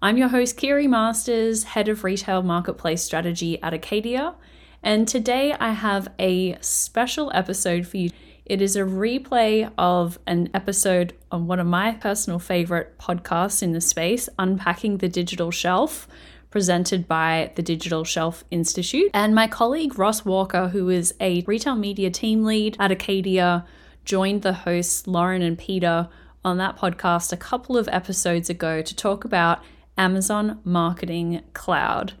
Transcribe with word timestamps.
I'm 0.00 0.16
your 0.16 0.28
host, 0.28 0.56
Kiri 0.56 0.86
Masters, 0.86 1.64
Head 1.64 1.88
of 1.88 2.04
Retail 2.04 2.44
Marketplace 2.44 3.02
Strategy 3.02 3.60
at 3.60 3.74
Acadia. 3.74 4.36
And 4.80 5.08
today 5.08 5.56
I 5.58 5.72
have 5.72 6.06
a 6.20 6.56
special 6.60 7.32
episode 7.34 7.84
for 7.84 7.96
you. 7.96 8.10
It 8.46 8.62
is 8.62 8.76
a 8.76 8.82
replay 8.82 9.72
of 9.76 10.20
an 10.24 10.50
episode 10.54 11.14
on 11.32 11.48
one 11.48 11.58
of 11.58 11.66
my 11.66 11.94
personal 11.94 12.38
favorite 12.38 12.96
podcasts 12.98 13.60
in 13.60 13.72
the 13.72 13.80
space, 13.80 14.28
Unpacking 14.38 14.98
the 14.98 15.08
Digital 15.08 15.50
Shelf, 15.50 16.06
presented 16.48 17.08
by 17.08 17.50
the 17.56 17.62
Digital 17.62 18.04
Shelf 18.04 18.44
Institute. 18.52 19.10
And 19.12 19.34
my 19.34 19.48
colleague 19.48 19.98
Ross 19.98 20.24
Walker, 20.24 20.68
who 20.68 20.90
is 20.90 21.12
a 21.18 21.42
retail 21.48 21.74
media 21.74 22.10
team 22.10 22.44
lead 22.44 22.76
at 22.78 22.92
Acadia, 22.92 23.66
joined 24.04 24.42
the 24.42 24.52
hosts 24.52 25.08
Lauren 25.08 25.42
and 25.42 25.58
Peter 25.58 26.08
on 26.44 26.56
that 26.58 26.78
podcast 26.78 27.32
a 27.32 27.36
couple 27.36 27.76
of 27.76 27.88
episodes 27.88 28.48
ago 28.48 28.80
to 28.80 28.94
talk 28.94 29.24
about 29.24 29.60
Amazon 29.98 30.60
Marketing 30.64 31.42
Cloud. 31.52 32.14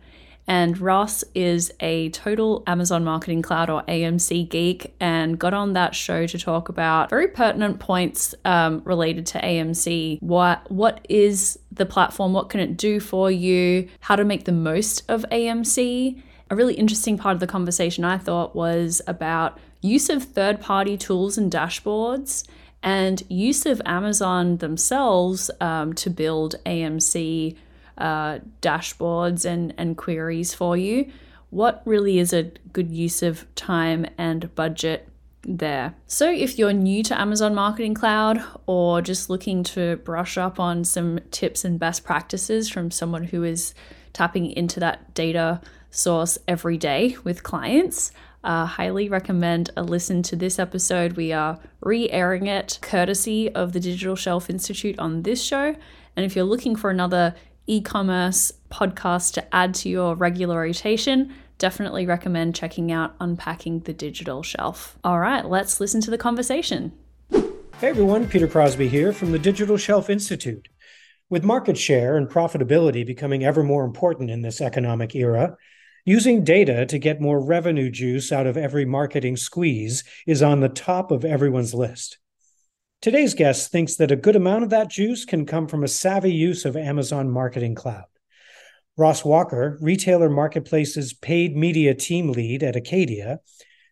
And 0.48 0.80
Ross 0.80 1.24
is 1.34 1.70
a 1.78 2.08
total 2.08 2.62
Amazon 2.66 3.04
Marketing 3.04 3.42
Cloud 3.42 3.68
or 3.68 3.82
AMC 3.82 4.48
geek 4.48 4.94
and 4.98 5.38
got 5.38 5.52
on 5.52 5.74
that 5.74 5.94
show 5.94 6.26
to 6.26 6.38
talk 6.38 6.70
about 6.70 7.10
very 7.10 7.28
pertinent 7.28 7.80
points 7.80 8.34
um, 8.46 8.80
related 8.84 9.26
to 9.26 9.40
AMC. 9.40 10.22
What 10.22 10.68
what 10.70 11.04
is 11.10 11.58
the 11.70 11.84
platform? 11.84 12.32
What 12.32 12.48
can 12.48 12.60
it 12.60 12.78
do 12.78 12.98
for 12.98 13.30
you? 13.30 13.88
How 14.00 14.16
to 14.16 14.24
make 14.24 14.46
the 14.46 14.52
most 14.52 15.08
of 15.10 15.26
AMC? 15.30 16.22
A 16.50 16.56
really 16.56 16.74
interesting 16.74 17.18
part 17.18 17.34
of 17.34 17.40
the 17.40 17.46
conversation 17.46 18.04
I 18.04 18.16
thought 18.16 18.56
was 18.56 19.02
about 19.06 19.58
use 19.82 20.08
of 20.08 20.24
third 20.24 20.62
party 20.62 20.96
tools 20.96 21.36
and 21.36 21.52
dashboards 21.52 22.48
and 22.82 23.22
use 23.28 23.66
of 23.66 23.82
Amazon 23.84 24.56
themselves 24.58 25.50
um, 25.60 25.92
to 25.92 26.08
build 26.08 26.54
AMC 26.64 27.54
uh, 27.98 28.38
dashboards 28.62 29.44
and, 29.44 29.74
and 29.76 29.96
queries 29.96 30.54
for 30.54 30.76
you. 30.76 31.10
What 31.50 31.82
really 31.84 32.18
is 32.18 32.32
a 32.32 32.52
good 32.72 32.90
use 32.90 33.22
of 33.22 33.46
time 33.54 34.06
and 34.16 34.54
budget 34.54 35.08
there? 35.42 35.94
So, 36.06 36.30
if 36.30 36.58
you're 36.58 36.72
new 36.72 37.02
to 37.04 37.18
Amazon 37.18 37.54
Marketing 37.54 37.94
Cloud 37.94 38.42
or 38.66 39.00
just 39.02 39.30
looking 39.30 39.62
to 39.64 39.96
brush 39.98 40.36
up 40.36 40.60
on 40.60 40.84
some 40.84 41.20
tips 41.30 41.64
and 41.64 41.78
best 41.78 42.04
practices 42.04 42.68
from 42.68 42.90
someone 42.90 43.24
who 43.24 43.44
is 43.44 43.74
tapping 44.12 44.50
into 44.50 44.80
that 44.80 45.14
data 45.14 45.60
source 45.90 46.38
every 46.46 46.76
day 46.76 47.16
with 47.24 47.42
clients, 47.42 48.12
uh, 48.44 48.66
highly 48.66 49.08
recommend 49.08 49.70
a 49.76 49.82
listen 49.82 50.22
to 50.22 50.36
this 50.36 50.58
episode. 50.58 51.14
We 51.14 51.32
are 51.32 51.58
re 51.80 52.10
airing 52.10 52.46
it 52.46 52.78
courtesy 52.82 53.52
of 53.54 53.72
the 53.72 53.80
Digital 53.80 54.16
Shelf 54.16 54.48
Institute 54.50 54.98
on 54.98 55.22
this 55.22 55.42
show. 55.42 55.74
And 56.16 56.26
if 56.26 56.34
you're 56.34 56.44
looking 56.44 56.76
for 56.76 56.90
another 56.90 57.34
e 57.68 57.82
commerce 57.82 58.50
podcast 58.70 59.34
to 59.34 59.54
add 59.54 59.74
to 59.74 59.88
your 59.88 60.16
regular 60.16 60.60
rotation, 60.62 61.32
definitely 61.58 62.06
recommend 62.06 62.54
checking 62.54 62.90
out 62.90 63.14
Unpacking 63.20 63.80
the 63.80 63.92
Digital 63.92 64.42
Shelf. 64.42 64.98
All 65.04 65.20
right, 65.20 65.44
let's 65.44 65.78
listen 65.78 66.00
to 66.00 66.10
the 66.10 66.18
conversation. 66.18 66.92
Hey 67.30 67.90
everyone, 67.90 68.26
Peter 68.26 68.48
Crosby 68.48 68.88
here 68.88 69.12
from 69.12 69.32
the 69.32 69.38
Digital 69.38 69.76
Shelf 69.76 70.10
Institute. 70.10 70.66
With 71.30 71.44
market 71.44 71.76
share 71.76 72.16
and 72.16 72.26
profitability 72.26 73.06
becoming 73.06 73.44
ever 73.44 73.62
more 73.62 73.84
important 73.84 74.30
in 74.30 74.40
this 74.40 74.62
economic 74.62 75.14
era, 75.14 75.56
using 76.06 76.42
data 76.42 76.86
to 76.86 76.98
get 76.98 77.20
more 77.20 77.38
revenue 77.38 77.90
juice 77.90 78.32
out 78.32 78.46
of 78.46 78.56
every 78.56 78.86
marketing 78.86 79.36
squeeze 79.36 80.04
is 80.26 80.42
on 80.42 80.60
the 80.60 80.70
top 80.70 81.10
of 81.10 81.22
everyone's 81.22 81.74
list. 81.74 82.16
Today's 83.00 83.34
guest 83.34 83.70
thinks 83.70 83.94
that 83.96 84.10
a 84.10 84.16
good 84.16 84.34
amount 84.34 84.64
of 84.64 84.70
that 84.70 84.90
juice 84.90 85.24
can 85.24 85.46
come 85.46 85.68
from 85.68 85.84
a 85.84 85.88
savvy 85.88 86.32
use 86.32 86.64
of 86.64 86.76
Amazon 86.76 87.30
Marketing 87.30 87.76
Cloud. 87.76 88.06
Ross 88.96 89.24
Walker, 89.24 89.78
Retailer 89.80 90.28
Marketplace's 90.28 91.12
paid 91.12 91.56
media 91.56 91.94
team 91.94 92.32
lead 92.32 92.64
at 92.64 92.74
Acadia, 92.74 93.38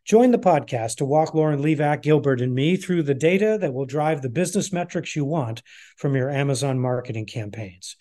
joined 0.05 0.35
the 0.35 0.39
podcast 0.39 0.97
to 0.97 1.05
walk 1.05 1.35
Lauren 1.35 1.63
Livak, 1.63 2.03
Gilbert, 2.03 2.41
and 2.41 2.53
me 2.53 2.77
through 2.77 3.05
the 3.05 3.15
data 3.15 3.57
that 3.61 3.73
will 3.73 3.87
drive 3.87 4.23
the 4.23 4.29
business 4.29 4.73
metrics 4.73 5.15
you 5.15 5.25
want 5.25 5.63
from 5.97 6.17
your 6.17 6.29
Amazon 6.29 6.77
marketing 6.81 7.27
campaigns. 7.27 7.95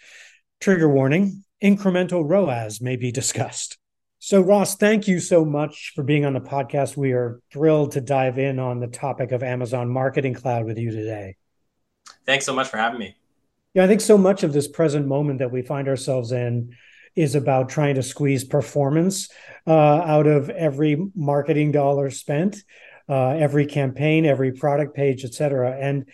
Trigger 0.59 0.89
warning 0.89 1.43
incremental 1.63 2.27
ROAS 2.27 2.81
may 2.81 2.95
be 2.95 3.11
discussed. 3.11 3.77
So, 4.25 4.41
Ross, 4.41 4.75
thank 4.75 5.07
you 5.07 5.19
so 5.19 5.45
much 5.45 5.91
for 5.93 6.03
being 6.03 6.25
on 6.25 6.33
the 6.33 6.41
podcast. 6.41 6.97
We 6.97 7.11
are 7.11 7.39
thrilled 7.51 7.91
to 7.91 8.01
dive 8.01 8.39
in 8.39 8.57
on 8.57 8.79
the 8.79 8.87
topic 8.87 9.31
of 9.31 9.43
Amazon 9.43 9.87
Marketing 9.87 10.33
Cloud 10.33 10.65
with 10.65 10.79
you 10.79 10.89
today. 10.89 11.35
Thanks 12.25 12.43
so 12.43 12.51
much 12.51 12.67
for 12.67 12.77
having 12.77 12.97
me. 12.97 13.15
Yeah, 13.75 13.83
I 13.83 13.87
think 13.87 14.01
so 14.01 14.17
much 14.17 14.41
of 14.41 14.51
this 14.51 14.67
present 14.67 15.05
moment 15.05 15.37
that 15.37 15.51
we 15.51 15.61
find 15.61 15.87
ourselves 15.87 16.31
in 16.31 16.75
is 17.15 17.35
about 17.35 17.69
trying 17.69 17.93
to 17.95 18.01
squeeze 18.01 18.43
performance 18.43 19.29
uh, 19.67 19.71
out 19.71 20.25
of 20.25 20.49
every 20.49 20.97
marketing 21.13 21.71
dollar 21.71 22.09
spent, 22.09 22.63
uh, 23.07 23.29
every 23.29 23.67
campaign, 23.67 24.25
every 24.25 24.53
product 24.53 24.95
page, 24.95 25.23
et 25.23 25.35
cetera. 25.35 25.77
And 25.79 26.09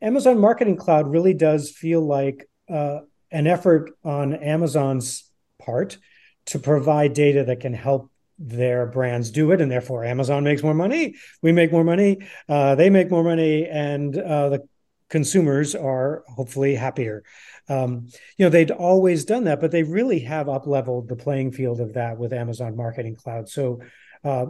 Amazon 0.00 0.38
Marketing 0.38 0.76
Cloud 0.76 1.06
really 1.06 1.34
does 1.34 1.70
feel 1.70 2.00
like 2.00 2.48
uh, 2.70 3.00
an 3.30 3.46
effort 3.46 3.90
on 4.02 4.32
Amazon's 4.32 5.30
part 5.60 5.98
to 6.46 6.58
provide 6.58 7.14
data 7.14 7.44
that 7.44 7.60
can 7.60 7.74
help 7.74 8.10
their 8.38 8.86
brands 8.86 9.30
do 9.30 9.52
it 9.52 9.60
and 9.60 9.70
therefore 9.70 10.04
amazon 10.04 10.42
makes 10.42 10.62
more 10.62 10.74
money 10.74 11.14
we 11.42 11.52
make 11.52 11.70
more 11.70 11.84
money 11.84 12.18
uh, 12.48 12.74
they 12.74 12.90
make 12.90 13.10
more 13.10 13.22
money 13.22 13.66
and 13.66 14.18
uh, 14.18 14.48
the 14.48 14.66
consumers 15.12 15.74
are 15.74 16.24
hopefully 16.26 16.74
happier. 16.74 17.22
Um, 17.68 18.08
you 18.38 18.44
know 18.44 18.50
they'd 18.50 18.72
always 18.72 19.24
done 19.24 19.44
that 19.44 19.60
but 19.60 19.70
they 19.70 19.84
really 19.84 20.20
have 20.20 20.48
up 20.48 20.66
leveled 20.66 21.08
the 21.08 21.14
playing 21.14 21.52
field 21.52 21.80
of 21.80 21.92
that 21.92 22.18
with 22.18 22.32
amazon 22.32 22.74
marketing 22.76 23.14
cloud. 23.14 23.48
So 23.48 23.82
uh, 24.24 24.46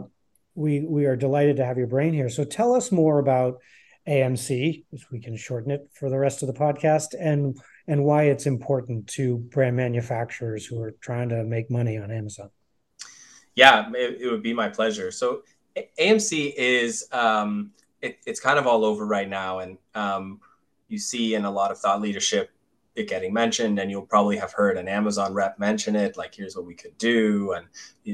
we 0.55 0.79
we 0.79 1.05
are 1.05 1.15
delighted 1.15 1.57
to 1.57 1.65
have 1.65 1.77
your 1.77 1.87
brain 1.87 2.13
here. 2.13 2.29
So 2.29 2.43
tell 2.43 2.73
us 2.73 2.91
more 2.91 3.19
about 3.19 3.59
amc 4.07 4.83
if 4.91 5.11
we 5.11 5.19
can 5.19 5.37
shorten 5.37 5.71
it 5.71 5.81
for 5.93 6.09
the 6.09 6.17
rest 6.17 6.41
of 6.41 6.47
the 6.47 6.59
podcast 6.59 7.09
and 7.19 7.57
and 7.87 8.03
why 8.03 8.23
it's 8.23 8.45
important 8.45 9.07
to 9.07 9.37
brand 9.37 9.75
manufacturers 9.75 10.65
who 10.65 10.81
are 10.81 10.91
trying 11.01 11.29
to 11.29 11.43
make 11.43 11.69
money 11.69 11.97
on 11.97 12.11
Amazon. 12.11 12.49
Yeah, 13.55 13.89
it, 13.93 14.21
it 14.21 14.31
would 14.31 14.43
be 14.43 14.53
my 14.53 14.69
pleasure. 14.69 15.11
So 15.11 15.43
AMC 15.99 16.53
is 16.55 17.07
um, 17.11 17.71
it, 18.01 18.17
it's 18.25 18.39
kind 18.39 18.57
of 18.57 18.67
all 18.67 18.85
over 18.85 19.05
right 19.05 19.29
now, 19.29 19.59
and 19.59 19.77
um, 19.95 20.39
you 20.87 20.97
see 20.97 21.35
in 21.35 21.45
a 21.45 21.51
lot 21.51 21.71
of 21.71 21.79
thought 21.79 22.01
leadership 22.01 22.49
it 22.95 23.09
getting 23.09 23.33
mentioned, 23.33 23.79
and 23.79 23.89
you'll 23.89 24.05
probably 24.05 24.37
have 24.37 24.53
heard 24.53 24.77
an 24.77 24.87
Amazon 24.87 25.33
rep 25.33 25.57
mention 25.57 25.95
it, 25.95 26.15
like 26.15 26.35
here's 26.35 26.55
what 26.55 26.65
we 26.65 26.75
could 26.75 26.95
do, 26.99 27.53
and 27.53 27.65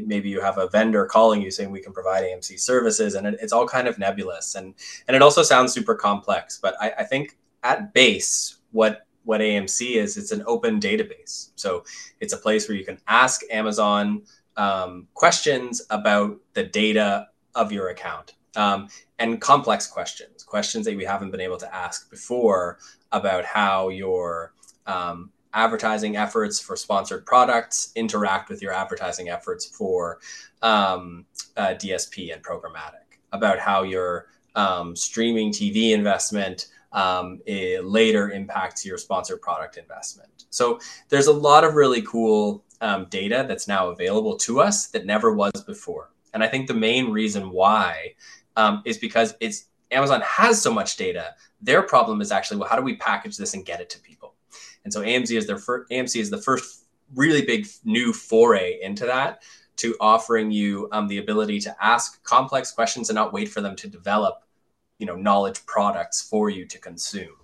maybe 0.08 0.30
you 0.30 0.40
have 0.40 0.58
a 0.58 0.70
vendor 0.70 1.06
calling 1.06 1.42
you 1.42 1.52
saying 1.52 1.70
we 1.70 1.82
can 1.82 1.92
provide 1.92 2.24
AMC 2.24 2.60
services, 2.60 3.16
and 3.16 3.28
it, 3.28 3.38
it's 3.42 3.52
all 3.52 3.68
kind 3.68 3.88
of 3.88 4.00
nebulous, 4.00 4.56
and 4.56 4.74
and 5.08 5.16
it 5.16 5.22
also 5.22 5.44
sounds 5.44 5.74
super 5.74 5.96
complex. 5.96 6.60
But 6.62 6.76
I, 6.80 6.92
I 7.00 7.04
think 7.04 7.38
at 7.64 7.94
base, 7.94 8.58
what 8.72 9.06
what 9.24 9.42
AMC 9.42 9.96
is, 9.96 10.18
it's 10.18 10.32
an 10.32 10.44
open 10.48 10.80
database. 10.80 11.50
So 11.56 11.84
it's 12.20 12.34
a 12.34 12.38
place 12.38 12.68
where 12.68 12.78
you 12.78 12.86
can 12.86 13.00
ask 13.08 13.42
Amazon 13.52 14.24
um, 14.58 15.08
questions 15.14 15.82
about 15.90 16.38
the 16.54 16.64
data 16.64 17.28
of 17.56 17.72
your 17.72 17.90
account 17.90 18.34
um, 18.56 18.88
and 19.20 19.40
complex 19.40 19.88
questions, 19.88 20.44
questions 20.44 20.86
that 20.86 20.96
we 20.96 21.06
haven't 21.06 21.32
been 21.32 21.42
able 21.42 21.58
to 21.58 21.76
ask 21.76 22.10
before 22.10 22.80
about 23.12 23.46
how 23.46 23.90
your 23.90 24.54
um, 24.88 25.32
advertising 25.54 26.16
efforts 26.16 26.60
for 26.60 26.76
sponsored 26.76 27.26
products 27.26 27.92
interact 27.96 28.50
with 28.50 28.62
your 28.62 28.74
advertising 28.74 29.30
efforts 29.30 29.66
for 29.66 30.20
um, 30.62 31.26
uh, 31.58 31.70
DSP 31.70 32.34
and 32.34 32.44
programmatic, 32.44 33.18
about 33.32 33.60
how 33.60 33.84
your 33.84 34.28
um, 34.56 34.96
streaming 34.96 35.52
TV 35.52 35.92
investment 35.92 36.68
um, 36.92 37.40
later 37.48 38.32
impacts 38.32 38.86
your 38.86 38.98
sponsored 38.98 39.42
product 39.42 39.78
investment. 39.78 40.46
So 40.50 40.80
there's 41.10 41.28
a 41.28 41.34
lot 41.34 41.64
of 41.64 41.76
really 41.76 42.02
cool 42.02 42.64
um, 42.82 43.06
data 43.10 43.46
that's 43.48 43.68
now 43.68 43.90
available 43.90 44.38
to 44.38 44.62
us 44.62 44.88
that 44.88 45.06
never 45.06 45.34
was 45.34 45.64
before. 45.66 46.12
And 46.34 46.44
I 46.44 46.48
think 46.48 46.68
the 46.68 46.74
main 46.74 47.12
reason 47.12 47.52
why 47.52 48.14
um, 48.56 48.82
is 48.86 48.98
because 48.98 49.36
it's 49.40 49.66
Amazon 49.92 50.22
has 50.22 50.62
so 50.62 50.72
much 50.72 50.98
data. 50.98 51.34
Their 51.62 51.82
problem 51.82 52.22
is 52.22 52.32
actually, 52.32 52.58
well, 52.58 52.70
how 52.70 52.76
do 52.76 52.84
we 52.84 52.96
package 52.98 53.38
this 53.38 53.54
and 53.54 53.66
get 53.66 53.82
it 53.82 53.90
to 53.92 54.00
people? 54.00 54.36
And 54.84 54.94
so 54.94 55.02
AMC 55.02 55.38
is 55.38 55.48
their 55.48 55.58
first, 55.58 55.92
AMC 55.92 56.20
is 56.20 56.30
the 56.30 56.42
first 56.42 56.86
really 57.16 57.42
big 57.44 57.68
new 57.84 58.14
foray 58.14 58.80
into 58.82 59.06
that 59.06 59.42
to 59.78 59.96
offering 60.00 60.52
you 60.52 60.90
um, 60.92 61.08
the 61.08 61.18
ability 61.18 61.60
to 61.62 61.76
ask 61.84 62.24
complex 62.24 62.72
questions 62.72 63.10
and 63.10 63.16
not 63.16 63.34
wait 63.34 63.50
for 63.50 63.62
them 63.62 63.76
to 63.78 63.88
develop 63.88 64.44
you 65.00 65.06
know 65.06 65.16
knowledge 65.16 65.66
products 65.66 66.22
for 66.22 66.50
you 66.50 66.66
to 66.66 66.78
consume 66.78 67.36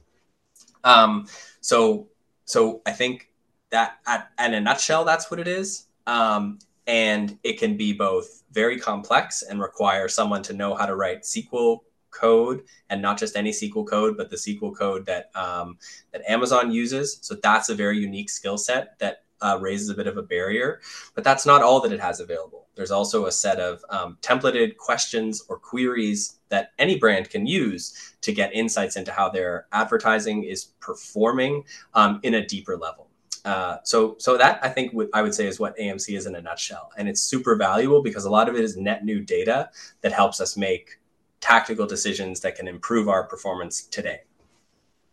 um, 0.83 1.25
so 1.61 2.07
so 2.45 2.81
i 2.85 2.91
think 2.91 3.29
that 3.71 3.97
at, 4.05 4.29
in 4.39 4.53
a 4.53 4.61
nutshell 4.61 5.03
that's 5.03 5.31
what 5.31 5.39
it 5.39 5.47
is 5.47 5.87
um, 6.07 6.59
and 6.87 7.39
it 7.43 7.57
can 7.57 7.75
be 7.75 7.91
both 7.91 8.43
very 8.51 8.79
complex 8.79 9.41
and 9.41 9.59
require 9.59 10.07
someone 10.07 10.43
to 10.43 10.53
know 10.53 10.75
how 10.75 10.85
to 10.85 10.95
write 10.95 11.23
sql 11.23 11.79
code 12.15 12.63
and 12.89 13.01
not 13.01 13.17
just 13.17 13.35
any 13.35 13.51
SQL 13.51 13.85
code, 13.85 14.17
but 14.17 14.29
the 14.29 14.37
SQL 14.37 14.75
code 14.75 15.05
that 15.05 15.29
um, 15.35 15.77
that 16.11 16.21
Amazon 16.29 16.71
uses. 16.71 17.19
So 17.21 17.35
that's 17.35 17.69
a 17.69 17.75
very 17.75 17.97
unique 17.99 18.29
skill 18.29 18.57
set 18.57 18.97
that 18.99 19.24
uh, 19.41 19.57
raises 19.61 19.89
a 19.89 19.93
bit 19.93 20.07
of 20.07 20.17
a 20.17 20.21
barrier. 20.21 20.81
But 21.13 21.23
that's 21.23 21.45
not 21.45 21.61
all 21.61 21.81
that 21.81 21.91
it 21.91 21.99
has 21.99 22.19
available. 22.19 22.67
There's 22.75 22.91
also 22.91 23.25
a 23.25 23.31
set 23.31 23.59
of 23.59 23.83
um, 23.89 24.17
templated 24.21 24.77
questions 24.77 25.43
or 25.47 25.57
queries 25.57 26.39
that 26.49 26.71
any 26.77 26.97
brand 26.97 27.29
can 27.29 27.45
use 27.45 28.15
to 28.21 28.33
get 28.33 28.53
insights 28.53 28.95
into 28.95 29.11
how 29.11 29.29
their 29.29 29.67
advertising 29.71 30.43
is 30.43 30.65
performing 30.79 31.63
um, 31.93 32.19
in 32.23 32.35
a 32.35 32.45
deeper 32.45 32.77
level. 32.77 33.07
Uh, 33.45 33.77
so, 33.83 34.15
so 34.17 34.37
that 34.37 34.59
I 34.63 34.69
think 34.69 34.95
I 35.13 35.21
would 35.21 35.35
say 35.35 35.45
is 35.45 35.59
what 35.59 35.77
AMC 35.77 36.17
is 36.17 36.25
in 36.25 36.35
a 36.35 36.41
nutshell, 36.41 36.91
and 36.97 37.07
it's 37.07 37.21
super 37.21 37.55
valuable 37.55 38.01
because 38.01 38.25
a 38.25 38.29
lot 38.29 38.49
of 38.49 38.55
it 38.55 38.63
is 38.63 38.75
net 38.75 39.05
new 39.05 39.21
data 39.21 39.69
that 40.01 40.11
helps 40.11 40.41
us 40.41 40.57
make 40.57 40.99
tactical 41.41 41.85
decisions 41.85 42.39
that 42.39 42.55
can 42.55 42.67
improve 42.67 43.07
our 43.07 43.23
performance 43.23 43.83
today. 43.83 44.21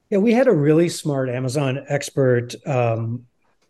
Yeah, 0.09 0.19
we 0.19 0.33
had 0.33 0.47
a 0.47 0.53
really 0.53 0.89
smart 0.89 1.29
Amazon 1.29 1.85
expert 1.89 2.55
um, 2.67 3.27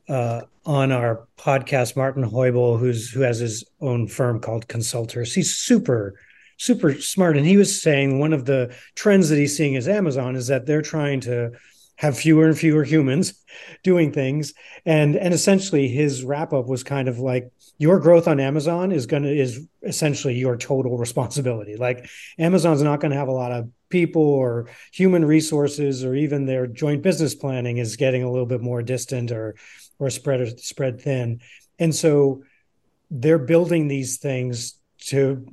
uh, 0.09 0.43
on 0.65 0.93
our 0.93 1.27
podcast, 1.39 1.97
Martin 1.97 2.29
Heubel, 2.29 2.79
who's 2.79 3.11
who 3.11 3.21
has 3.21 3.39
his 3.39 3.65
own 3.81 4.07
firm 4.07 4.41
called 4.41 4.69
Consulterce. 4.69 5.35
He's 5.35 5.55
super, 5.55 6.19
super 6.59 6.95
smart, 7.01 7.37
and 7.37 7.47
he 7.47 7.57
was 7.57 7.81
saying 7.81 8.19
one 8.19 8.33
of 8.33 8.45
the 8.45 8.75
trends 8.95 9.29
that 9.29 9.39
he's 9.39 9.57
seeing 9.57 9.75
is 9.75 9.89
Amazon 9.89 10.37
is 10.37 10.49
that 10.49 10.67
they're 10.67 10.83
trying 10.83 11.21
to 11.23 11.53
have 11.97 12.19
fewer 12.19 12.47
and 12.47 12.59
fewer 12.59 12.85
humans 12.85 13.35
doing 13.83 14.13
things, 14.13 14.55
and 14.85 15.17
and 15.17 15.35
essentially 15.35 15.89
his 15.89 16.25
wrap 16.25 16.53
up 16.53 16.67
was 16.67 16.83
kind 16.83 17.09
of 17.09 17.19
like 17.19 17.51
your 17.79 17.99
growth 17.99 18.29
on 18.29 18.39
Amazon 18.39 18.93
is 18.93 19.07
going 19.07 19.25
to 19.25 19.37
is 19.37 19.67
essentially 19.83 20.35
your 20.35 20.57
total 20.57 20.99
responsibility. 20.99 21.77
Like 21.77 22.09
Amazon's 22.39 22.83
not 22.83 23.01
going 23.01 23.11
to 23.11 23.17
have 23.17 23.29
a 23.29 23.33
lot 23.33 23.51
of 23.51 23.69
people 23.89 24.23
or 24.23 24.69
human 24.93 25.25
resources 25.25 26.05
or 26.05 26.15
even 26.15 26.47
their 26.47 26.67
joint 26.67 27.03
business 27.03 27.35
planning 27.35 27.79
is 27.79 27.97
getting 27.97 28.23
a 28.23 28.31
little 28.31 28.47
bit 28.47 28.61
more 28.61 28.83
distant 28.83 29.31
or 29.31 29.55
or 30.03 30.11
spread 30.11 30.59
spread 30.61 31.01
thin. 31.01 31.41
And 31.79 31.95
so 31.95 32.43
they're 33.11 33.39
building 33.39 33.89
these 33.89 34.19
things 34.19 34.79
to 35.07 35.47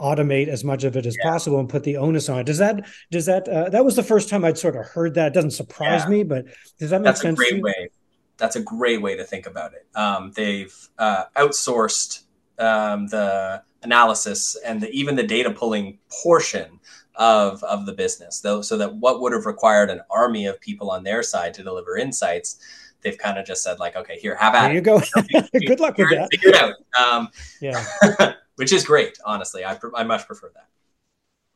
automate 0.00 0.48
as 0.48 0.62
much 0.62 0.84
of 0.84 0.96
it 0.96 1.06
as 1.06 1.16
yeah. 1.18 1.30
possible 1.30 1.58
and 1.58 1.68
put 1.68 1.82
the 1.82 1.96
onus 1.96 2.28
on 2.28 2.40
it. 2.40 2.44
Does 2.44 2.58
that 2.58 2.86
does 3.10 3.26
that 3.26 3.48
uh, 3.48 3.68
that 3.70 3.84
was 3.84 3.96
the 3.96 4.02
first 4.02 4.28
time 4.28 4.44
I'd 4.44 4.58
sort 4.58 4.76
of 4.76 4.86
heard 4.86 5.14
that. 5.14 5.28
It 5.28 5.34
doesn't 5.34 5.50
surprise 5.50 6.02
yeah. 6.04 6.10
me, 6.10 6.22
but 6.22 6.46
does 6.78 6.90
that 6.90 7.00
make 7.00 7.06
That's 7.06 7.20
sense? 7.20 7.38
That's 7.38 7.50
a 7.50 7.52
great 7.52 7.62
way 7.62 7.90
that's 8.38 8.56
a 8.56 8.62
great 8.62 9.02
way 9.02 9.16
to 9.16 9.24
think 9.24 9.46
about 9.46 9.74
it. 9.74 9.86
Um, 9.94 10.32
they've 10.34 10.74
uh, 10.98 11.24
outsourced 11.36 12.22
um, 12.58 13.08
the 13.08 13.62
analysis 13.82 14.56
and 14.64 14.80
the, 14.80 14.90
even 14.90 15.16
the 15.16 15.26
data 15.26 15.50
pulling 15.50 15.98
portion 16.22 16.80
of, 17.16 17.62
of 17.64 17.84
the 17.84 17.92
business, 17.92 18.40
though, 18.40 18.62
so 18.62 18.78
that 18.78 18.94
what 18.94 19.20
would 19.20 19.32
have 19.32 19.44
required 19.44 19.90
an 19.90 20.00
army 20.08 20.46
of 20.46 20.60
people 20.60 20.90
on 20.90 21.02
their 21.02 21.22
side 21.22 21.52
to 21.54 21.64
deliver 21.64 21.96
insights, 21.96 22.60
they've 23.02 23.18
kind 23.18 23.38
of 23.38 23.46
just 23.46 23.62
said 23.62 23.78
like, 23.78 23.96
okay, 23.96 24.18
here, 24.18 24.36
have 24.36 24.54
at 24.54 24.68
there 24.68 24.74
you 24.74 24.80
go. 24.80 25.00
Good 25.66 25.80
luck 25.80 25.98
with 25.98 26.10
that. 26.10 26.28
Figure 26.30 26.50
it 26.50 26.56
out. 26.56 26.74
Um, 26.98 27.28
yeah, 27.60 27.84
which 28.56 28.72
is 28.72 28.84
great. 28.84 29.18
Honestly, 29.24 29.64
I 29.64 29.78
I 29.96 30.04
much 30.04 30.26
prefer 30.26 30.50
that. 30.54 30.66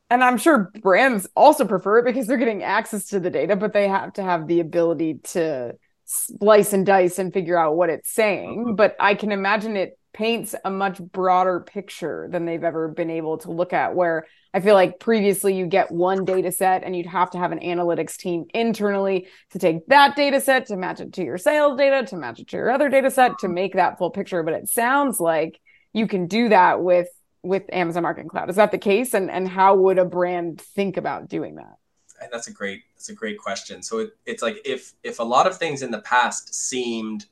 And 0.09 0.23
I'm 0.23 0.37
sure 0.37 0.71
brands 0.81 1.27
also 1.35 1.65
prefer 1.65 1.99
it 1.99 2.05
because 2.05 2.27
they're 2.27 2.37
getting 2.37 2.61
access 2.61 3.07
to 3.07 3.19
the 3.19 3.29
data, 3.29 3.55
but 3.55 3.73
they 3.73 3.87
have 3.87 4.13
to 4.13 4.23
have 4.23 4.47
the 4.47 4.59
ability 4.59 5.15
to 5.23 5.75
splice 6.05 6.73
and 6.73 6.85
dice 6.85 7.17
and 7.17 7.33
figure 7.33 7.57
out 7.57 7.75
what 7.75 7.89
it's 7.89 8.11
saying. 8.11 8.59
Mm-hmm. 8.59 8.75
But 8.75 8.95
I 8.99 9.15
can 9.15 9.31
imagine 9.31 9.75
it 9.75 9.97
paints 10.13 10.55
a 10.63 10.69
much 10.69 10.99
broader 10.99 11.59
picture 11.59 12.27
than 12.31 12.45
they've 12.45 12.63
ever 12.63 12.87
been 12.87 13.09
able 13.09 13.37
to 13.39 13.51
look 13.51 13.73
at. 13.73 13.95
Where 13.95 14.27
I 14.53 14.59
feel 14.59 14.75
like 14.75 14.99
previously 14.99 15.55
you 15.55 15.65
get 15.65 15.91
one 15.91 16.25
data 16.25 16.51
set 16.51 16.83
and 16.83 16.95
you'd 16.95 17.07
have 17.07 17.31
to 17.31 17.39
have 17.39 17.51
an 17.51 17.59
analytics 17.59 18.17
team 18.17 18.45
internally 18.53 19.27
to 19.51 19.59
take 19.59 19.85
that 19.87 20.15
data 20.15 20.39
set 20.39 20.67
to 20.67 20.77
match 20.77 20.99
it 20.99 21.13
to 21.13 21.23
your 21.23 21.37
sales 21.37 21.77
data, 21.77 22.05
to 22.07 22.17
match 22.17 22.39
it 22.39 22.47
to 22.49 22.57
your 22.57 22.71
other 22.71 22.89
data 22.89 23.09
set 23.09 23.39
to 23.39 23.47
make 23.47 23.73
that 23.73 23.97
full 23.97 24.11
picture. 24.11 24.43
But 24.43 24.53
it 24.53 24.69
sounds 24.69 25.19
like 25.19 25.59
you 25.91 26.07
can 26.07 26.27
do 26.27 26.49
that 26.49 26.81
with 26.81 27.07
with 27.41 27.63
Amazon 27.73 28.03
Marketing 28.03 28.29
Cloud. 28.29 28.49
Is 28.49 28.55
that 28.55 28.71
the 28.71 28.77
case? 28.77 29.13
And 29.13 29.29
and 29.29 29.47
how 29.47 29.75
would 29.75 29.99
a 29.99 30.05
brand 30.05 30.61
think 30.61 30.97
about 30.97 31.29
doing 31.29 31.55
that? 31.55 31.77
And 32.21 32.31
that's 32.31 32.47
a 32.47 32.53
great 32.53 32.83
that's 32.95 33.09
a 33.09 33.13
great 33.13 33.37
question. 33.37 33.81
So 33.81 33.99
it, 33.99 34.11
it's 34.25 34.41
like 34.43 34.57
if 34.65 34.93
if 35.03 35.19
a 35.19 35.23
lot 35.23 35.47
of 35.47 35.57
things 35.57 35.81
in 35.81 35.91
the 35.91 36.01
past 36.01 36.53
seemed 36.53 37.25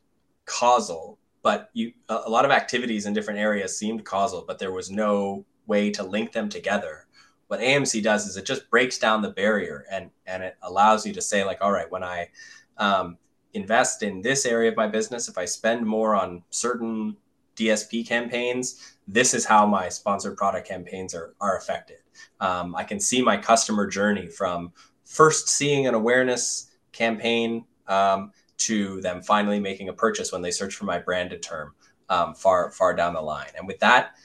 causal, 0.45 1.17
but 1.43 1.69
you 1.73 1.93
a 2.09 2.29
lot 2.29 2.45
of 2.45 2.51
activities 2.51 3.05
in 3.05 3.13
different 3.13 3.39
areas 3.39 3.77
seemed 3.77 4.05
causal, 4.05 4.43
but 4.47 4.59
there 4.59 4.71
was 4.71 4.91
no 4.91 5.45
way 5.67 5.89
to 5.91 6.03
link 6.03 6.31
them 6.31 6.49
together. 6.49 7.07
What 7.47 7.59
AMC 7.59 8.01
does 8.03 8.27
is 8.27 8.37
it 8.37 8.45
just 8.45 8.69
breaks 8.69 8.97
down 8.97 9.21
the 9.21 9.29
barrier 9.29 9.85
and 9.91 10.09
and 10.25 10.43
it 10.43 10.57
allows 10.61 11.05
you 11.05 11.13
to 11.13 11.21
say 11.21 11.43
like, 11.43 11.59
all 11.61 11.71
right, 11.71 11.91
when 11.91 12.03
I 12.03 12.29
um, 12.77 13.17
invest 13.53 14.03
in 14.03 14.21
this 14.21 14.45
area 14.45 14.69
of 14.69 14.77
my 14.77 14.87
business, 14.87 15.27
if 15.27 15.37
I 15.37 15.45
spend 15.45 15.85
more 15.85 16.15
on 16.15 16.43
certain 16.49 17.17
DSP 17.55 18.07
campaigns, 18.07 18.95
this 19.07 19.33
is 19.33 19.45
how 19.45 19.65
my 19.65 19.89
sponsored 19.89 20.37
product 20.37 20.67
campaigns 20.67 21.13
are, 21.13 21.35
are 21.41 21.57
affected. 21.57 21.97
Um, 22.39 22.75
I 22.75 22.83
can 22.83 22.99
see 22.99 23.21
my 23.21 23.37
customer 23.37 23.87
journey 23.87 24.27
from 24.27 24.71
first 25.03 25.49
seeing 25.49 25.87
an 25.87 25.93
awareness 25.93 26.71
campaign 26.91 27.65
um, 27.87 28.31
to 28.65 29.01
them 29.01 29.21
finally 29.21 29.59
making 29.59 29.89
a 29.89 29.93
purchase 29.93 30.31
when 30.31 30.41
they 30.41 30.51
search 30.51 30.75
for 30.75 30.85
my 30.85 30.99
branded 30.99 31.41
term 31.41 31.73
um, 32.09 32.33
far 32.35 32.71
far 32.71 32.95
down 32.95 33.13
the 33.13 33.21
line. 33.21 33.49
And 33.57 33.67
with 33.67 33.79
that 33.79 34.15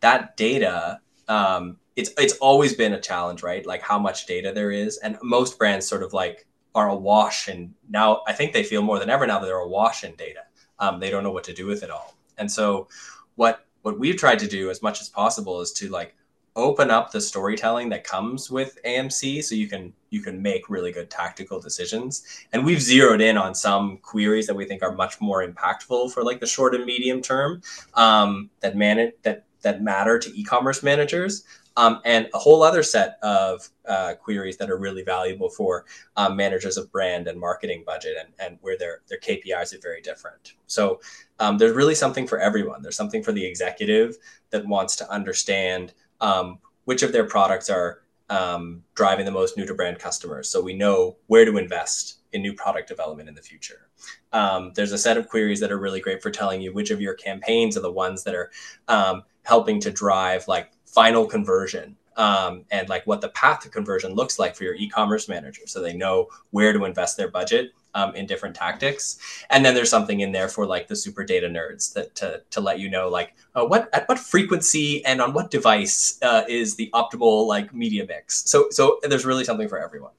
that 0.00 0.36
data, 0.36 1.00
um, 1.28 1.78
it's 1.96 2.10
it's 2.18 2.34
always 2.38 2.74
been 2.74 2.94
a 2.94 3.00
challenge, 3.00 3.42
right? 3.42 3.64
Like 3.66 3.82
how 3.82 3.98
much 3.98 4.26
data 4.26 4.52
there 4.52 4.70
is, 4.70 4.98
and 4.98 5.18
most 5.22 5.58
brands 5.58 5.86
sort 5.86 6.02
of 6.02 6.12
like 6.12 6.46
are 6.74 6.88
awash, 6.88 7.48
and 7.48 7.74
now 7.88 8.22
I 8.26 8.32
think 8.32 8.52
they 8.52 8.62
feel 8.62 8.82
more 8.82 8.98
than 8.98 9.10
ever 9.10 9.26
now 9.26 9.38
that 9.38 9.46
they're 9.46 9.56
awash 9.56 10.04
in 10.04 10.14
data. 10.14 10.40
Um, 10.78 11.00
they 11.00 11.10
don't 11.10 11.24
know 11.24 11.32
what 11.32 11.44
to 11.44 11.52
do 11.52 11.66
with 11.66 11.82
it 11.82 11.90
all, 11.90 12.16
and 12.38 12.50
so 12.50 12.88
what 13.34 13.66
what 13.82 13.98
we've 13.98 14.16
tried 14.16 14.38
to 14.40 14.48
do 14.48 14.70
as 14.70 14.82
much 14.82 15.00
as 15.00 15.08
possible 15.08 15.60
is 15.60 15.72
to 15.72 15.88
like 15.88 16.14
open 16.58 16.90
up 16.90 17.12
the 17.12 17.20
storytelling 17.20 17.88
that 17.88 18.04
comes 18.04 18.50
with 18.50 18.78
AMC 18.84 19.42
so 19.44 19.54
you 19.54 19.68
can 19.68 19.92
you 20.10 20.20
can 20.20 20.42
make 20.42 20.68
really 20.68 20.90
good 20.90 21.08
tactical 21.08 21.60
decisions. 21.60 22.24
And 22.52 22.64
we've 22.64 22.82
zeroed 22.82 23.20
in 23.20 23.38
on 23.38 23.54
some 23.54 23.98
queries 23.98 24.46
that 24.46 24.54
we 24.54 24.64
think 24.64 24.82
are 24.82 24.92
much 24.92 25.20
more 25.20 25.46
impactful 25.46 26.12
for 26.12 26.24
like 26.24 26.40
the 26.40 26.46
short 26.46 26.74
and 26.74 26.84
medium 26.84 27.22
term 27.22 27.62
um, 27.94 28.50
that 28.60 28.76
manage 28.76 29.14
that 29.22 29.44
that 29.62 29.82
matter 29.82 30.18
to 30.18 30.30
e-commerce 30.38 30.82
managers. 30.82 31.44
Um, 31.76 32.00
and 32.04 32.28
a 32.34 32.38
whole 32.38 32.64
other 32.64 32.82
set 32.82 33.18
of 33.22 33.68
uh, 33.86 34.14
queries 34.14 34.56
that 34.56 34.68
are 34.68 34.78
really 34.78 35.04
valuable 35.04 35.48
for 35.48 35.84
um, 36.16 36.34
managers 36.34 36.76
of 36.76 36.90
brand 36.90 37.28
and 37.28 37.38
marketing 37.38 37.84
budget 37.86 38.16
and, 38.18 38.30
and 38.40 38.58
where 38.62 38.76
their, 38.76 39.02
their 39.06 39.20
KPIs 39.20 39.72
are 39.72 39.80
very 39.80 40.00
different. 40.00 40.54
So 40.66 41.00
um, 41.38 41.56
there's 41.56 41.76
really 41.76 41.94
something 41.94 42.26
for 42.26 42.40
everyone. 42.40 42.82
There's 42.82 42.96
something 42.96 43.22
for 43.22 43.30
the 43.30 43.46
executive 43.46 44.16
that 44.50 44.66
wants 44.66 44.96
to 44.96 45.08
understand 45.08 45.94
um, 46.20 46.58
which 46.84 47.02
of 47.02 47.12
their 47.12 47.24
products 47.24 47.70
are 47.70 48.02
um, 48.30 48.82
driving 48.94 49.24
the 49.24 49.30
most 49.30 49.56
new 49.56 49.66
to 49.66 49.74
brand 49.74 49.98
customers. 49.98 50.48
So 50.48 50.60
we 50.60 50.74
know 50.74 51.16
where 51.26 51.44
to 51.44 51.56
invest 51.56 52.18
in 52.32 52.42
new 52.42 52.52
product 52.52 52.88
development 52.88 53.28
in 53.28 53.34
the 53.34 53.42
future. 53.42 53.88
Um, 54.32 54.72
there's 54.74 54.92
a 54.92 54.98
set 54.98 55.16
of 55.16 55.28
queries 55.28 55.60
that 55.60 55.72
are 55.72 55.78
really 55.78 56.00
great 56.00 56.22
for 56.22 56.30
telling 56.30 56.60
you 56.60 56.72
which 56.72 56.90
of 56.90 57.00
your 57.00 57.14
campaigns 57.14 57.76
are 57.76 57.80
the 57.80 57.92
ones 57.92 58.24
that 58.24 58.34
are 58.34 58.50
um, 58.88 59.22
helping 59.42 59.80
to 59.80 59.90
drive 59.90 60.46
like 60.46 60.70
final 60.86 61.26
conversion 61.26 61.96
um, 62.18 62.64
and 62.70 62.88
like 62.88 63.06
what 63.06 63.20
the 63.20 63.30
path 63.30 63.60
to 63.60 63.70
conversion 63.70 64.12
looks 64.12 64.38
like 64.38 64.54
for 64.54 64.64
your 64.64 64.74
e-commerce 64.74 65.28
manager 65.28 65.62
so 65.66 65.80
they 65.80 65.94
know 65.94 66.26
where 66.50 66.72
to 66.72 66.84
invest 66.84 67.16
their 67.16 67.28
budget 67.28 67.72
um, 67.94 68.14
in 68.14 68.26
different 68.26 68.54
tactics. 68.54 69.18
And 69.50 69.64
then 69.64 69.74
there's 69.74 69.88
something 69.88 70.20
in 70.20 70.32
there 70.32 70.48
for 70.48 70.66
like 70.66 70.88
the 70.88 70.96
super 70.96 71.24
data 71.24 71.48
nerds 71.48 71.92
that 71.94 72.14
to, 72.16 72.42
to 72.50 72.60
let 72.60 72.78
you 72.78 72.90
know 72.90 73.08
like 73.08 73.34
uh, 73.54 73.64
what 73.64 73.88
at 73.92 74.08
what 74.08 74.18
frequency 74.18 75.04
and 75.06 75.20
on 75.20 75.32
what 75.32 75.50
device 75.50 76.18
uh, 76.22 76.42
is 76.48 76.76
the 76.76 76.90
optimal 76.92 77.46
like 77.46 77.72
media 77.72 78.04
mix. 78.06 78.48
So 78.50 78.66
so 78.70 78.98
there's 79.02 79.24
really 79.24 79.44
something 79.44 79.68
for 79.68 79.78
everyone. 79.78 80.12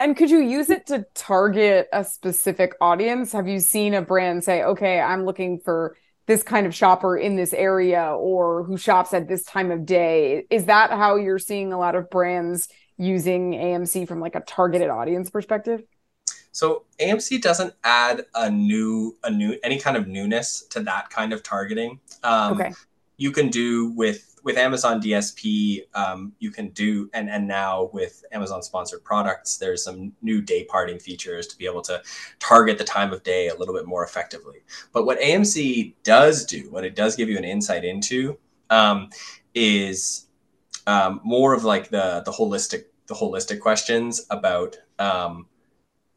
And 0.00 0.16
could 0.16 0.30
you 0.30 0.38
use 0.38 0.70
it 0.70 0.86
to 0.88 1.06
target 1.14 1.88
a 1.92 2.04
specific 2.04 2.74
audience? 2.80 3.32
Have 3.32 3.48
you 3.48 3.60
seen 3.60 3.94
a 3.94 4.02
brand 4.02 4.44
say 4.44 4.62
okay 4.62 5.00
i'm 5.00 5.24
looking 5.24 5.58
for 5.58 5.96
this 6.26 6.42
kind 6.42 6.66
of 6.66 6.74
shopper 6.74 7.16
in 7.16 7.36
this 7.36 7.52
area 7.52 8.14
or 8.14 8.64
who 8.64 8.76
shops 8.76 9.12
at 9.12 9.28
this 9.28 9.44
time 9.44 9.70
of 9.70 9.84
day. 9.84 10.46
Is 10.50 10.66
that 10.66 10.90
how 10.90 11.16
you're 11.16 11.38
seeing 11.38 11.72
a 11.72 11.78
lot 11.78 11.94
of 11.94 12.08
brands 12.10 12.68
using 12.96 13.52
AMC 13.52 14.08
from 14.08 14.20
like 14.20 14.34
a 14.34 14.40
targeted 14.40 14.88
audience 14.88 15.30
perspective? 15.30 15.82
So 16.52 16.84
AMC 17.00 17.42
doesn't 17.42 17.74
add 17.82 18.26
a 18.34 18.48
new 18.48 19.16
a 19.24 19.30
new 19.30 19.58
any 19.64 19.78
kind 19.78 19.96
of 19.96 20.06
newness 20.06 20.62
to 20.70 20.80
that 20.80 21.10
kind 21.10 21.32
of 21.32 21.42
targeting. 21.42 21.98
Um, 22.22 22.54
okay. 22.54 22.72
You 23.16 23.32
can 23.32 23.48
do 23.48 23.90
with 23.90 24.33
with 24.44 24.58
Amazon 24.58 25.00
DSP, 25.00 25.84
um, 25.94 26.32
you 26.38 26.50
can 26.50 26.68
do, 26.68 27.08
and, 27.14 27.30
and 27.30 27.48
now 27.48 27.88
with 27.94 28.22
Amazon 28.30 28.62
sponsored 28.62 29.02
products, 29.02 29.56
there's 29.56 29.82
some 29.82 30.12
new 30.20 30.42
day 30.42 30.64
parting 30.64 30.98
features 30.98 31.46
to 31.46 31.56
be 31.56 31.64
able 31.64 31.80
to 31.80 32.02
target 32.38 32.76
the 32.76 32.84
time 32.84 33.12
of 33.12 33.22
day 33.22 33.48
a 33.48 33.56
little 33.56 33.74
bit 33.74 33.86
more 33.86 34.04
effectively. 34.04 34.58
But 34.92 35.06
what 35.06 35.18
AMC 35.18 35.94
does 36.04 36.44
do, 36.44 36.70
what 36.70 36.84
it 36.84 36.94
does 36.94 37.16
give 37.16 37.30
you 37.30 37.38
an 37.38 37.44
insight 37.44 37.84
into, 37.84 38.38
um, 38.68 39.08
is 39.54 40.26
um, 40.86 41.20
more 41.24 41.54
of 41.54 41.64
like 41.64 41.88
the 41.88 42.22
the 42.26 42.32
holistic 42.32 42.84
the 43.06 43.14
holistic 43.14 43.60
questions 43.60 44.26
about 44.30 44.76
um, 44.98 45.46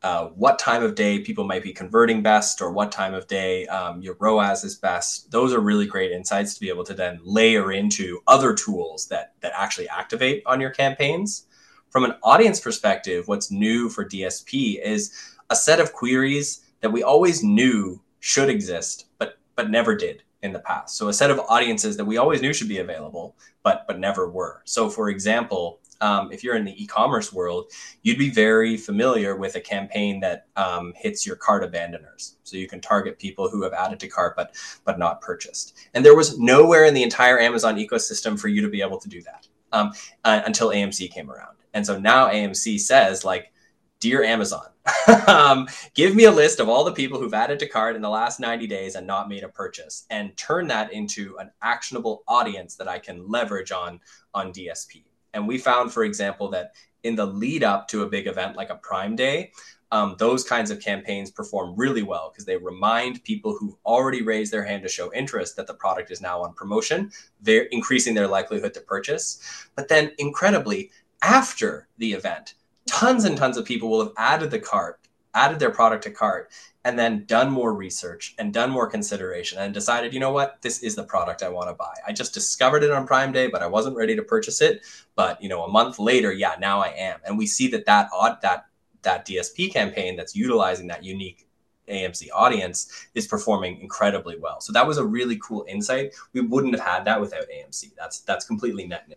uh, 0.04 0.27
what 0.27 0.60
time 0.60 0.84
of 0.84 0.96
day 0.96 1.20
people 1.20 1.44
might 1.44 1.63
be 1.63 1.74
converting 1.74 2.22
best 2.22 2.62
or 2.62 2.72
what 2.72 2.92
time 2.92 3.13
of 3.13 3.25
day 3.27 3.66
um, 3.68 4.01
your 4.01 4.16
ROAS 4.20 4.63
is 4.63 4.75
best. 4.75 5.32
Those 5.32 5.54
are 5.54 5.60
really 5.60 5.88
great 5.88 6.12
insights 6.12 6.54
to 6.54 6.60
be 6.60 6.70
able 6.70 6.84
to 6.84 6.94
then 6.94 7.20
layer 7.24 7.72
into 7.72 8.20
other 8.27 8.54
tools 8.54 9.08
that 9.08 9.34
that 9.42 9.54
actually 9.56 9.89
activate 9.89 10.44
on 10.46 10.62
your 10.62 10.70
campaigns. 10.70 11.48
From 11.89 12.04
an 12.04 12.13
audience 12.22 12.60
perspective, 12.60 13.27
what's 13.27 13.50
new 13.50 13.89
for 13.89 14.06
DSP 14.06 14.80
is 14.82 15.13
a 15.50 15.56
set 15.56 15.80
of 15.80 15.94
queries 15.94 16.62
that 16.82 16.92
we 16.92 17.01
always 17.01 17.44
knew 17.44 18.01
should 18.20 18.50
exist, 18.50 19.06
but 19.18 19.39
but 19.56 19.72
never 19.72 19.96
did 19.96 20.22
in 20.44 20.54
the 20.54 20.60
past. 20.60 20.96
So 20.96 21.08
a 21.08 21.13
set 21.13 21.32
of 21.32 21.39
audiences 21.50 21.98
that 21.98 22.06
we 22.06 22.18
always 22.18 22.42
knew 22.42 22.54
should 22.54 22.70
be 22.70 22.77
available, 22.77 23.36
but 23.63 23.86
but 23.88 24.00
never 24.00 24.30
were. 24.30 24.62
So 24.66 24.89
for 24.89 25.10
example, 25.10 25.80
um, 26.01 26.32
if 26.32 26.44
you're 26.44 26.56
in 26.56 26.66
the 26.66 26.82
e-commerce 26.82 27.34
world, 27.34 27.72
you'd 28.04 28.18
be 28.18 28.30
very 28.30 28.77
familiar 28.77 29.36
with 29.36 29.56
a 29.56 29.62
campaign 29.62 30.20
that 30.22 30.48
um, 30.56 30.94
hits 30.96 31.25
your 31.25 31.36
cart 31.36 31.63
abandoners. 31.63 32.38
So 32.44 32.58
you 32.58 32.68
can 32.68 32.82
target 32.82 33.20
people 33.20 33.50
who 33.50 33.63
have 33.63 33.74
added 33.74 34.00
to 34.01 34.08
cart 34.08 34.36
but 34.36 34.56
but 34.86 35.00
not 35.00 35.22
purchased. 35.22 35.77
And 35.94 36.06
there 36.06 36.16
was 36.16 36.39
nowhere 36.39 36.86
in 36.86 36.94
the 36.94 37.04
entire 37.04 37.39
Amazon 37.39 37.77
ecosystem 37.77 38.39
for 38.39 38.48
you 38.48 38.62
to 38.62 38.70
be 38.70 38.82
able 38.82 39.00
to 39.00 39.10
do 39.10 39.22
that 39.24 39.48
um, 39.72 39.92
uh, 40.24 40.42
until 40.46 40.70
AMC 40.70 41.12
came 41.12 41.30
around. 41.30 41.58
And 41.74 41.86
so 41.86 42.00
now 42.00 42.30
AMC 42.30 42.80
says 42.80 43.24
like, 43.25 43.51
dear 44.00 44.24
Amazon, 44.24 44.68
um, 45.27 45.68
give 45.94 46.16
me 46.16 46.25
a 46.25 46.32
list 46.32 46.60
of 46.60 46.70
all 46.70 46.84
the 46.84 46.92
people 46.92 47.20
who've 47.20 47.34
added 47.34 47.60
to 47.60 47.68
cart 47.68 47.96
in 47.96 48.01
the 48.01 48.10
last 48.10 48.39
90 48.39 48.68
days 48.68 48.96
and 48.96 49.06
not 49.06 49.30
made 49.30 49.44
a 49.44 49.50
purchase, 49.50 50.06
and 50.10 50.36
turn 50.38 50.68
that 50.68 50.94
into 50.94 51.36
an 51.39 51.51
actionable 51.62 52.24
audience 52.27 52.75
that 52.75 52.88
I 52.88 53.00
can 53.00 53.27
leverage 53.27 53.72
on 53.72 54.00
on 54.34 54.54
DSP. 54.54 55.04
And 55.38 55.48
we 55.48 55.60
found, 55.60 55.94
for 55.94 56.03
example, 56.03 56.50
that 56.50 56.74
in 57.03 57.15
the 57.15 57.25
lead 57.25 57.63
up 57.63 57.88
to 57.89 58.01
a 58.01 58.10
big 58.10 58.25
event 58.25 58.58
like 58.58 58.72
a 58.72 58.75
Prime 58.75 59.15
Day, 59.15 59.51
um, 59.91 60.15
those 60.17 60.44
kinds 60.44 60.72
of 60.72 60.82
campaigns 60.82 61.29
perform 61.29 61.75
really 61.77 62.01
well 62.01 62.32
because 62.32 62.44
they 62.44 62.58
remind 62.58 63.24
people 63.24 63.56
who've 63.56 63.75
already 63.86 64.24
raised 64.24 64.51
their 64.51 64.63
hand 64.63 64.82
to 64.82 64.89
show 64.89 65.13
interest 65.13 65.56
that 65.56 65.67
the 65.67 65.75
product 65.75 66.10
is 66.10 66.22
now 66.22 66.41
on 66.41 66.53
promotion. 66.53 67.12
They're 67.39 67.67
increasing 67.72 68.15
their 68.15 68.27
likelihood 68.27 68.74
to 68.74 68.82
purchase. 68.82 69.39
But 69.75 69.88
then, 69.88 70.12
incredibly, 70.17 70.89
after 71.22 71.88
the 72.00 72.13
event, 72.13 72.56
tons 72.88 73.24
and 73.24 73.38
tons 73.38 73.58
of 73.58 73.65
people 73.65 73.89
will 73.89 74.03
have 74.03 74.13
added 74.17 74.50
the 74.50 74.60
cart, 74.60 75.00
added 75.36 75.60
their 75.60 75.72
product 75.72 76.03
to 76.06 76.12
cart, 76.12 76.50
and 76.88 76.98
then 76.98 77.25
done 77.25 77.51
more 77.51 77.74
research 77.74 78.34
and 78.39 78.53
done 78.53 78.70
more 78.70 78.88
consideration 78.88 79.60
and 79.60 79.74
decided, 79.74 80.13
you 80.13 80.22
know 80.22 80.32
what, 80.32 80.62
this 80.62 80.82
is 80.84 80.96
the 80.96 81.03
product 81.03 81.44
I 81.44 81.50
want 81.50 81.67
to 81.67 81.74
buy. 81.74 81.94
I 82.08 82.13
just 82.13 82.34
discovered 82.34 82.82
it 82.82 82.91
on 82.91 83.06
Prime 83.06 83.34
Day, 83.34 83.50
but 83.50 83.62
I 83.62 83.67
wasn't 83.67 83.98
ready 83.98 84.15
to 84.15 84.24
purchase 84.24 84.62
it. 84.62 84.86
But 85.13 85.44
you 85.44 85.50
know, 85.50 85.63
a 85.63 85.67
month 85.67 86.00
later, 86.00 86.32
yeah, 86.32 86.56
now 86.62 86.79
I 86.79 86.94
am. 86.98 87.20
And 87.25 87.38
we 87.38 87.46
see 87.46 87.67
that 87.72 87.86
that 87.88 88.08
odd 88.13 88.41
that 88.41 88.67
that 89.01 89.27
DSP 89.27 89.74
campaign 89.74 90.15
that's 90.15 90.34
utilizing 90.34 90.88
that 90.88 91.03
unique 91.03 91.46
AMC 91.89 92.29
audience 92.34 93.10
is 93.15 93.27
performing 93.27 93.82
incredibly 93.82 94.38
well. 94.39 94.62
So 94.62 94.72
that 94.72 94.88
was 94.88 94.98
a 94.98 95.06
really 95.06 95.38
cool 95.44 95.65
insight. 95.67 96.15
We 96.32 96.39
wouldn't 96.39 96.74
have 96.74 96.88
had 96.88 97.03
that 97.03 97.20
without 97.20 97.48
AMC. 97.53 97.96
That's 97.98 98.22
that's 98.22 98.46
completely 98.46 98.88
net 98.88 99.10
new. 99.10 99.15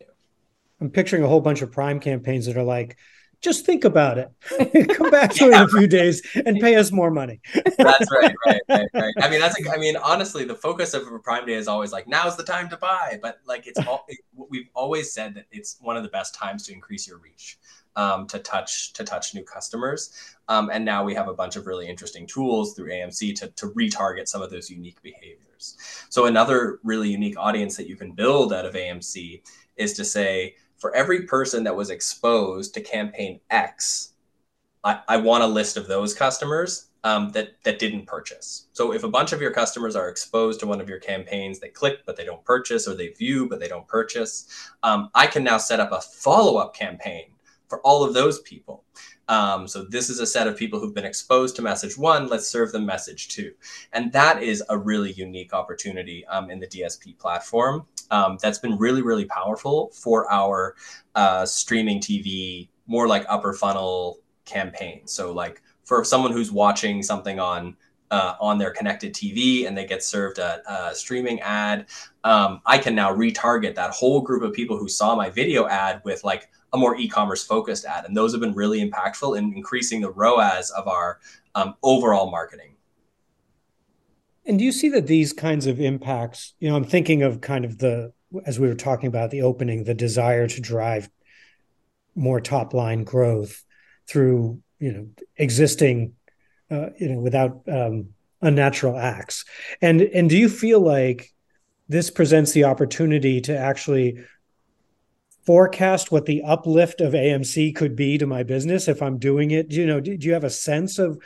I'm 0.81 0.91
picturing 0.91 1.23
a 1.23 1.29
whole 1.29 1.41
bunch 1.41 1.63
of 1.63 1.71
Prime 1.71 2.01
campaigns 2.01 2.47
that 2.47 2.57
are 2.57 2.65
like 2.65 2.97
just 3.41 3.65
think 3.65 3.85
about 3.85 4.19
it. 4.19 4.31
Come 4.97 5.11
back 5.11 5.33
to 5.35 5.47
yeah, 5.47 5.51
it 5.51 5.63
in 5.63 5.63
a 5.63 5.69
few 5.69 5.87
days 5.87 6.23
and 6.47 6.61
pay 6.61 6.77
us 6.77 6.93
more 6.93 7.11
money. 7.11 7.41
that's 7.79 8.11
right, 8.13 8.35
right, 8.47 8.61
right, 8.69 8.89
right. 8.93 9.15
I 9.21 9.31
mean, 9.31 9.41
that's. 9.41 9.59
Like, 9.59 9.75
I 9.75 9.81
mean, 9.81 9.97
honestly, 9.97 10.45
the 10.45 10.55
focus 10.55 10.93
of 10.93 11.07
a 11.07 11.19
Prime 11.19 11.47
Day 11.47 11.55
is 11.55 11.67
always 11.67 11.93
like, 11.93 12.07
now's 12.07 12.37
the 12.37 12.43
time 12.43 12.69
to 12.69 12.77
buy. 12.77 13.19
But 13.23 13.41
like, 13.47 13.67
it's 13.67 13.79
all 13.87 14.05
it, 14.09 14.19
we've 14.51 14.69
always 14.75 15.13
said 15.13 15.35
that 15.35 15.47
it's 15.51 15.79
one 15.81 15.97
of 15.97 16.03
the 16.03 16.11
best 16.11 16.35
times 16.35 16.67
to 16.67 16.73
increase 16.73 17.09
your 17.09 17.19
reach, 17.19 17.59
um, 17.97 18.27
to 18.27 18.39
touch 18.39 18.93
to 18.93 19.05
touch 19.05 19.35
new 19.35 19.43
customers. 19.43 20.13
Um, 20.49 20.71
and 20.71 20.85
now 20.85 21.03
we 21.03 21.15
have 21.15 21.29
a 21.29 21.35
bunch 21.35 21.57
of 21.57 21.67
really 21.67 21.89
interesting 21.89 22.27
tools 22.27 22.75
through 22.75 22.91
AMC 22.91 23.35
to 23.37 23.49
to 23.49 23.69
retarget 23.69 24.29
some 24.29 24.43
of 24.43 24.51
those 24.51 24.69
unique 24.69 25.01
behaviors. 25.03 25.77
So 26.11 26.27
another 26.27 26.81
really 26.85 27.11
unique 27.11 27.39
audience 27.39 27.77
that 27.77 27.89
you 27.89 27.97
can 27.97 28.13
build 28.13 28.53
out 28.53 28.67
of 28.67 28.75
AMC 28.75 29.43
is 29.77 29.95
to 29.95 30.05
say 30.05 30.57
for 30.81 30.95
every 30.97 31.23
person 31.23 31.63
that 31.65 31.77
was 31.77 31.91
exposed 31.91 32.75
to 32.75 32.81
campaign 32.81 33.39
X, 33.51 34.15
I, 34.83 35.01
I 35.09 35.17
want 35.19 35.45
a 35.45 35.47
list 35.47 35.77
of 35.77 35.87
those 35.87 36.15
customers 36.15 36.89
um, 37.05 37.31
that 37.31 37.63
that 37.65 37.79
didn't 37.79 38.07
purchase. 38.07 38.67
So 38.73 38.93
if 38.93 39.05
a 39.05 39.09
bunch 39.09 39.33
of 39.33 39.41
your 39.41 39.53
customers 39.53 39.95
are 39.95 40.09
exposed 40.09 40.59
to 40.61 40.67
one 40.67 40.81
of 40.81 40.89
your 40.89 40.99
campaigns, 40.99 41.61
they 41.61 41.69
click 41.69 41.99
but 42.07 42.17
they 42.17 42.25
don't 42.25 42.45
purchase, 42.45 42.89
or 42.89 42.95
they 42.95 43.09
view 43.09 43.49
but 43.49 43.61
they 43.61 43.69
don't 43.69 43.87
purchase, 43.87 44.49
um, 44.83 45.11
I 45.15 45.27
can 45.27 45.45
now 45.45 45.59
set 45.59 45.81
up 45.81 45.93
a 45.93 46.01
follow 46.01 46.57
up 46.57 46.75
campaign 46.75 47.27
for 47.69 47.81
all 47.83 48.03
of 48.03 48.15
those 48.15 48.41
people. 48.41 48.85
Um, 49.31 49.69
so 49.69 49.85
this 49.85 50.11
is 50.11 50.19
a 50.19 50.27
set 50.27 50.49
of 50.49 50.57
people 50.57 50.81
who've 50.81 50.95
been 50.95 51.05
exposed 51.05 51.55
to 51.57 51.63
message 51.63 51.97
one. 51.97 52.27
Let's 52.27 52.49
serve 52.49 52.73
them 52.73 52.85
message 52.85 53.29
two, 53.29 53.53
and 53.93 54.13
that 54.13 54.43
is 54.43 54.63
a 54.69 54.77
really 54.77 55.13
unique 55.13 55.55
opportunity 55.55 56.27
um, 56.27 56.51
in 56.51 56.59
the 56.59 56.67
DSP 56.67 57.17
platform. 57.17 57.87
Um, 58.11 58.39
that's 58.43 58.59
been 58.59 58.77
really, 58.77 59.03
really 59.03 59.27
powerful 59.27 59.93
for 59.95 60.31
our 60.33 60.75
uh, 61.15 61.47
streaming 61.47 62.01
TV, 62.01 62.69
more 62.89 63.07
like 63.07 63.25
upper 63.29 63.53
funnel 63.53 64.19
campaign. 64.47 65.07
So 65.07 65.33
like 65.33 65.63
for 65.85 66.03
someone 66.03 66.33
who's 66.33 66.51
watching 66.51 67.01
something 67.01 67.39
on 67.39 67.77
uh, 68.11 68.35
on 68.41 68.59
their 68.59 68.73
connected 68.73 69.15
TV 69.15 69.69
and 69.69 69.79
they 69.79 69.87
get 69.87 70.03
served 70.03 70.41
a, 70.41 70.61
a 70.69 70.93
streaming 70.93 71.39
ad, 71.43 71.87
um, 72.25 72.61
I 72.67 72.79
can 72.79 72.97
now 72.97 73.15
retarget 73.15 73.77
that 73.77 73.93
whole 73.93 74.23
group 74.23 74.43
of 74.43 74.53
people 74.53 74.77
who 74.77 74.89
saw 74.89 75.15
my 75.15 75.31
video 75.31 75.69
ad 75.69 76.03
with 76.05 76.25
like 76.25 76.51
a 76.73 76.79
more 76.79 76.97
e-commerce 76.97 77.45
focused 77.45 77.85
ad, 77.85 78.05
and 78.05 78.17
those 78.17 78.33
have 78.33 78.41
been 78.41 78.55
really 78.55 78.89
impactful 78.89 79.37
in 79.37 79.53
increasing 79.55 80.01
the 80.01 80.11
ROAS 80.11 80.71
of 80.71 80.87
our 80.87 81.19
um, 81.55 81.75
overall 81.83 82.31
marketing. 82.31 82.77
And 84.47 84.59
do 84.59 84.65
you 84.65 84.73
see 84.73 84.89
that 84.91 85.07
these 85.07 85.33
kinds 85.33 85.67
of 85.67 85.81
impacts? 85.81 86.55
You 86.61 86.71
know, 86.71 86.77
I'm 86.77 86.85
thinking 86.85 87.23
of 87.23 87.41
kind 87.41 87.65
of 87.65 87.79
the 87.79 88.13
as 88.47 88.61
we 88.61 88.69
were 88.69 88.75
talking 88.75 89.09
about 89.09 89.31
the 89.31 89.43
opening, 89.43 89.85
the 89.85 89.95
desire 89.95 90.47
to 90.47 90.61
drive 90.61 91.11
more 92.15 92.41
top 92.41 92.75
line 92.75 93.05
growth 93.05 93.65
through 94.09 94.61
you 94.79 94.93
know 94.93 95.09
existing 95.37 96.15
uh, 96.71 96.91
you 96.99 97.09
know 97.09 97.21
without 97.21 97.63
um, 97.69 98.09
unnatural 98.43 98.99
acts 98.99 99.45
and 99.81 100.01
and 100.01 100.29
do 100.31 100.37
you 100.37 100.49
feel 100.49 100.81
like 100.81 101.33
this 101.89 102.11
presents 102.11 102.53
the 102.53 102.65
opportunity 102.65 103.41
to 103.41 103.57
actually 103.57 104.19
forecast 105.47 106.13
what 106.13 106.27
the 106.27 106.43
uplift 106.43 107.01
of 107.01 107.13
AMC 107.13 107.75
could 107.75 107.97
be 107.97 108.19
to 108.19 108.27
my 108.27 108.43
business 108.43 108.89
if 108.89 109.03
I'm 109.03 109.19
doing 109.19 109.51
it? 109.51 109.69
Do 109.69 109.77
you 109.77 109.87
know, 109.87 110.01
do, 110.01 110.17
you 110.21 110.33
have 110.33 110.45
a 110.45 110.51
sense 110.51 110.99
of 110.99 111.19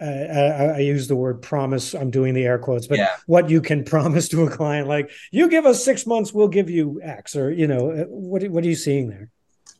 uh, 0.00 0.04
I, 0.04 0.64
I, 0.76 0.78
use 0.78 1.08
the 1.08 1.16
word 1.16 1.42
promise. 1.42 1.92
I'm 1.92 2.10
doing 2.10 2.32
the 2.32 2.44
air 2.44 2.58
quotes, 2.58 2.86
but 2.86 2.98
yeah. 2.98 3.16
what 3.26 3.50
you 3.50 3.60
can 3.60 3.82
promise 3.94 4.28
to 4.28 4.44
a 4.44 4.50
client, 4.50 4.86
like 4.86 5.10
you 5.32 5.48
give 5.48 5.66
us 5.66 5.84
six 5.84 6.06
months, 6.06 6.32
we'll 6.32 6.46
give 6.46 6.70
you 6.70 7.00
X, 7.02 7.34
or 7.34 7.50
you 7.50 7.66
know, 7.66 7.90
uh, 7.90 8.04
what 8.04 8.44
what 8.48 8.62
are 8.62 8.68
you 8.68 8.76
seeing 8.76 9.08
there? 9.08 9.30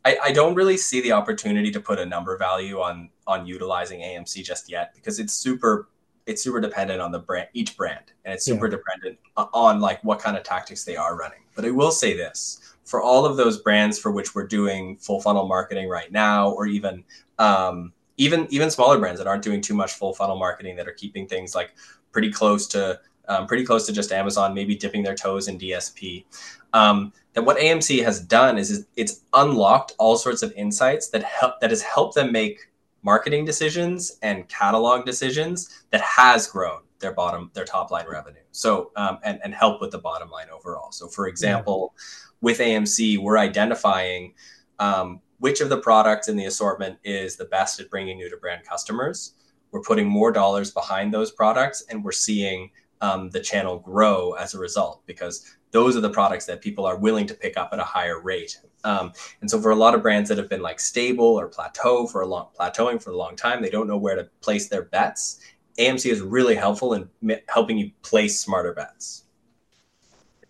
I, 0.04 0.18
I 0.25 0.32
don't 0.32 0.54
really 0.54 0.76
see 0.76 1.00
the 1.00 1.12
opportunity 1.12 1.70
to 1.70 1.80
put 1.80 1.98
a 1.98 2.06
number 2.06 2.37
value 2.37 2.80
on 2.80 3.10
on 3.26 3.46
utilizing 3.46 4.00
AMC 4.00 4.42
just 4.42 4.68
yet 4.68 4.92
because 4.94 5.20
it's 5.20 5.34
super 5.34 5.88
it's 6.26 6.42
super 6.42 6.60
dependent 6.60 7.00
on 7.00 7.12
the 7.12 7.18
brand 7.18 7.48
each 7.54 7.76
brand 7.76 8.12
and 8.25 8.34
it's 8.34 8.44
super 8.44 8.66
yeah. 8.66 8.76
dependent 8.76 9.18
on 9.37 9.80
like 9.80 10.02
what 10.02 10.18
kind 10.18 10.37
of 10.37 10.42
tactics 10.42 10.84
they 10.84 10.96
are 10.96 11.16
running. 11.16 11.40
But 11.54 11.64
I 11.64 11.70
will 11.70 11.90
say 11.90 12.16
this 12.16 12.67
for 12.88 13.02
all 13.02 13.26
of 13.26 13.37
those 13.37 13.59
brands 13.59 13.99
for 13.99 14.11
which 14.11 14.35
we're 14.35 14.47
doing 14.47 14.97
full 14.97 15.21
funnel 15.21 15.47
marketing 15.47 15.88
right 15.88 16.11
now, 16.11 16.50
or 16.50 16.66
even 16.66 17.04
um, 17.38 17.92
even 18.16 18.47
even 18.50 18.71
smaller 18.71 18.99
brands 18.99 19.21
that 19.21 19.26
aren't 19.26 19.45
doing 19.45 19.61
too 19.61 19.75
much 19.75 19.92
full 19.92 20.14
funnel 20.14 20.38
marketing 20.38 20.76
that 20.76 20.88
are 20.88 20.92
keeping 20.92 21.26
things 21.26 21.54
like 21.54 21.73
pretty 22.12 22.30
close 22.30 22.66
to 22.68 22.99
um, 23.28 23.47
pretty 23.47 23.64
close 23.64 23.87
to 23.87 23.92
just 23.92 24.11
Amazon, 24.11 24.54
maybe 24.54 24.75
dipping 24.75 25.02
their 25.02 25.14
toes 25.14 25.49
in 25.49 25.59
DSP. 25.59 26.25
Um, 26.73 27.12
that 27.35 27.42
what 27.42 27.59
AMC 27.59 28.02
has 28.02 28.21
done 28.21 28.59
is, 28.59 28.71
is 28.71 28.87
it's 28.97 29.21
unlocked 29.35 29.92
all 29.99 30.16
sorts 30.16 30.42
of 30.42 30.52
insights 30.52 31.09
that 31.11 31.23
help 31.23 31.61
that 31.61 31.71
has 31.71 31.83
helped 31.83 32.14
them 32.14 32.33
make 32.33 32.71
marketing 33.02 33.45
decisions 33.45 34.18
and 34.23 34.49
catalog 34.49 35.04
decisions 35.04 35.85
that 35.90 36.00
has 36.00 36.47
grown 36.47 36.80
their 36.99 37.12
bottom 37.12 37.50
their 37.54 37.64
top 37.64 37.90
line 37.90 38.07
revenue. 38.09 38.40
So 38.50 38.90
um, 38.97 39.18
and, 39.23 39.38
and 39.45 39.54
help 39.54 39.80
with 39.80 39.92
the 39.92 39.99
bottom 39.99 40.30
line 40.30 40.49
overall. 40.50 40.90
So 40.90 41.07
for 41.07 41.28
example 41.28 41.95
with 42.40 42.59
AMC, 42.59 43.18
we're 43.18 43.38
identifying 43.38 44.35
um, 44.78 45.21
which 45.38 45.61
of 45.61 45.68
the 45.68 45.78
products 45.78 46.28
in 46.28 46.37
the 46.37 46.47
assortment 46.47 46.99
is 47.04 47.37
the 47.37 47.45
best 47.47 47.80
at 47.80 47.90
bringing 47.90 48.18
new 48.18 48.30
to 48.30 48.37
brand 48.37 48.64
customers. 48.64 49.35
we're 49.71 49.83
putting 49.83 50.09
more 50.09 50.33
dollars 50.33 50.71
behind 50.71 51.12
those 51.12 51.30
products 51.30 51.85
and 51.90 52.02
we're 52.02 52.11
seeing 52.11 52.71
um, 53.00 53.28
the 53.30 53.40
channel 53.40 53.78
grow 53.78 54.33
as 54.33 54.54
a 54.54 54.59
result 54.59 55.02
because 55.07 55.57
those 55.73 55.97
are 55.97 56.00
the 56.00 56.11
products 56.11 56.47
that 56.47 56.62
people 56.62 56.87
are 56.87 56.97
willing 56.97 57.26
to 57.26 57.35
pick 57.35 57.57
up 57.57 57.71
at 57.73 57.78
a 57.78 57.85
higher 57.85 58.21
rate. 58.21 58.59
Um, 58.85 59.12
and 59.40 59.50
so 59.50 59.61
for 59.61 59.71
a 59.71 59.76
lot 59.76 59.95
of 59.95 60.02
brands 60.02 60.28
that 60.28 60.38
have 60.38 60.49
been 60.49 60.62
like 60.62 60.80
stable 60.80 61.38
or 61.38 61.49
plateau 61.49 62.07
for 62.07 62.23
a 62.23 62.26
long 62.26 62.49
plateauing 62.59 63.02
for 63.02 63.11
a 63.11 63.16
long 63.16 63.37
time, 63.37 63.61
they 63.61 63.71
don't 63.71 63.87
know 63.87 63.99
where 63.99 64.16
to 64.16 64.25
place 64.40 64.68
their 64.68 64.85
bets. 64.85 65.40
AMC 65.78 66.11
is 66.11 66.21
really 66.21 66.54
helpful 66.54 66.95
in 66.95 67.09
helping 67.49 67.78
you 67.78 67.90
place 68.02 68.40
smarter 68.40 68.73
bets. 68.73 69.25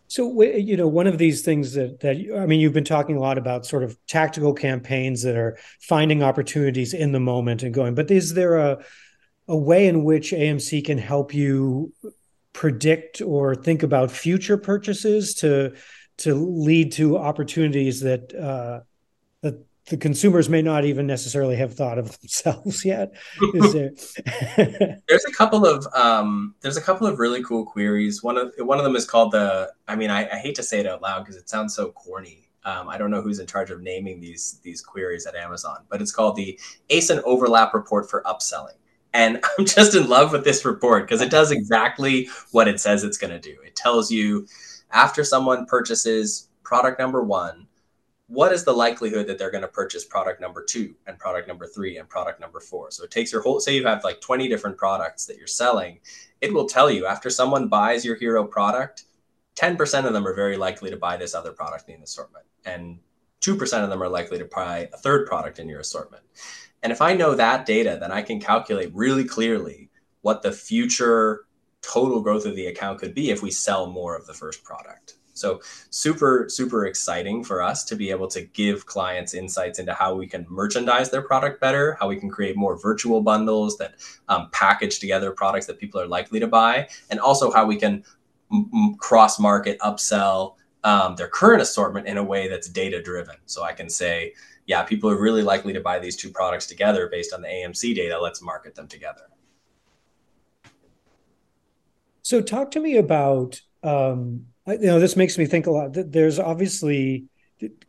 So 0.08 0.42
you 0.42 0.76
know, 0.76 0.88
one 0.88 1.06
of 1.06 1.18
these 1.18 1.42
things 1.42 1.74
that 1.74 2.00
that 2.00 2.16
I 2.36 2.46
mean, 2.46 2.60
you've 2.60 2.72
been 2.72 2.84
talking 2.84 3.16
a 3.16 3.20
lot 3.20 3.38
about 3.38 3.66
sort 3.66 3.82
of 3.82 3.96
tactical 4.06 4.54
campaigns 4.54 5.22
that 5.22 5.36
are 5.36 5.58
finding 5.80 6.22
opportunities 6.22 6.94
in 6.94 7.12
the 7.12 7.20
moment 7.20 7.62
and 7.62 7.74
going. 7.74 7.94
But 7.94 8.10
is 8.10 8.34
there 8.34 8.56
a 8.56 8.78
a 9.46 9.56
way 9.56 9.86
in 9.86 10.04
which 10.04 10.32
AMC 10.32 10.84
can 10.84 10.98
help 10.98 11.32
you 11.32 11.92
predict 12.52 13.22
or 13.22 13.54
think 13.54 13.82
about 13.82 14.10
future 14.10 14.58
purchases 14.58 15.34
to 15.34 15.74
to 16.18 16.34
lead 16.34 16.92
to 16.92 17.16
opportunities 17.16 18.00
that 18.00 18.34
uh, 18.34 18.80
the 19.90 19.96
consumers 19.96 20.48
may 20.48 20.62
not 20.62 20.84
even 20.84 21.06
necessarily 21.06 21.56
have 21.56 21.74
thought 21.74 21.98
of 21.98 22.18
themselves 22.20 22.84
yet. 22.84 23.12
There... 23.58 23.90
there's 25.08 25.24
a 25.24 25.32
couple 25.32 25.66
of 25.66 25.86
um, 25.94 26.54
there's 26.60 26.76
a 26.76 26.80
couple 26.80 27.06
of 27.06 27.18
really 27.18 27.42
cool 27.42 27.64
queries. 27.64 28.22
One 28.22 28.36
of 28.36 28.52
one 28.58 28.78
of 28.78 28.84
them 28.84 28.96
is 28.96 29.04
called 29.04 29.32
the. 29.32 29.72
I 29.86 29.96
mean, 29.96 30.10
I, 30.10 30.28
I 30.28 30.36
hate 30.36 30.54
to 30.56 30.62
say 30.62 30.80
it 30.80 30.86
out 30.86 31.02
loud 31.02 31.20
because 31.20 31.36
it 31.36 31.48
sounds 31.48 31.74
so 31.74 31.90
corny. 31.92 32.48
Um, 32.64 32.88
I 32.88 32.98
don't 32.98 33.10
know 33.10 33.22
who's 33.22 33.38
in 33.38 33.46
charge 33.46 33.70
of 33.70 33.80
naming 33.80 34.20
these 34.20 34.60
these 34.62 34.80
queries 34.80 35.26
at 35.26 35.34
Amazon, 35.34 35.78
but 35.88 36.00
it's 36.00 36.12
called 36.12 36.36
the 36.36 36.58
ASIN 36.90 37.22
overlap 37.24 37.74
report 37.74 38.08
for 38.08 38.22
upselling. 38.22 38.76
And 39.14 39.42
I'm 39.58 39.64
just 39.64 39.94
in 39.94 40.08
love 40.08 40.32
with 40.32 40.44
this 40.44 40.64
report 40.64 41.04
because 41.04 41.22
it 41.22 41.30
does 41.30 41.50
exactly 41.50 42.28
what 42.52 42.68
it 42.68 42.80
says 42.80 43.04
it's 43.04 43.18
going 43.18 43.32
to 43.32 43.40
do. 43.40 43.56
It 43.64 43.74
tells 43.74 44.10
you 44.10 44.46
after 44.90 45.24
someone 45.24 45.66
purchases 45.66 46.48
product 46.62 46.98
number 46.98 47.22
one, 47.22 47.66
what 48.28 48.52
is 48.52 48.64
the 48.64 48.72
likelihood 48.72 49.26
that 49.26 49.38
they're 49.38 49.50
going 49.50 49.62
to 49.62 49.68
purchase 49.68 50.04
product 50.04 50.40
number 50.40 50.62
two 50.62 50.94
and 51.06 51.18
product 51.18 51.48
number 51.48 51.66
three 51.66 51.96
and 51.96 52.08
product 52.08 52.40
number 52.40 52.60
four? 52.60 52.90
So 52.90 53.04
it 53.04 53.10
takes 53.10 53.32
your 53.32 53.40
whole, 53.40 53.58
say 53.58 53.74
you 53.74 53.86
have 53.86 54.04
like 54.04 54.20
20 54.20 54.48
different 54.48 54.76
products 54.76 55.24
that 55.26 55.38
you're 55.38 55.46
selling, 55.46 56.00
it 56.42 56.52
will 56.52 56.68
tell 56.68 56.90
you 56.90 57.06
after 57.06 57.30
someone 57.30 57.68
buys 57.68 58.04
your 58.04 58.16
hero 58.16 58.44
product, 58.44 59.04
10% 59.56 60.04
of 60.04 60.12
them 60.12 60.26
are 60.26 60.34
very 60.34 60.58
likely 60.58 60.90
to 60.90 60.96
buy 60.96 61.16
this 61.16 61.34
other 61.34 61.52
product 61.52 61.88
in 61.88 61.96
the 61.96 62.04
assortment. 62.04 62.44
And 62.66 62.98
2% 63.40 63.82
of 63.82 63.88
them 63.88 64.02
are 64.02 64.08
likely 64.08 64.38
to 64.38 64.44
buy 64.44 64.90
a 64.92 64.96
third 64.98 65.26
product 65.26 65.58
in 65.58 65.68
your 65.68 65.80
assortment. 65.80 66.22
And 66.82 66.92
if 66.92 67.00
I 67.00 67.14
know 67.14 67.34
that 67.34 67.66
data, 67.66 67.96
then 67.98 68.12
I 68.12 68.22
can 68.22 68.40
calculate 68.40 68.90
really 68.94 69.24
clearly 69.24 69.90
what 70.20 70.42
the 70.42 70.52
future 70.52 71.46
total 71.80 72.20
growth 72.20 72.44
of 72.44 72.56
the 72.56 72.66
account 72.66 72.98
could 72.98 73.14
be 73.14 73.30
if 73.30 73.42
we 73.42 73.50
sell 73.50 73.86
more 73.86 74.16
of 74.16 74.26
the 74.26 74.34
first 74.34 74.64
product. 74.64 75.17
So 75.38 75.60
super, 75.90 76.46
super 76.48 76.86
exciting 76.86 77.44
for 77.44 77.62
us 77.62 77.84
to 77.84 77.96
be 77.96 78.10
able 78.10 78.28
to 78.28 78.42
give 78.42 78.86
clients 78.86 79.34
insights 79.34 79.78
into 79.78 79.94
how 79.94 80.14
we 80.14 80.26
can 80.26 80.46
merchandise 80.48 81.10
their 81.10 81.22
product 81.22 81.60
better, 81.60 81.96
how 82.00 82.08
we 82.08 82.16
can 82.16 82.30
create 82.30 82.56
more 82.56 82.78
virtual 82.78 83.20
bundles 83.20 83.76
that 83.78 83.94
um, 84.28 84.48
package 84.52 84.98
together 84.98 85.30
products 85.30 85.66
that 85.66 85.78
people 85.78 86.00
are 86.00 86.06
likely 86.06 86.40
to 86.40 86.46
buy, 86.46 86.88
and 87.10 87.20
also 87.20 87.50
how 87.50 87.64
we 87.66 87.76
can 87.76 88.04
m- 88.52 88.96
cross 88.98 89.38
market, 89.38 89.78
upsell 89.80 90.54
um, 90.84 91.16
their 91.16 91.28
current 91.28 91.60
assortment 91.60 92.06
in 92.06 92.18
a 92.18 92.24
way 92.24 92.48
that's 92.48 92.68
data 92.68 93.02
driven. 93.02 93.36
So 93.46 93.62
I 93.62 93.72
can 93.72 93.90
say, 93.90 94.34
yeah, 94.66 94.82
people 94.82 95.10
are 95.10 95.20
really 95.20 95.42
likely 95.42 95.72
to 95.72 95.80
buy 95.80 95.98
these 95.98 96.16
two 96.16 96.30
products 96.30 96.66
together 96.66 97.08
based 97.10 97.32
on 97.32 97.42
the 97.42 97.48
AMC 97.48 97.94
data. 97.94 98.18
Let's 98.20 98.42
market 98.42 98.74
them 98.74 98.86
together. 98.86 99.22
So, 102.22 102.42
talk 102.42 102.70
to 102.72 102.80
me 102.80 102.98
about, 102.98 103.62
um, 103.82 104.48
you 104.72 104.86
know, 104.86 105.00
this 105.00 105.16
makes 105.16 105.38
me 105.38 105.46
think 105.46 105.66
a 105.66 105.70
lot. 105.70 105.90
There's 105.92 106.38
obviously, 106.38 107.24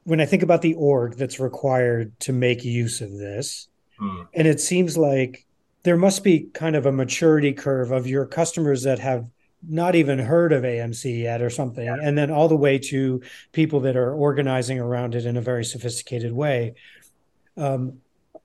when 0.04 0.22
I 0.22 0.26
think 0.26 0.44
about 0.44 0.62
the 0.62 0.76
org 0.76 1.16
that's 1.16 1.40
required 1.40 2.18
to 2.22 2.34
make 2.34 2.64
use 2.64 3.02
of 3.02 3.12
this, 3.12 3.68
hmm. 3.98 4.22
and 4.34 4.48
it 4.48 4.60
seems 4.60 4.98
like 4.98 5.46
there 5.84 5.98
must 5.98 6.24
be 6.24 6.50
kind 6.54 6.76
of 6.76 6.86
a 6.86 6.92
maturity 6.92 7.54
curve 7.54 7.92
of 7.92 8.08
your 8.08 8.26
customers 8.26 8.84
that 8.84 9.00
have 9.00 9.26
not 9.68 9.96
even 9.96 10.20
heard 10.20 10.54
of 10.54 10.64
AMC 10.64 11.22
yet 11.22 11.42
or 11.42 11.50
something, 11.50 11.86
yeah. 11.86 11.98
and 12.02 12.18
then 12.18 12.32
all 12.32 12.48
the 12.48 12.56
way 12.56 12.78
to 12.78 13.22
people 13.52 13.82
that 13.82 13.98
are 13.98 14.14
organizing 14.14 14.80
around 14.80 15.16
it 15.16 15.26
in 15.26 15.38
a 15.38 15.42
very 15.42 15.66
sophisticated 15.66 16.32
way. 16.32 16.76
Um, 17.58 18.00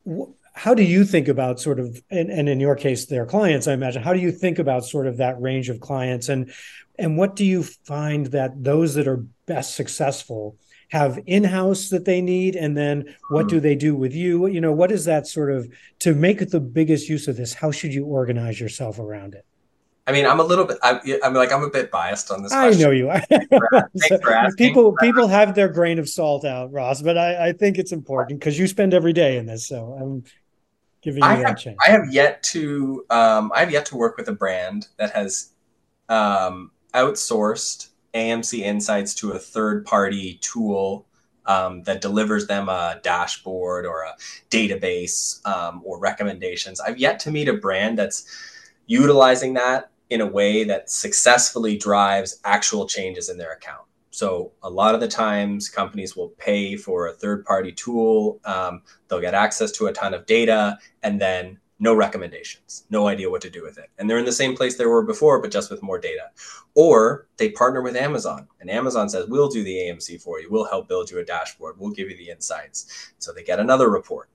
wh- 0.08 0.32
how 0.54 0.72
do 0.74 0.82
you 0.82 1.04
think 1.04 1.28
about 1.28 1.60
sort 1.60 1.80
of, 1.80 2.00
and, 2.10 2.30
and 2.30 2.48
in 2.48 2.60
your 2.60 2.76
case, 2.76 3.06
their 3.06 3.26
clients, 3.26 3.66
I 3.66 3.72
imagine, 3.72 4.02
how 4.02 4.12
do 4.12 4.20
you 4.20 4.30
think 4.30 4.58
about 4.58 4.84
sort 4.84 5.06
of 5.06 5.16
that 5.18 5.40
range 5.40 5.68
of 5.68 5.80
clients, 5.80 6.28
and 6.28 6.52
and 6.98 7.16
what 7.16 7.36
do 7.36 7.44
you 7.44 7.62
find 7.62 8.26
that 8.26 8.62
those 8.62 8.94
that 8.94 9.08
are 9.08 9.24
best 9.46 9.74
successful 9.74 10.56
have 10.90 11.18
in-house 11.26 11.88
that 11.88 12.04
they 12.04 12.20
need 12.20 12.54
and 12.54 12.76
then 12.76 13.16
what 13.30 13.48
do 13.48 13.56
hmm. 13.56 13.62
they 13.62 13.74
do 13.74 13.94
with 13.96 14.14
you 14.14 14.46
you 14.46 14.60
know 14.60 14.72
what 14.72 14.92
is 14.92 15.04
that 15.04 15.26
sort 15.26 15.50
of 15.50 15.68
to 15.98 16.14
make 16.14 16.50
the 16.50 16.60
biggest 16.60 17.08
use 17.08 17.26
of 17.26 17.36
this 17.36 17.54
how 17.54 17.70
should 17.70 17.92
you 17.92 18.04
organize 18.04 18.60
yourself 18.60 18.98
around 18.98 19.34
it 19.34 19.44
I 20.06 20.12
mean, 20.12 20.26
I'm 20.26 20.38
a 20.38 20.44
little 20.44 20.66
bit. 20.66 20.76
I, 20.82 21.00
am 21.22 21.32
like 21.32 21.50
I'm 21.50 21.62
a 21.62 21.70
bit 21.70 21.90
biased 21.90 22.30
on 22.30 22.42
this. 22.42 22.52
I 22.52 22.70
know 22.72 22.90
you 22.90 23.08
are. 23.08 23.22
people 24.58 24.94
people 25.00 25.26
have 25.28 25.54
their 25.54 25.68
grain 25.68 25.98
of 25.98 26.08
salt 26.08 26.44
out, 26.44 26.70
Ross, 26.72 27.00
but 27.00 27.16
I, 27.16 27.48
I 27.48 27.52
think 27.52 27.78
it's 27.78 27.92
important 27.92 28.38
because 28.38 28.58
you 28.58 28.66
spend 28.66 28.92
every 28.92 29.14
day 29.14 29.38
in 29.38 29.46
this. 29.46 29.66
So 29.66 29.96
I'm 29.98 30.24
giving 31.00 31.22
you 31.22 31.28
I 31.28 31.36
that 31.36 31.46
have, 31.46 31.58
chance. 31.58 31.78
I 31.86 31.90
have 31.90 32.12
yet 32.12 32.42
to. 32.42 33.06
Um, 33.08 33.50
I 33.54 33.60
have 33.60 33.70
yet 33.70 33.86
to 33.86 33.96
work 33.96 34.18
with 34.18 34.28
a 34.28 34.34
brand 34.34 34.88
that 34.98 35.10
has 35.12 35.52
um, 36.10 36.70
outsourced 36.94 37.88
AMC 38.14 38.60
Insights 38.60 39.14
to 39.14 39.32
a 39.32 39.38
third 39.38 39.84
party 39.84 40.38
tool 40.40 41.06
um, 41.46 41.82
that 41.82 42.00
delivers 42.00 42.46
them 42.46 42.68
a 42.68 43.00
dashboard 43.02 43.84
or 43.84 44.02
a 44.02 44.14
database 44.50 45.44
um, 45.46 45.82
or 45.84 45.98
recommendations. 45.98 46.80
I've 46.80 46.98
yet 46.98 47.18
to 47.20 47.30
meet 47.30 47.48
a 47.48 47.54
brand 47.54 47.98
that's 47.98 48.26
utilizing 48.86 49.54
that 49.54 49.90
in 50.10 50.20
a 50.20 50.26
way 50.26 50.64
that 50.64 50.90
successfully 50.90 51.76
drives 51.76 52.40
actual 52.44 52.86
changes 52.86 53.28
in 53.28 53.38
their 53.38 53.52
account. 53.52 53.82
So 54.10 54.52
a 54.62 54.70
lot 54.70 54.94
of 54.94 55.00
the 55.00 55.08
times 55.08 55.68
companies 55.68 56.14
will 56.14 56.28
pay 56.38 56.76
for 56.76 57.08
a 57.08 57.12
third 57.12 57.44
party 57.44 57.72
tool. 57.72 58.40
Um, 58.44 58.82
they'll 59.08 59.20
get 59.20 59.34
access 59.34 59.72
to 59.72 59.86
a 59.86 59.92
ton 59.92 60.14
of 60.14 60.24
data 60.26 60.78
and 61.02 61.20
then 61.20 61.58
no 61.78 61.94
recommendations, 61.94 62.84
no 62.88 63.08
idea 63.08 63.30
what 63.30 63.42
to 63.42 63.50
do 63.50 63.62
with 63.62 63.78
it. 63.78 63.90
And 63.98 64.08
they're 64.08 64.18
in 64.18 64.24
the 64.24 64.32
same 64.32 64.56
place 64.56 64.76
they 64.76 64.86
were 64.86 65.02
before, 65.02 65.40
but 65.40 65.50
just 65.50 65.70
with 65.70 65.82
more 65.82 65.98
data. 65.98 66.30
Or 66.74 67.26
they 67.36 67.50
partner 67.50 67.82
with 67.82 67.96
Amazon 67.96 68.48
and 68.60 68.70
Amazon 68.70 69.08
says, 69.08 69.26
we'll 69.28 69.48
do 69.48 69.64
the 69.64 69.76
AMC 69.76 70.22
for 70.22 70.40
you. 70.40 70.50
We'll 70.50 70.66
help 70.66 70.88
build 70.88 71.10
you 71.10 71.18
a 71.18 71.24
dashboard. 71.24 71.76
We'll 71.78 71.90
give 71.90 72.10
you 72.10 72.16
the 72.16 72.30
insights. 72.30 73.12
So 73.18 73.32
they 73.32 73.42
get 73.42 73.58
another 73.58 73.90
report 73.90 74.28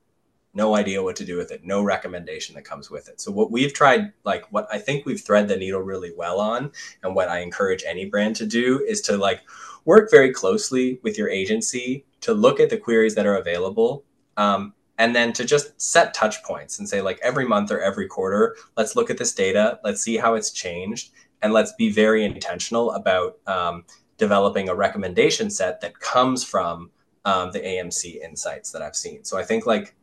no 0.53 0.75
idea 0.75 1.03
what 1.03 1.15
to 1.17 1.25
do 1.25 1.37
with 1.37 1.51
it, 1.51 1.63
no 1.63 1.83
recommendation 1.83 2.55
that 2.55 2.65
comes 2.65 2.89
with 2.89 3.07
it. 3.07 3.21
So 3.21 3.31
what 3.31 3.51
we've 3.51 3.73
tried, 3.73 4.11
like 4.23 4.45
what 4.51 4.67
I 4.71 4.79
think 4.79 5.05
we've 5.05 5.21
thread 5.21 5.47
the 5.47 5.55
needle 5.55 5.81
really 5.81 6.11
well 6.15 6.39
on, 6.39 6.71
and 7.03 7.15
what 7.15 7.29
I 7.29 7.39
encourage 7.39 7.83
any 7.85 8.05
brand 8.05 8.35
to 8.37 8.45
do 8.45 8.83
is 8.87 9.01
to 9.01 9.17
like 9.17 9.41
work 9.85 10.09
very 10.09 10.33
closely 10.33 10.99
with 11.03 11.17
your 11.17 11.29
agency 11.29 12.05
to 12.21 12.33
look 12.33 12.59
at 12.59 12.69
the 12.69 12.77
queries 12.77 13.15
that 13.15 13.25
are 13.25 13.35
available. 13.35 14.03
Um, 14.37 14.73
and 14.99 15.15
then 15.15 15.33
to 15.33 15.45
just 15.45 15.81
set 15.81 16.13
touch 16.13 16.43
points 16.43 16.77
and 16.77 16.87
say 16.87 17.01
like 17.01 17.19
every 17.23 17.47
month 17.47 17.71
or 17.71 17.79
every 17.81 18.05
quarter 18.05 18.55
let's 18.77 18.95
look 18.95 19.09
at 19.09 19.17
this 19.17 19.33
data 19.33 19.79
let's 19.83 20.01
see 20.01 20.17
how 20.17 20.35
it's 20.35 20.51
changed 20.51 21.11
and 21.41 21.53
let's 21.53 21.73
be 21.73 21.89
very 21.89 22.23
intentional 22.23 22.91
about 22.91 23.39
um, 23.47 23.83
developing 24.17 24.69
a 24.69 24.75
recommendation 24.75 25.49
set 25.49 25.81
that 25.81 25.99
comes 25.99 26.43
from 26.43 26.91
um, 27.25 27.51
the 27.51 27.59
amc 27.59 28.21
insights 28.21 28.71
that 28.71 28.83
i've 28.83 28.95
seen. 28.95 29.23
So 29.23 29.39
i 29.39 29.43
think 29.43 29.65
like 29.65 29.95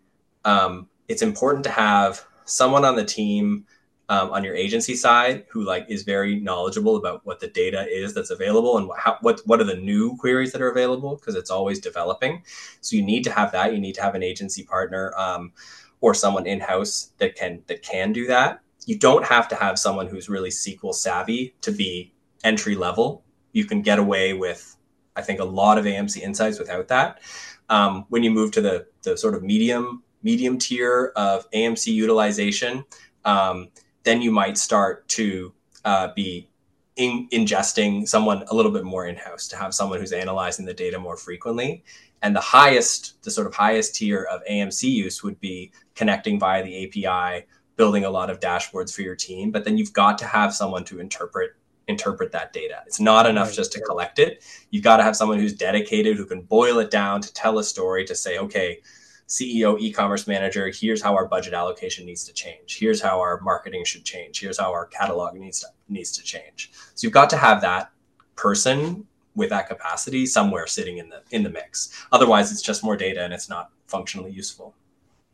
um, 0.45 0.89
it's 1.07 1.23
important 1.23 1.63
to 1.65 1.71
have 1.71 2.25
someone 2.45 2.85
on 2.85 2.97
the 2.97 3.05
team 3.05 3.67
um, 4.09 4.31
on 4.31 4.45
your 4.45 4.55
agency 4.55 4.95
side 4.95 5.45
who 5.49 5.65
like 5.65 5.87
is 5.89 6.05
very 6.05 6.39
knowledgeable 6.39 6.97
about 6.97 7.25
what 7.27 7.41
the 7.41 7.49
data 7.49 7.87
is 7.89 8.15
that's 8.15 8.31
available 8.31 8.79
and 8.79 8.89
how, 8.97 9.19
what 9.21 9.41
what 9.47 9.61
are 9.61 9.65
the 9.65 9.77
new 9.77 10.17
queries 10.17 10.53
that 10.53 10.63
are 10.63 10.71
available 10.71 11.17
because 11.17 11.35
it's 11.35 11.51
always 11.51 11.81
developing. 11.81 12.43
So 12.81 12.97
you 12.97 13.03
need 13.03 13.25
to 13.25 13.33
have 13.33 13.53
that. 13.53 13.75
You 13.75 13.81
need 13.81 13.95
to 13.97 14.03
have 14.03 14.15
an 14.15 14.23
agency 14.23 14.63
partner 14.63 15.13
um, 15.17 15.53
or 16.01 16.15
someone 16.15 16.47
in 16.47 16.61
house 16.61 17.11
that 17.19 17.35
can 17.35 17.63
that 17.67 17.83
can 17.83 18.13
do 18.13 18.27
that. 18.29 18.61
You 18.87 18.97
don't 18.97 19.25
have 19.25 19.49
to 19.49 19.57
have 19.57 19.79
someone 19.79 20.07
who's 20.07 20.29
really 20.29 20.51
SQL 20.51 20.95
savvy 20.95 21.55
to 21.63 21.73
be 21.73 22.13
entry 22.45 22.77
level. 22.77 23.25
You 23.53 23.65
can 23.65 23.83
get 23.83 23.99
away 23.99 24.33
with, 24.33 24.77
I 25.17 25.23
think, 25.23 25.41
a 25.41 25.45
lot 25.45 25.79
of 25.79 25.85
AMC 25.85 26.19
insights 26.19 26.61
without 26.61 26.87
that. 26.89 27.21
Um, 27.69 28.05
when 28.11 28.23
you 28.23 28.31
move 28.31 28.53
to 28.53 28.61
the 28.61 28.87
the 29.03 29.17
sort 29.17 29.35
of 29.35 29.43
medium 29.43 30.05
medium 30.23 30.59
tier 30.59 31.13
of 31.17 31.51
AMC 31.51 31.93
utilization, 31.93 32.85
um, 33.25 33.69
then 34.07 34.23
you 34.23 34.31
might 34.31 34.57
start 34.57 35.07
to 35.09 35.53
uh, 35.85 36.09
be 36.15 36.49
in, 36.95 37.29
ingesting 37.33 38.07
someone 38.07 38.45
a 38.49 38.55
little 38.55 38.71
bit 38.71 38.85
more 38.85 39.07
in 39.07 39.17
house 39.17 39.49
to 39.49 39.57
have 39.57 39.75
someone 39.75 39.99
who's 39.99 40.13
analyzing 40.13 40.65
the 40.65 40.73
data 40.73 40.97
more 40.99 41.17
frequently. 41.17 41.83
And 42.23 42.35
the 42.35 42.41
highest, 42.41 43.21
the 43.25 43.33
sort 43.33 43.49
of 43.49 43.55
highest 43.55 43.97
tier 43.97 44.23
of 44.31 44.43
AMC 44.49 44.85
use 44.85 45.25
would 45.25 45.39
be 45.41 45.73
connecting 45.97 46.39
via 46.39 46.63
the 46.63 46.87
API 46.87 47.47
building 47.75 48.05
a 48.05 48.11
lot 48.11 48.31
of 48.31 48.39
dashboards 48.39 48.95
for 48.95 49.03
your 49.03 49.17
team, 49.17 49.51
but 49.51 49.65
then 49.65 49.77
you've 49.77 49.93
got 49.93 50.17
to 50.19 50.25
have 50.25 50.55
someone 50.55 50.85
to 50.85 51.01
interpret 51.01 51.57
interpret 51.89 52.33
that 52.33 52.53
data. 52.53 52.83
It's 52.87 52.99
not 52.99 53.27
enough 53.27 53.53
just 53.53 53.71
to 53.73 53.81
collect 53.81 54.19
it. 54.19 54.43
You've 54.71 54.83
got 54.83 54.97
to 54.97 55.05
have 55.05 55.15
someone 55.15 55.39
who's 55.39 55.53
dedicated, 55.53 56.17
who 56.17 56.27
can 56.27 56.43
boil 56.43 56.81
it 56.81 56.91
down 56.91 57.21
to 57.21 57.33
tell 57.33 57.61
a 57.61 57.65
story, 57.65 58.05
to 58.07 58.15
say, 58.15 58.39
okay, 58.39 58.81
CEO, 59.29 59.79
e-commerce 59.81 60.27
manager, 60.27 60.71
here's 60.73 61.03
how 61.03 61.15
our 61.15 61.27
budget 61.27 61.53
allocation 61.53 62.07
needs 62.07 62.25
to 62.25 62.33
change. 62.33 62.79
Here's 62.79 63.01
how 63.01 63.19
our 63.19 63.41
marketing 63.41 63.85
should 63.85 64.05
change. 64.05 64.41
Here's 64.41 64.59
how 64.59 64.71
our 64.71 64.87
catalog 64.87 65.35
needs 65.35 65.61
to 65.61 65.67
needs 65.89 66.13
to 66.13 66.23
change. 66.23 66.71
So 66.95 67.07
you've 67.07 67.13
got 67.13 67.31
to 67.31 67.37
have 67.37 67.61
that 67.63 67.91
person 68.37 69.07
with 69.35 69.51
that 69.51 69.69
capacity 69.69 70.27
somewhere 70.27 70.67
sitting 70.67 70.99
in 70.99 71.09
the 71.09 71.23
in 71.31 71.43
the 71.43 71.51
mix. 71.51 72.07
Otherwise, 72.13 72.53
it's 72.53 72.63
just 72.63 72.85
more 72.85 72.97
data 72.97 73.23
and 73.23 73.33
it's 73.33 73.49
not 73.49 73.71
functionally 73.87 74.31
useful. 74.31 74.75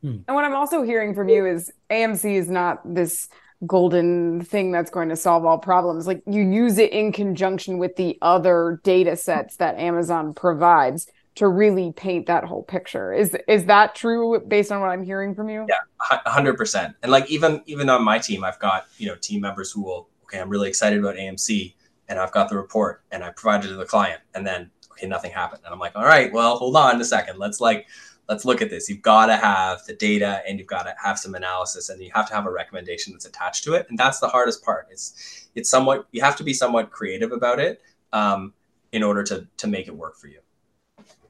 Hmm. 0.00 0.18
And 0.26 0.34
what 0.34 0.44
I'm 0.44 0.54
also 0.54 0.82
hearing 0.82 1.14
from 1.14 1.28
you 1.28 1.46
is 1.46 1.72
AMC 1.90 2.34
is 2.34 2.48
not 2.48 2.80
this 2.84 3.28
golden 3.66 4.40
thing 4.42 4.72
that's 4.72 4.90
going 4.90 5.08
to 5.08 5.16
solve 5.16 5.44
all 5.44 5.58
problems. 5.58 6.06
Like 6.06 6.22
you 6.26 6.42
use 6.42 6.78
it 6.78 6.92
in 6.92 7.12
conjunction 7.12 7.78
with 7.78 7.96
the 7.96 8.18
other 8.20 8.80
data 8.82 9.16
sets 9.16 9.56
that 9.56 9.78
Amazon 9.78 10.34
provides 10.34 11.06
to 11.34 11.48
really 11.48 11.92
paint 11.92 12.26
that 12.26 12.44
whole 12.44 12.62
picture. 12.62 13.12
Is 13.12 13.36
is 13.48 13.66
that 13.66 13.94
true 13.94 14.40
based 14.46 14.70
on 14.70 14.80
what 14.80 14.90
I'm 14.90 15.02
hearing 15.02 15.34
from 15.34 15.48
you? 15.48 15.66
Yeah, 15.68 15.80
hundred 15.98 16.56
percent. 16.56 16.94
And 17.02 17.10
like 17.10 17.30
even 17.30 17.62
even 17.66 17.88
on 17.88 18.04
my 18.04 18.18
team, 18.18 18.44
I've 18.44 18.58
got 18.58 18.86
you 18.98 19.06
know 19.06 19.16
team 19.16 19.40
members 19.40 19.72
who 19.72 19.82
will 19.82 20.08
okay, 20.24 20.40
I'm 20.40 20.48
really 20.48 20.68
excited 20.68 20.98
about 20.98 21.16
AMC, 21.16 21.74
and 22.08 22.18
I've 22.18 22.32
got 22.32 22.48
the 22.48 22.56
report, 22.56 23.02
and 23.10 23.24
I 23.24 23.30
provided 23.30 23.66
it 23.66 23.70
to 23.70 23.76
the 23.76 23.84
client, 23.84 24.20
and 24.34 24.46
then 24.46 24.70
okay, 24.92 25.06
nothing 25.06 25.32
happened, 25.32 25.62
and 25.64 25.72
I'm 25.72 25.80
like, 25.80 25.96
all 25.96 26.04
right, 26.04 26.32
well, 26.32 26.56
hold 26.56 26.76
on 26.76 27.00
a 27.00 27.04
second, 27.04 27.38
let's 27.38 27.60
like 27.60 27.86
let's 28.28 28.44
look 28.44 28.62
at 28.62 28.70
this. 28.70 28.88
You've 28.88 29.02
got 29.02 29.26
to 29.26 29.36
have 29.36 29.84
the 29.84 29.94
data 29.94 30.42
and 30.46 30.58
you've 30.58 30.68
got 30.68 30.84
to 30.84 30.94
have 31.02 31.18
some 31.18 31.34
analysis 31.34 31.88
and 31.88 32.02
you 32.02 32.10
have 32.14 32.28
to 32.28 32.34
have 32.34 32.46
a 32.46 32.50
recommendation 32.50 33.12
that's 33.12 33.26
attached 33.26 33.64
to 33.64 33.74
it. 33.74 33.86
And 33.88 33.98
that's 33.98 34.20
the 34.20 34.28
hardest 34.28 34.64
part. 34.64 34.88
It's 34.90 35.48
it's 35.54 35.68
somewhat 35.68 36.06
you 36.12 36.22
have 36.22 36.36
to 36.36 36.44
be 36.44 36.54
somewhat 36.54 36.90
creative 36.90 37.32
about 37.32 37.58
it 37.60 37.82
um, 38.12 38.54
in 38.92 39.02
order 39.02 39.22
to 39.24 39.46
to 39.58 39.66
make 39.66 39.88
it 39.88 39.96
work 39.96 40.16
for 40.16 40.28
you. 40.28 40.38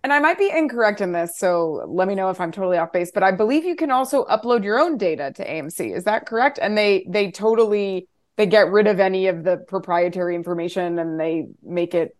And 0.04 0.12
I 0.12 0.18
might 0.18 0.38
be 0.38 0.50
incorrect 0.50 1.00
in 1.00 1.12
this, 1.12 1.38
so 1.38 1.84
let 1.86 2.08
me 2.08 2.16
know 2.16 2.30
if 2.30 2.40
I'm 2.40 2.50
totally 2.50 2.76
off 2.76 2.92
base. 2.92 3.12
But 3.12 3.22
I 3.22 3.30
believe 3.30 3.64
you 3.64 3.76
can 3.76 3.92
also 3.92 4.24
upload 4.24 4.64
your 4.64 4.80
own 4.80 4.98
data 4.98 5.32
to 5.36 5.46
AMC. 5.46 5.96
Is 5.96 6.04
that 6.04 6.26
correct? 6.26 6.58
And 6.60 6.76
they 6.76 7.06
they 7.08 7.30
totally 7.30 8.08
they 8.36 8.46
get 8.46 8.70
rid 8.70 8.88
of 8.88 8.98
any 8.98 9.28
of 9.28 9.44
the 9.44 9.58
proprietary 9.58 10.34
information 10.34 10.98
and 10.98 11.20
they 11.20 11.46
make 11.62 11.94
it 11.94 12.16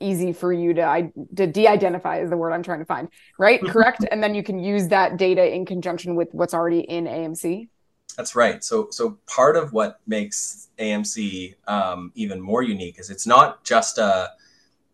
easy 0.00 0.32
for 0.32 0.52
you 0.52 0.74
to 0.74 0.82
I, 0.82 1.12
to 1.36 1.46
de-identify 1.46 2.20
is 2.20 2.30
the 2.30 2.36
word 2.36 2.52
I'm 2.52 2.62
trying 2.62 2.78
to 2.80 2.84
find, 2.84 3.08
right? 3.38 3.60
Correct, 3.60 4.04
and 4.10 4.22
then 4.22 4.34
you 4.34 4.42
can 4.42 4.58
use 4.58 4.88
that 4.88 5.16
data 5.16 5.54
in 5.54 5.66
conjunction 5.66 6.14
with 6.14 6.28
what's 6.32 6.54
already 6.54 6.80
in 6.80 7.04
AMC. 7.04 7.68
That's 8.16 8.34
right. 8.34 8.64
So 8.64 8.88
so 8.90 9.18
part 9.26 9.56
of 9.56 9.72
what 9.72 10.00
makes 10.06 10.68
AMC 10.78 11.54
um, 11.68 12.12
even 12.14 12.40
more 12.40 12.62
unique 12.62 12.98
is 12.98 13.10
it's 13.10 13.26
not 13.26 13.64
just 13.64 13.98
a 13.98 14.30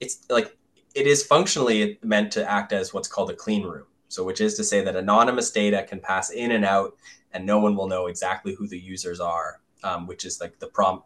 it's 0.00 0.26
like 0.28 0.56
it 0.94 1.06
is 1.06 1.24
functionally 1.24 1.98
meant 2.02 2.32
to 2.32 2.48
act 2.48 2.72
as 2.72 2.92
what's 2.92 3.08
called 3.08 3.30
a 3.30 3.34
clean 3.34 3.64
room. 3.64 3.86
So 4.08 4.24
which 4.24 4.40
is 4.40 4.54
to 4.56 4.64
say 4.64 4.82
that 4.82 4.94
anonymous 4.94 5.50
data 5.50 5.86
can 5.88 6.00
pass 6.00 6.30
in 6.30 6.52
and 6.52 6.64
out 6.64 6.96
and 7.32 7.46
no 7.46 7.58
one 7.58 7.74
will 7.74 7.88
know 7.88 8.06
exactly 8.08 8.54
who 8.54 8.68
the 8.68 8.78
users 8.78 9.20
are, 9.20 9.60
um, 9.84 10.06
which 10.06 10.24
is 10.24 10.40
like 10.40 10.58
the 10.58 10.66
prom 10.66 11.02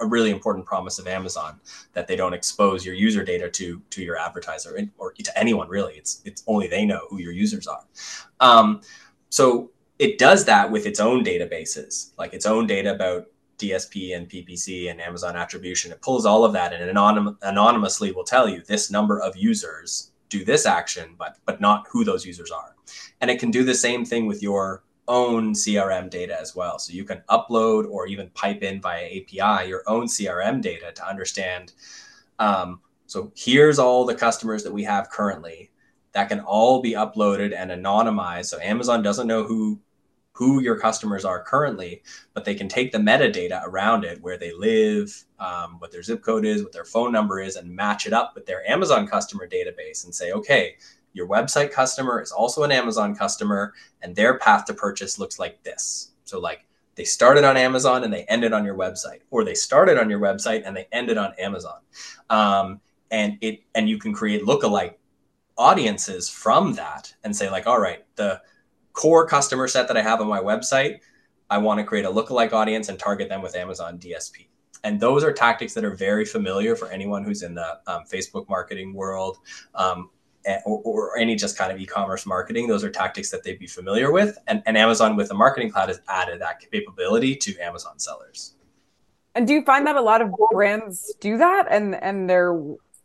a 0.00 0.06
really 0.06 0.30
important 0.30 0.66
promise 0.66 0.98
of 0.98 1.06
Amazon 1.06 1.58
that 1.94 2.06
they 2.06 2.14
don't 2.14 2.34
expose 2.34 2.84
your 2.84 2.94
user 2.94 3.24
data 3.24 3.48
to 3.48 3.80
to 3.88 4.02
your 4.02 4.18
advertiser 4.18 4.78
or 4.98 5.12
to 5.12 5.38
anyone 5.38 5.68
really. 5.68 5.94
It's 5.94 6.20
it's 6.24 6.42
only 6.46 6.68
they 6.68 6.84
know 6.84 7.06
who 7.08 7.18
your 7.18 7.32
users 7.32 7.66
are. 7.66 7.84
Um, 8.40 8.82
so 9.30 9.70
it 9.98 10.18
does 10.18 10.44
that 10.44 10.70
with 10.70 10.84
its 10.84 11.00
own 11.00 11.24
databases, 11.24 12.10
like 12.18 12.34
its 12.34 12.44
own 12.44 12.66
data 12.66 12.94
about 12.94 13.28
DSP 13.58 14.16
and 14.16 14.28
PPC 14.28 14.90
and 14.90 15.00
Amazon 15.00 15.36
attribution. 15.36 15.92
It 15.92 16.02
pulls 16.02 16.26
all 16.26 16.44
of 16.44 16.52
that 16.52 16.72
and 16.72 16.90
anonym, 16.90 17.36
anonymously 17.42 18.12
will 18.12 18.24
tell 18.24 18.48
you 18.48 18.62
this 18.62 18.90
number 18.90 19.20
of 19.20 19.36
users 19.36 20.12
do 20.28 20.44
this 20.44 20.66
action, 20.66 21.14
but 21.18 21.38
but 21.44 21.60
not 21.60 21.86
who 21.90 22.04
those 22.04 22.26
users 22.26 22.50
are. 22.50 22.74
And 23.20 23.30
it 23.30 23.38
can 23.38 23.50
do 23.50 23.64
the 23.64 23.74
same 23.74 24.04
thing 24.04 24.26
with 24.26 24.42
your 24.42 24.84
own 25.08 25.52
CRM 25.52 26.10
data 26.10 26.38
as 26.38 26.54
well. 26.54 26.78
So 26.78 26.92
you 26.92 27.04
can 27.04 27.22
upload 27.28 27.88
or 27.88 28.06
even 28.06 28.30
pipe 28.30 28.62
in 28.62 28.80
via 28.80 29.04
API 29.04 29.68
your 29.68 29.82
own 29.86 30.06
CRM 30.06 30.60
data 30.60 30.92
to 30.92 31.08
understand. 31.08 31.72
Um, 32.38 32.80
so 33.06 33.32
here's 33.36 33.78
all 33.78 34.04
the 34.04 34.14
customers 34.14 34.64
that 34.64 34.72
we 34.72 34.82
have 34.82 35.10
currently 35.10 35.70
that 36.12 36.28
can 36.28 36.40
all 36.40 36.82
be 36.82 36.92
uploaded 36.92 37.54
and 37.56 37.70
anonymized. 37.70 38.46
So 38.46 38.58
Amazon 38.60 39.02
doesn't 39.02 39.26
know 39.26 39.44
who 39.44 39.78
who 40.36 40.60
your 40.60 40.78
customers 40.78 41.24
are 41.24 41.42
currently, 41.42 42.02
but 42.34 42.44
they 42.44 42.54
can 42.54 42.68
take 42.68 42.92
the 42.92 42.98
metadata 42.98 43.62
around 43.64 44.04
it, 44.04 44.20
where 44.20 44.36
they 44.36 44.52
live, 44.52 45.24
um, 45.38 45.76
what 45.78 45.90
their 45.90 46.02
zip 46.02 46.22
code 46.22 46.44
is, 46.44 46.62
what 46.62 46.72
their 46.72 46.84
phone 46.84 47.10
number 47.10 47.40
is, 47.40 47.56
and 47.56 47.74
match 47.74 48.06
it 48.06 48.12
up 48.12 48.34
with 48.34 48.44
their 48.44 48.68
Amazon 48.70 49.06
customer 49.06 49.48
database 49.48 50.04
and 50.04 50.14
say, 50.14 50.32
okay, 50.32 50.76
your 51.14 51.26
website 51.26 51.72
customer 51.72 52.20
is 52.20 52.32
also 52.32 52.64
an 52.64 52.70
Amazon 52.70 53.16
customer, 53.16 53.72
and 54.02 54.14
their 54.14 54.38
path 54.38 54.66
to 54.66 54.74
purchase 54.74 55.18
looks 55.18 55.38
like 55.38 55.62
this. 55.62 56.10
So, 56.24 56.38
like 56.38 56.66
they 56.96 57.04
started 57.04 57.44
on 57.44 57.56
Amazon 57.56 58.04
and 58.04 58.12
they 58.12 58.24
ended 58.24 58.52
on 58.52 58.64
your 58.64 58.76
website, 58.76 59.20
or 59.30 59.42
they 59.42 59.54
started 59.54 59.98
on 59.98 60.10
your 60.10 60.20
website 60.20 60.64
and 60.66 60.76
they 60.76 60.86
ended 60.92 61.16
on 61.16 61.32
Amazon. 61.38 61.78
Um, 62.28 62.80
and 63.10 63.38
it 63.40 63.60
and 63.74 63.88
you 63.88 63.98
can 63.98 64.12
create 64.12 64.42
lookalike 64.42 64.94
audiences 65.56 66.28
from 66.28 66.74
that 66.74 67.14
and 67.24 67.34
say 67.34 67.48
like, 67.48 67.66
all 67.66 67.80
right, 67.80 68.04
the 68.16 68.40
core 68.96 69.26
customer 69.26 69.68
set 69.68 69.86
that 69.86 69.96
I 69.96 70.02
have 70.02 70.20
on 70.20 70.26
my 70.26 70.40
website, 70.40 71.00
I 71.50 71.58
want 71.58 71.78
to 71.78 71.84
create 71.84 72.04
a 72.04 72.10
lookalike 72.10 72.52
audience 72.52 72.88
and 72.88 72.98
target 72.98 73.28
them 73.28 73.42
with 73.42 73.54
Amazon 73.54 73.98
DSP. 73.98 74.48
And 74.82 74.98
those 74.98 75.22
are 75.22 75.32
tactics 75.32 75.74
that 75.74 75.84
are 75.84 75.94
very 75.94 76.24
familiar 76.24 76.74
for 76.74 76.88
anyone 76.88 77.22
who's 77.22 77.42
in 77.42 77.54
the 77.54 77.78
um, 77.86 78.04
Facebook 78.10 78.48
marketing 78.48 78.94
world 78.94 79.38
um, 79.74 80.10
or, 80.64 80.80
or, 80.84 81.18
any 81.18 81.34
just 81.34 81.58
kind 81.58 81.72
of 81.72 81.80
e-commerce 81.80 82.24
marketing. 82.24 82.68
Those 82.68 82.84
are 82.84 82.90
tactics 82.90 83.30
that 83.30 83.42
they'd 83.42 83.58
be 83.58 83.66
familiar 83.66 84.12
with 84.12 84.38
and, 84.46 84.62
and 84.64 84.78
amazon 84.78 85.16
with 85.16 85.28
the 85.28 85.34
marketing 85.34 85.70
cloud 85.70 85.88
has 85.88 86.00
added 86.08 86.40
that 86.40 86.60
capability 86.60 87.34
to 87.34 87.58
amazon 87.58 87.98
sellers. 87.98 88.54
And 89.34 89.46
do 89.46 89.54
you 89.54 89.62
find 89.62 89.86
that 89.88 89.96
a 89.96 90.00
lot 90.00 90.22
of 90.22 90.30
brands 90.52 91.12
do 91.20 91.36
that 91.36 91.66
and 91.68 91.96
and 91.96 92.30
they're 92.30 92.56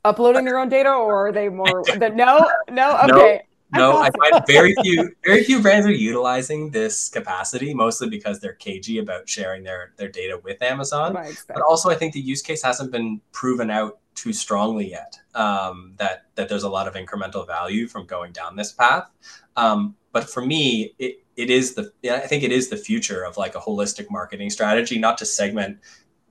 uploading 0.05 0.45
their 0.45 0.59
own 0.59 0.69
data 0.69 0.89
or 0.89 1.27
are 1.27 1.31
they 1.31 1.49
more 1.49 1.83
the, 1.97 2.09
no? 2.09 2.47
No. 2.69 2.97
Okay 3.09 3.41
no, 3.73 3.97
I 3.97 4.09
find 4.11 4.43
very 4.47 4.75
few 4.81 5.11
very 5.23 5.43
few 5.43 5.61
brands 5.61 5.87
are 5.87 5.91
utilizing 5.91 6.71
this 6.71 7.09
capacity, 7.09 7.73
mostly 7.73 8.09
because 8.09 8.39
they're 8.39 8.53
cagey 8.53 8.99
about 8.99 9.27
sharing 9.29 9.63
their 9.63 9.93
their 9.97 10.09
data 10.09 10.39
with 10.43 10.61
Amazon. 10.61 11.13
But 11.47 11.61
also, 11.61 11.89
I 11.89 11.95
think 11.95 12.13
the 12.13 12.21
use 12.21 12.41
case 12.41 12.61
hasn't 12.61 12.91
been 12.91 13.21
proven 13.31 13.69
out 13.69 13.99
too 14.15 14.33
strongly 14.33 14.89
yet. 14.89 15.17
Um, 15.35 15.93
that 15.97 16.25
that 16.35 16.49
there's 16.49 16.63
a 16.63 16.69
lot 16.69 16.87
of 16.87 16.95
incremental 16.95 17.45
value 17.47 17.87
from 17.87 18.05
going 18.05 18.31
down 18.31 18.55
this 18.55 18.71
path. 18.71 19.09
Um, 19.55 19.95
but 20.11 20.29
for 20.29 20.45
me, 20.45 20.93
it 20.99 21.23
it 21.35 21.49
is 21.49 21.75
the 21.75 21.91
I 22.11 22.19
think 22.27 22.43
it 22.43 22.51
is 22.51 22.69
the 22.69 22.77
future 22.77 23.23
of 23.23 23.37
like 23.37 23.55
a 23.55 23.59
holistic 23.59 24.09
marketing 24.09 24.49
strategy, 24.49 24.99
not 24.99 25.17
to 25.19 25.25
segment 25.25 25.79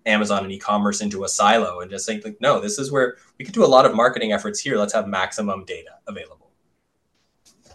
Amazon 0.07 0.45
and 0.45 0.53
e-commerce 0.53 1.01
into 1.01 1.25
a 1.25 1.29
silo 1.29 1.81
and 1.81 1.91
just 1.91 2.07
saying 2.07 2.23
like, 2.25 2.41
no, 2.41 2.61
this 2.61 2.79
is 2.79 2.91
where 2.91 3.17
we 3.39 3.45
could 3.45 3.55
do 3.55 3.65
a 3.65 3.67
lot 3.67 3.85
of 3.85 3.95
marketing 3.95 4.33
efforts 4.33 4.61
here. 4.61 4.77
Let's 4.77 4.93
have 4.93 5.07
maximum 5.07 5.65
data 5.65 5.91
available. 6.07 6.50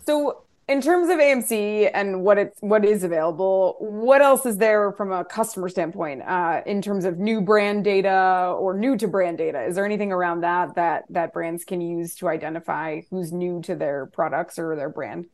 So 0.05 0.43
in 0.67 0.81
terms 0.81 1.09
of 1.09 1.17
AMC 1.17 1.91
and 1.93 2.23
what 2.23 2.37
it's 2.37 2.59
what 2.61 2.83
is 2.83 3.03
available, 3.03 3.77
what 3.79 4.21
else 4.21 4.45
is 4.45 4.57
there 4.57 4.91
from 4.93 5.11
a 5.11 5.23
customer 5.23 5.69
standpoint 5.69 6.23
uh, 6.23 6.61
in 6.65 6.81
terms 6.81 7.05
of 7.05 7.19
new 7.19 7.41
brand 7.41 7.83
data 7.83 8.55
or 8.57 8.73
new 8.73 8.97
to 8.97 9.07
brand 9.07 9.37
data? 9.37 9.63
Is 9.63 9.75
there 9.75 9.85
anything 9.85 10.11
around 10.11 10.41
that 10.41 10.75
that 10.75 11.05
that 11.09 11.33
brands 11.33 11.63
can 11.63 11.81
use 11.81 12.15
to 12.15 12.27
identify 12.27 13.01
who's 13.09 13.31
new 13.31 13.61
to 13.63 13.75
their 13.75 14.07
products 14.07 14.57
or 14.57 14.75
their 14.75 14.89
brand? 14.89 15.25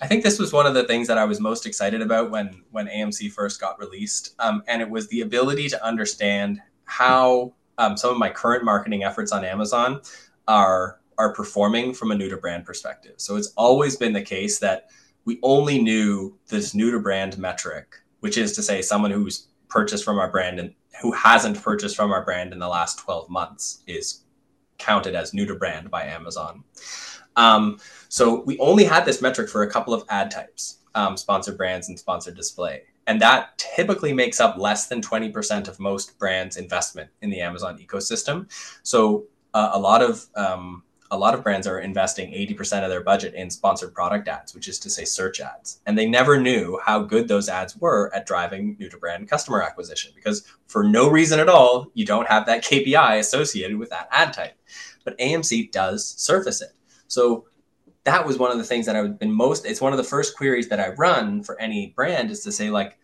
I 0.00 0.08
think 0.08 0.24
this 0.24 0.40
was 0.40 0.52
one 0.52 0.66
of 0.66 0.74
the 0.74 0.82
things 0.82 1.06
that 1.06 1.16
I 1.16 1.24
was 1.24 1.38
most 1.38 1.64
excited 1.64 2.02
about 2.02 2.30
when 2.30 2.62
when 2.72 2.88
AMC 2.88 3.30
first 3.30 3.60
got 3.60 3.78
released, 3.78 4.34
um, 4.40 4.64
and 4.66 4.82
it 4.82 4.90
was 4.90 5.06
the 5.08 5.20
ability 5.20 5.68
to 5.68 5.84
understand 5.84 6.60
how 6.84 7.54
um, 7.78 7.96
some 7.96 8.10
of 8.10 8.18
my 8.18 8.30
current 8.30 8.64
marketing 8.64 9.04
efforts 9.04 9.30
on 9.30 9.44
Amazon 9.44 10.00
are 10.48 10.98
are 11.22 11.32
performing 11.32 11.94
from 11.94 12.10
a 12.10 12.16
new 12.16 12.28
to 12.28 12.36
brand 12.36 12.64
perspective. 12.64 13.14
So 13.18 13.36
it's 13.36 13.52
always 13.56 13.96
been 13.96 14.12
the 14.12 14.22
case 14.22 14.58
that 14.58 14.88
we 15.24 15.38
only 15.44 15.80
knew 15.80 16.36
this 16.48 16.74
new 16.74 16.90
to 16.90 16.98
brand 16.98 17.38
metric, 17.38 17.94
which 18.20 18.36
is 18.36 18.52
to 18.56 18.62
say 18.62 18.82
someone 18.82 19.12
who's 19.12 19.46
purchased 19.68 20.04
from 20.04 20.18
our 20.18 20.30
brand 20.30 20.58
and 20.58 20.74
who 21.00 21.12
hasn't 21.12 21.62
purchased 21.62 21.94
from 21.94 22.10
our 22.10 22.24
brand 22.24 22.52
in 22.52 22.58
the 22.58 22.68
last 22.68 22.98
12 22.98 23.30
months 23.30 23.84
is 23.86 24.24
counted 24.78 25.14
as 25.14 25.32
new 25.32 25.46
to 25.46 25.54
brand 25.54 25.92
by 25.92 26.02
Amazon. 26.04 26.64
Um, 27.36 27.78
so 28.08 28.42
we 28.42 28.58
only 28.58 28.84
had 28.84 29.04
this 29.04 29.22
metric 29.22 29.48
for 29.48 29.62
a 29.62 29.70
couple 29.70 29.94
of 29.94 30.04
ad 30.08 30.32
types, 30.32 30.78
um, 30.96 31.16
sponsored 31.16 31.56
brands 31.56 31.88
and 31.88 31.96
sponsored 31.96 32.34
display. 32.34 32.82
And 33.06 33.22
that 33.22 33.56
typically 33.58 34.12
makes 34.12 34.40
up 34.40 34.58
less 34.58 34.88
than 34.88 35.00
20% 35.00 35.68
of 35.68 35.78
most 35.78 36.18
brands' 36.18 36.56
investment 36.56 37.10
in 37.20 37.30
the 37.30 37.40
Amazon 37.40 37.78
ecosystem. 37.78 38.50
So 38.82 39.26
uh, 39.54 39.70
a 39.72 39.78
lot 39.78 40.02
of 40.02 40.26
um, 40.36 40.82
a 41.12 41.18
lot 41.18 41.34
of 41.34 41.44
brands 41.44 41.66
are 41.66 41.78
investing 41.78 42.32
80% 42.32 42.84
of 42.84 42.88
their 42.88 43.02
budget 43.02 43.34
in 43.34 43.50
sponsored 43.50 43.92
product 43.92 44.28
ads, 44.28 44.54
which 44.54 44.66
is 44.66 44.78
to 44.78 44.88
say 44.88 45.04
search 45.04 45.42
ads. 45.42 45.80
And 45.84 45.96
they 45.96 46.08
never 46.08 46.40
knew 46.40 46.80
how 46.82 47.02
good 47.02 47.28
those 47.28 47.50
ads 47.50 47.76
were 47.76 48.10
at 48.14 48.24
driving 48.24 48.78
new 48.80 48.88
to 48.88 48.96
brand 48.96 49.28
customer 49.28 49.62
acquisition 49.62 50.12
because 50.14 50.42
for 50.68 50.82
no 50.82 51.10
reason 51.10 51.38
at 51.38 51.50
all, 51.50 51.88
you 51.92 52.06
don't 52.06 52.28
have 52.28 52.46
that 52.46 52.64
KPI 52.64 53.18
associated 53.18 53.76
with 53.76 53.90
that 53.90 54.08
ad 54.10 54.32
type. 54.32 54.56
But 55.04 55.18
AMC 55.18 55.70
does 55.70 56.14
surface 56.16 56.62
it. 56.62 56.70
So 57.08 57.44
that 58.04 58.26
was 58.26 58.38
one 58.38 58.50
of 58.50 58.56
the 58.56 58.64
things 58.64 58.86
that 58.86 58.96
I've 58.96 59.18
been 59.18 59.30
most, 59.30 59.66
it's 59.66 59.82
one 59.82 59.92
of 59.92 59.98
the 59.98 60.04
first 60.04 60.34
queries 60.34 60.70
that 60.70 60.80
I 60.80 60.94
run 60.94 61.42
for 61.42 61.60
any 61.60 61.92
brand 61.94 62.30
is 62.30 62.40
to 62.44 62.52
say, 62.52 62.70
like, 62.70 62.98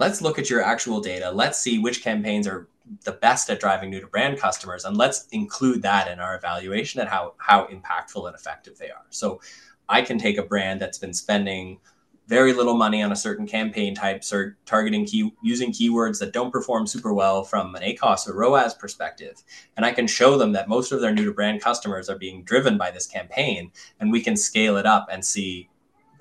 let's 0.00 0.20
look 0.20 0.40
at 0.40 0.50
your 0.50 0.60
actual 0.60 1.00
data. 1.00 1.30
Let's 1.30 1.60
see 1.60 1.78
which 1.78 2.02
campaigns 2.02 2.48
are 2.48 2.68
the 3.04 3.12
best 3.12 3.48
at 3.50 3.60
driving 3.60 3.90
new 3.90 4.00
to 4.00 4.06
brand 4.06 4.38
customers 4.38 4.84
and 4.84 4.96
let's 4.96 5.26
include 5.32 5.82
that 5.82 6.06
in 6.08 6.20
our 6.20 6.36
evaluation 6.36 7.00
and 7.00 7.08
how 7.08 7.34
how 7.38 7.66
impactful 7.66 8.26
and 8.26 8.34
effective 8.34 8.78
they 8.78 8.90
are. 8.90 9.06
So 9.10 9.40
i 9.88 10.02
can 10.02 10.18
take 10.18 10.38
a 10.38 10.42
brand 10.42 10.80
that's 10.80 10.98
been 10.98 11.14
spending 11.14 11.78
very 12.26 12.54
little 12.54 12.74
money 12.74 13.02
on 13.02 13.12
a 13.12 13.16
certain 13.16 13.46
campaign 13.46 13.94
type 13.94 14.22
or 14.32 14.56
targeting 14.64 15.04
key 15.04 15.30
using 15.42 15.70
keywords 15.70 16.18
that 16.18 16.32
don't 16.32 16.50
perform 16.50 16.86
super 16.86 17.12
well 17.12 17.44
from 17.44 17.74
an 17.74 17.82
acos 17.82 18.26
or 18.26 18.34
roas 18.34 18.72
perspective 18.72 19.42
and 19.76 19.84
i 19.84 19.92
can 19.92 20.06
show 20.06 20.38
them 20.38 20.52
that 20.52 20.68
most 20.68 20.90
of 20.90 21.02
their 21.02 21.12
new 21.12 21.26
to 21.26 21.32
brand 21.32 21.60
customers 21.60 22.08
are 22.08 22.18
being 22.18 22.42
driven 22.42 22.78
by 22.78 22.90
this 22.90 23.06
campaign 23.06 23.70
and 24.00 24.10
we 24.10 24.22
can 24.22 24.36
scale 24.36 24.78
it 24.78 24.86
up 24.86 25.06
and 25.10 25.22
see 25.22 25.68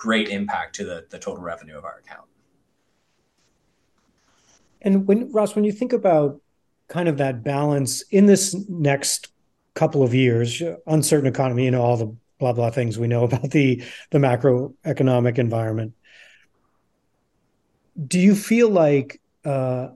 great 0.04 0.28
impact 0.28 0.76
to 0.76 0.84
the, 0.84 1.06
the 1.12 1.17
total 1.17 1.41
revenue 1.41 1.78
of 1.78 1.86
our 1.86 2.02
account. 2.06 2.28
And 4.82 5.08
when 5.08 5.32
ross 5.32 5.56
when 5.56 5.63
you 5.63 5.71
think 5.71 5.93
about 5.93 6.41
kind 6.93 7.10
of 7.10 7.17
that 7.17 7.43
balance 7.43 8.03
in 8.12 8.27
this 8.27 8.53
next 8.69 9.29
couple 9.73 10.03
of 10.03 10.13
years, 10.13 10.62
uncertain 10.86 11.25
economy, 11.25 11.65
you 11.65 11.71
know, 11.71 11.82
all 11.82 11.97
the 11.97 12.15
blah 12.38 12.53
blah 12.53 12.69
things 12.69 12.99
we 12.99 13.08
know 13.08 13.23
about 13.29 13.49
the 13.49 13.84
the 14.12 14.19
macroeconomic 14.19 15.39
environment. 15.39 15.93
Do 18.08 18.19
you 18.19 18.36
feel 18.36 18.69
like 18.69 19.19
uh, 19.43 19.89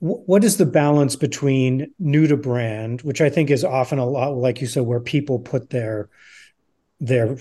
what 0.00 0.42
is 0.42 0.56
the 0.56 0.66
balance 0.66 1.16
between 1.16 1.92
new 1.98 2.26
to 2.26 2.36
brand, 2.36 3.02
which 3.02 3.20
I 3.20 3.28
think 3.28 3.50
is 3.50 3.64
often 3.64 3.98
a 3.98 4.06
lot, 4.06 4.34
like 4.36 4.62
you 4.62 4.66
said, 4.66 4.84
where 4.84 5.00
people 5.00 5.38
put 5.38 5.68
their 5.68 6.08
their 6.98 7.36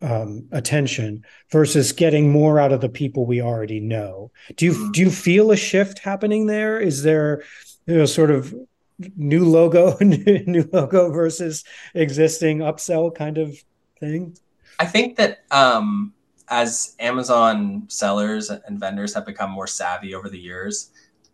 um, 0.00 0.46
attention 0.52 1.24
versus 1.50 1.92
getting 1.92 2.30
more 2.30 2.60
out 2.60 2.72
of 2.72 2.80
the 2.80 2.88
people 2.88 3.26
we 3.26 3.42
already 3.42 3.80
know. 3.80 4.30
Do 4.56 4.66
you 4.66 4.92
do 4.92 5.00
you 5.00 5.10
feel 5.10 5.50
a 5.50 5.56
shift 5.56 5.98
happening 5.98 6.46
there? 6.46 6.80
Is 6.80 7.02
there 7.02 7.42
you 7.86 7.98
know 7.98 8.06
sort 8.06 8.30
of 8.30 8.54
new 9.16 9.44
logo 9.44 9.96
new 10.00 10.68
logo 10.72 11.10
versus 11.10 11.64
existing 11.94 12.58
upsell 12.58 13.14
kind 13.14 13.38
of 13.38 13.56
thing? 13.98 14.36
I 14.78 14.86
think 14.86 15.16
that 15.16 15.44
um, 15.50 16.14
as 16.48 16.94
Amazon 17.00 17.84
sellers 17.88 18.50
and 18.50 18.78
vendors 18.78 19.14
have 19.14 19.26
become 19.26 19.50
more 19.50 19.66
savvy 19.66 20.14
over 20.14 20.28
the 20.28 20.38
years, 20.38 20.90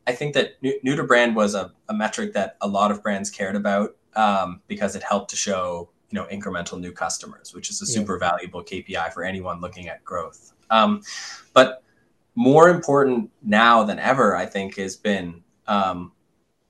I 0.07 0.13
think 0.13 0.35
that 0.35 0.63
new, 0.63 0.79
new 0.83 0.97
to 0.97 1.05
brand 1.05 1.37
was 1.37 1.55
a, 1.55 1.73
a, 1.89 1.95
metric 1.95 2.33
that 2.35 2.57
a 2.61 2.69
lot 2.69 2.91
of 2.91 3.03
brands 3.03 3.31
cared 3.31 3.57
about 3.57 3.97
um, 4.17 4.61
because 4.67 4.97
it 4.97 5.03
helped 5.03 5.31
to 5.31 5.37
show 5.37 5.91
you 6.11 6.19
know 6.19 6.27
incremental 6.27 6.81
new 6.81 6.93
customers, 6.93 7.55
which 7.55 7.71
is 7.71 7.83
a 7.83 7.87
super 7.87 8.15
yeah. 8.15 8.31
valuable 8.31 8.63
KPI 8.63 9.13
for 9.13 9.25
anyone 9.25 9.61
looking 9.61 9.89
at 9.89 10.05
growth. 10.05 10.53
Um, 10.71 11.03
but 11.53 11.83
more 12.35 12.69
important 12.69 13.31
now 13.43 13.85
than 13.85 13.99
ever, 13.99 14.37
I 14.37 14.47
think, 14.47 14.77
has 14.77 14.97
been 14.97 15.43
um, 15.67 16.13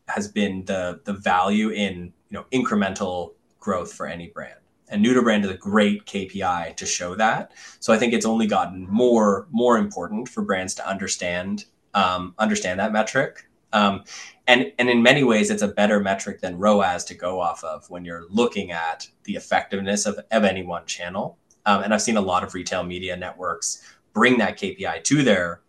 has 0.08 0.28
been 0.28 0.64
the 0.64 1.00
the 1.04 1.12
value 1.12 1.70
in 1.70 2.12
you 2.28 2.38
know 2.38 2.44
incremental 2.52 3.32
growth 3.58 3.92
for 3.92 4.06
any 4.06 4.28
brand. 4.28 4.58
And 4.88 5.00
new 5.00 5.14
to 5.14 5.22
brand 5.22 5.44
is 5.44 5.50
a 5.50 5.56
great 5.56 6.04
KPI 6.04 6.76
to 6.76 6.86
show 6.86 7.14
that. 7.14 7.52
So 7.80 7.92
I 7.92 7.98
think 7.98 8.12
it's 8.12 8.26
only 8.26 8.46
gotten 8.46 8.86
more 8.90 9.48
more 9.50 9.78
important 9.78 10.28
for 10.28 10.42
brands 10.42 10.74
to 10.74 10.88
understand 10.88 11.64
um, 11.94 12.34
understand 12.38 12.80
that 12.80 12.92
metric. 12.92 13.48
Um, 13.74 14.04
and 14.46 14.72
and 14.78 14.88
in 14.88 15.02
many 15.02 15.24
ways 15.24 15.50
it's 15.50 15.62
a 15.62 15.68
better 15.68 16.00
metric 16.00 16.40
than 16.40 16.58
ROAS 16.58 17.04
to 17.04 17.14
go 17.14 17.40
off 17.40 17.62
of 17.64 17.88
when 17.90 18.04
you're 18.04 18.24
looking 18.30 18.70
at 18.72 19.06
the 19.24 19.34
effectiveness 19.34 20.06
of, 20.06 20.18
of 20.30 20.44
any 20.44 20.62
one 20.62 20.86
channel. 20.86 21.38
Um, 21.66 21.82
and 21.82 21.92
I've 21.92 22.02
seen 22.02 22.16
a 22.16 22.22
lot 22.22 22.44
of 22.44 22.54
retail 22.54 22.82
media 22.82 23.16
networks 23.16 23.82
bring 24.12 24.38
that 24.38 24.58
KPI 24.58 25.02
to 25.04 25.22
their 25.22 25.60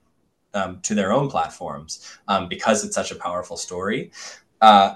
um, 0.54 0.80
to 0.82 0.96
their 0.96 1.12
own 1.12 1.30
platforms 1.30 2.18
um, 2.28 2.48
because 2.48 2.86
it's 2.86 2.96
such 2.96 3.12
a 3.12 3.16
powerful 3.16 3.58
story. 3.58 4.12
Uh, 4.62 4.96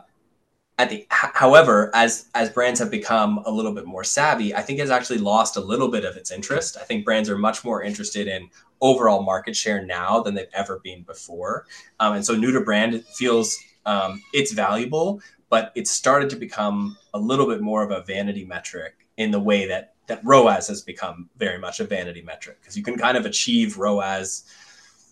however, 1.09 1.91
as 1.93 2.29
as 2.35 2.49
brands 2.49 2.79
have 2.79 2.89
become 2.89 3.39
a 3.45 3.51
little 3.51 3.73
bit 3.73 3.85
more 3.85 4.03
savvy, 4.03 4.55
I 4.55 4.61
think 4.61 4.79
it's 4.79 4.91
actually 4.91 5.19
lost 5.19 5.57
a 5.57 5.59
little 5.59 5.89
bit 5.89 6.05
of 6.05 6.15
its 6.15 6.31
interest. 6.31 6.77
I 6.77 6.83
think 6.83 7.05
brands 7.05 7.29
are 7.29 7.37
much 7.37 7.63
more 7.63 7.83
interested 7.83 8.27
in 8.27 8.49
overall 8.81 9.23
market 9.23 9.55
share 9.55 9.85
now 9.85 10.21
than 10.21 10.35
they've 10.35 10.47
ever 10.53 10.79
been 10.83 11.03
before, 11.03 11.65
um, 11.99 12.13
and 12.13 12.25
so 12.25 12.35
new 12.35 12.51
to 12.51 12.61
brand 12.61 13.03
feels 13.05 13.57
um, 13.85 14.21
it's 14.33 14.51
valuable, 14.51 15.21
but 15.49 15.71
it's 15.75 15.91
started 15.91 16.29
to 16.29 16.35
become 16.35 16.97
a 17.13 17.19
little 17.19 17.47
bit 17.47 17.61
more 17.61 17.83
of 17.83 17.91
a 17.91 18.01
vanity 18.03 18.45
metric 18.45 19.07
in 19.17 19.31
the 19.31 19.39
way 19.39 19.67
that 19.67 19.93
that 20.07 20.21
ROAS 20.23 20.67
has 20.67 20.81
become 20.81 21.29
very 21.37 21.59
much 21.59 21.79
a 21.79 21.83
vanity 21.83 22.21
metric 22.21 22.57
because 22.61 22.75
you 22.75 22.83
can 22.83 22.97
kind 22.97 23.17
of 23.17 23.25
achieve 23.25 23.77
ROAS 23.77 24.43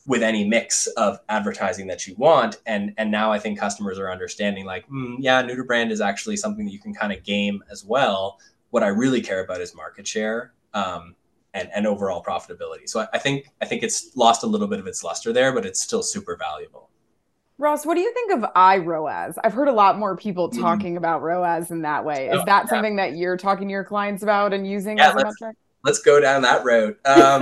with 0.07 0.23
any 0.23 0.45
mix 0.45 0.87
of 0.87 1.19
advertising 1.29 1.85
that 1.85 2.07
you 2.07 2.15
want 2.15 2.57
and 2.65 2.93
and 2.97 3.11
now 3.11 3.31
i 3.31 3.37
think 3.37 3.59
customers 3.59 3.99
are 3.99 4.11
understanding 4.11 4.65
like 4.65 4.87
mm, 4.89 5.15
yeah 5.19 5.41
new 5.41 5.55
to 5.55 5.63
brand 5.63 5.91
is 5.91 6.01
actually 6.01 6.35
something 6.35 6.65
that 6.65 6.71
you 6.71 6.79
can 6.79 6.93
kind 6.93 7.13
of 7.13 7.23
game 7.23 7.63
as 7.69 7.85
well 7.85 8.39
what 8.71 8.81
i 8.81 8.87
really 8.87 9.21
care 9.21 9.43
about 9.43 9.61
is 9.61 9.75
market 9.75 10.07
share 10.07 10.53
um, 10.73 11.15
and, 11.53 11.69
and 11.75 11.85
overall 11.85 12.23
profitability 12.23 12.87
so 12.87 13.01
I, 13.01 13.07
I 13.13 13.17
think 13.19 13.51
i 13.61 13.65
think 13.65 13.83
it's 13.83 14.15
lost 14.15 14.43
a 14.43 14.47
little 14.47 14.67
bit 14.67 14.79
of 14.79 14.87
its 14.87 15.03
luster 15.03 15.31
there 15.31 15.51
but 15.53 15.65
it's 15.65 15.81
still 15.81 16.01
super 16.01 16.35
valuable 16.35 16.89
Ross, 17.59 17.87
what 17.87 17.95
do 17.95 18.01
you 18.01 18.13
think 18.13 18.31
of 18.33 18.53
iROAS? 18.53 19.33
I've 19.43 19.53
heard 19.53 19.67
a 19.67 19.73
lot 19.73 19.97
more 19.97 20.15
people 20.15 20.47
mm-hmm. 20.47 20.61
talking 20.61 20.93
mm. 20.93 20.97
about 20.97 21.23
ROAS 21.23 21.71
in 21.71 21.81
that 21.81 22.05
way. 22.05 22.27
Is 22.27 22.41
oh, 22.41 22.45
that 22.45 22.65
yeah. 22.65 22.69
something 22.69 22.97
that 22.97 23.17
you're 23.17 23.35
talking 23.35 23.67
to 23.67 23.71
your 23.71 23.83
clients 23.83 24.21
about 24.21 24.53
and 24.53 24.67
using 24.67 24.97
yeah, 24.97 25.07
as 25.07 25.13
a 25.13 25.25
metric? 25.25 25.57
Let's 25.83 25.99
go 25.99 26.19
down 26.19 26.41
that 26.41 26.65
road. 26.65 26.97
Um, 27.05 27.41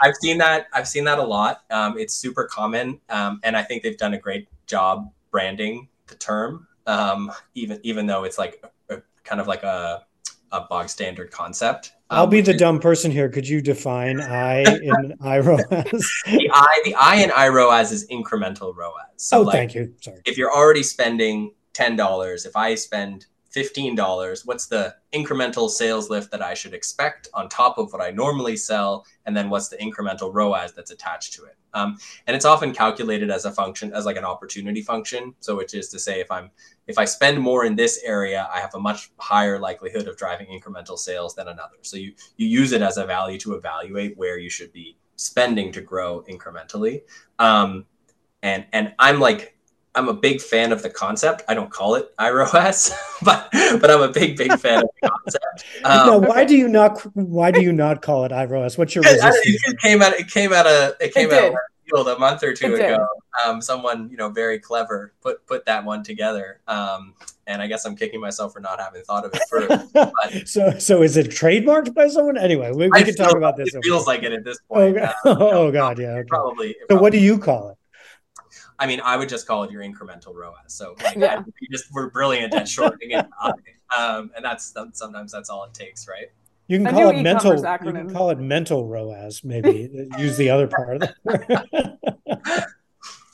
I've 0.00 0.14
seen 0.20 0.38
that. 0.38 0.66
I've 0.72 0.88
seen 0.88 1.04
that 1.04 1.18
a 1.18 1.22
lot. 1.22 1.62
Um, 1.70 1.98
it's 1.98 2.14
super 2.14 2.44
common, 2.44 3.00
um, 3.08 3.40
and 3.42 3.56
I 3.56 3.62
think 3.62 3.82
they've 3.82 3.96
done 3.96 4.14
a 4.14 4.18
great 4.18 4.48
job 4.66 5.10
branding 5.30 5.88
the 6.06 6.14
term, 6.16 6.66
um, 6.86 7.32
even 7.54 7.80
even 7.82 8.06
though 8.06 8.24
it's 8.24 8.38
like 8.38 8.62
a, 8.90 8.96
a, 8.96 9.02
kind 9.24 9.40
of 9.40 9.46
like 9.46 9.62
a 9.62 10.04
a 10.52 10.62
bog 10.62 10.88
standard 10.88 11.30
concept. 11.30 11.92
I'll 12.10 12.26
be 12.26 12.40
the 12.40 12.52
is, 12.52 12.60
dumb 12.60 12.78
person 12.78 13.10
here. 13.10 13.28
Could 13.28 13.48
you 13.48 13.60
define 13.60 14.20
I 14.20 14.60
in 14.60 15.14
iROAS? 15.22 15.68
the 15.68 16.50
I, 16.52 16.82
the 16.84 16.94
I 16.94 17.16
in 17.16 17.30
iROAS 17.30 17.92
is 17.92 18.06
incremental 18.08 18.74
ROAS. 18.74 18.92
So 19.16 19.38
oh, 19.38 19.42
like, 19.42 19.54
thank 19.54 19.74
you. 19.74 19.94
Sorry. 20.00 20.20
If 20.24 20.38
you're 20.38 20.54
already 20.54 20.82
spending 20.82 21.52
ten 21.72 21.96
dollars, 21.96 22.46
if 22.46 22.56
I 22.56 22.74
spend 22.76 23.26
$15 23.54 24.46
what's 24.46 24.66
the 24.66 24.94
incremental 25.12 25.70
sales 25.70 26.10
lift 26.10 26.30
that 26.30 26.42
i 26.42 26.54
should 26.54 26.74
expect 26.74 27.28
on 27.34 27.48
top 27.48 27.78
of 27.78 27.92
what 27.92 28.02
i 28.02 28.10
normally 28.10 28.56
sell? 28.56 29.06
And 29.26 29.36
then 29.36 29.50
what's 29.50 29.68
the 29.68 29.76
incremental 29.76 30.32
roas 30.32 30.72
that's 30.72 30.90
attached 30.90 31.32
to 31.34 31.44
it? 31.44 31.56
Um, 31.72 31.98
and 32.26 32.36
it's 32.36 32.44
often 32.44 32.72
calculated 32.72 33.30
as 33.30 33.44
a 33.46 33.52
function 33.52 33.92
as 33.92 34.04
like 34.04 34.16
an 34.16 34.24
opportunity 34.24 34.82
function. 34.82 35.34
So 35.40 35.56
which 35.56 35.74
is 35.74 35.88
to 35.90 35.98
say 35.98 36.20
if 36.20 36.30
i'm 36.30 36.50
if 36.86 36.98
i 36.98 37.04
spend 37.04 37.40
more 37.40 37.64
in 37.64 37.74
this 37.74 38.00
area 38.04 38.48
i 38.52 38.60
have 38.60 38.74
a 38.74 38.80
much 38.80 39.10
higher 39.18 39.58
likelihood 39.58 40.06
of 40.08 40.16
driving 40.16 40.46
incremental 40.48 40.98
sales 40.98 41.34
than 41.34 41.48
another. 41.48 41.76
So 41.82 41.96
you 41.96 42.12
you 42.36 42.46
use 42.46 42.72
it 42.72 42.82
as 42.82 42.96
a 42.96 43.06
value 43.06 43.38
to 43.40 43.54
evaluate 43.54 44.16
where 44.16 44.38
you 44.38 44.50
should 44.50 44.72
be 44.72 44.96
spending 45.16 45.72
to 45.72 45.80
grow 45.80 46.24
incrementally. 46.28 47.02
Um, 47.38 47.86
and 48.42 48.66
and 48.72 48.94
i'm 48.98 49.18
like 49.20 49.53
I'm 49.96 50.08
a 50.08 50.14
big 50.14 50.40
fan 50.40 50.72
of 50.72 50.82
the 50.82 50.90
concept. 50.90 51.42
I 51.48 51.54
don't 51.54 51.70
call 51.70 51.94
it 51.94 52.16
iROAS, 52.16 52.92
but 53.22 53.48
but 53.52 53.90
I'm 53.90 54.02
a 54.02 54.08
big 54.08 54.36
big 54.36 54.58
fan 54.58 54.82
of 54.82 54.90
the 55.00 55.08
concept. 55.08 55.64
Um, 55.84 56.06
no, 56.06 56.18
why 56.18 56.44
do 56.44 56.56
you 56.56 56.68
not? 56.68 57.00
Why 57.14 57.50
do 57.50 57.60
you 57.60 57.72
not 57.72 58.00
call 58.00 58.24
it 58.24 58.32
iROAS? 58.32 58.78
What's 58.78 58.94
your 58.94 59.04
resistance? 59.04 59.62
It 59.66 59.78
came 59.78 60.02
out. 60.02 60.14
It 60.14 60.28
came 60.28 60.52
out 60.52 60.66
of. 60.66 60.94
It 61.00 61.12
came 61.12 61.30
it 61.30 61.34
out 61.34 61.54
field 61.84 62.08
a 62.08 62.18
month 62.18 62.42
or 62.42 62.52
two 62.52 62.74
it 62.74 62.80
ago. 62.80 63.06
Um, 63.44 63.60
someone 63.60 64.08
you 64.10 64.16
know 64.16 64.28
very 64.28 64.58
clever 64.58 65.12
put 65.20 65.46
put 65.46 65.64
that 65.66 65.84
one 65.84 66.02
together. 66.02 66.60
Um, 66.66 67.14
and 67.46 67.60
I 67.60 67.66
guess 67.66 67.84
I'm 67.84 67.96
kicking 67.96 68.20
myself 68.20 68.52
for 68.52 68.60
not 68.60 68.80
having 68.80 69.02
thought 69.02 69.24
of 69.24 69.32
it 69.34 69.42
first. 69.50 69.92
But, 69.92 70.12
so 70.46 70.78
so 70.78 71.02
is 71.02 71.16
it 71.16 71.28
trademarked 71.28 71.94
by 71.94 72.08
someone? 72.08 72.38
Anyway, 72.38 72.72
we, 72.72 72.88
we 72.88 73.04
can 73.04 73.14
talk 73.14 73.36
about 73.36 73.56
this. 73.56 73.74
It 73.74 73.84
feels 73.84 74.06
like 74.06 74.22
it 74.22 74.32
at 74.32 74.44
this 74.44 74.58
point. 74.68 74.98
Oh, 75.24 75.30
um, 75.30 75.38
oh 75.40 75.72
God, 75.72 75.98
yeah. 75.98 76.12
Okay. 76.12 76.28
Probably. 76.28 76.72
So 76.72 76.86
probably. 76.86 77.02
what 77.02 77.12
do 77.12 77.18
you 77.18 77.38
call 77.38 77.70
it? 77.70 77.76
I 78.78 78.86
mean, 78.86 79.00
I 79.04 79.16
would 79.16 79.28
just 79.28 79.46
call 79.46 79.62
it 79.64 79.70
your 79.70 79.82
incremental 79.82 80.34
ROAS. 80.34 80.54
So 80.68 80.96
like, 81.02 81.16
yeah. 81.18 81.42
we 81.60 81.68
just 81.70 81.92
we're 81.92 82.10
brilliant 82.10 82.54
at 82.54 82.68
shortening 82.68 83.12
it, 83.12 83.26
um, 83.96 84.30
and 84.36 84.44
that's 84.44 84.74
sometimes 84.92 85.32
that's 85.32 85.48
all 85.50 85.64
it 85.64 85.74
takes, 85.74 86.08
right? 86.08 86.30
You 86.66 86.78
can 86.78 86.92
call 86.92 87.10
it 87.10 87.20
mental. 87.22 87.52
Acronym. 87.52 87.86
You 87.86 87.92
can 87.92 88.14
call 88.14 88.30
it 88.30 88.38
mental 88.38 88.86
ROAS. 88.86 89.44
Maybe 89.44 90.08
use 90.18 90.36
the 90.36 90.50
other 90.50 90.66
part. 90.66 91.02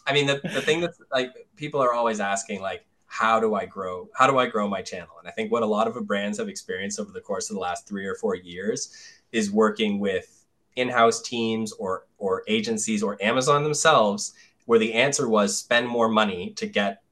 I 0.07 0.13
mean, 0.13 0.27
the, 0.27 0.41
the 0.43 0.61
thing 0.61 0.81
that's 0.81 1.01
like 1.13 1.33
people 1.57 1.81
are 1.81 1.93
always 1.93 2.19
asking, 2.19 2.61
like, 2.61 2.85
how 3.07 3.39
do 3.39 3.55
I 3.55 3.67
grow? 3.67 4.09
How 4.15 4.27
do 4.27 4.39
I 4.39 4.47
grow 4.47 4.67
my 4.69 4.83
channel? 4.83 5.15
And 5.21 5.29
I 5.29 5.31
think 5.31 5.53
what 5.53 5.63
a 5.63 5.67
lot 5.67 5.87
of 5.87 6.07
brands 6.07 6.39
have 6.39 6.49
experienced 6.49 6.99
over 6.99 7.13
the 7.13 7.21
course 7.21 7.51
of 7.51 7.55
the 7.55 7.61
last 7.61 7.87
three 7.87 8.07
or 8.07 8.17
four 8.17 8.35
years 8.35 8.93
is 9.31 9.51
working 9.51 10.01
with 10.01 10.45
in-house 10.77 11.23
teams 11.23 11.73
or 11.73 12.07
or 12.19 12.43
agencies 12.49 13.03
or 13.03 13.17
Amazon 13.23 13.63
themselves, 13.63 14.35
where 14.67 14.79
the 14.79 14.95
answer 14.95 15.29
was 15.29 15.57
spend 15.57 15.89
more 15.89 16.09
money 16.09 16.53
to 16.57 16.67
get 16.67 17.03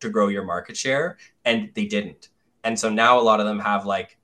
to 0.00 0.10
grow 0.10 0.28
your 0.28 0.44
market 0.44 0.76
share, 0.76 1.18
and 1.44 1.70
they 1.74 1.86
didn't. 1.86 2.28
And 2.64 2.78
so 2.78 2.90
now 2.90 3.18
a 3.18 3.22
lot 3.22 3.40
of 3.40 3.46
them 3.46 3.60
have 3.60 3.86
like 3.86 4.18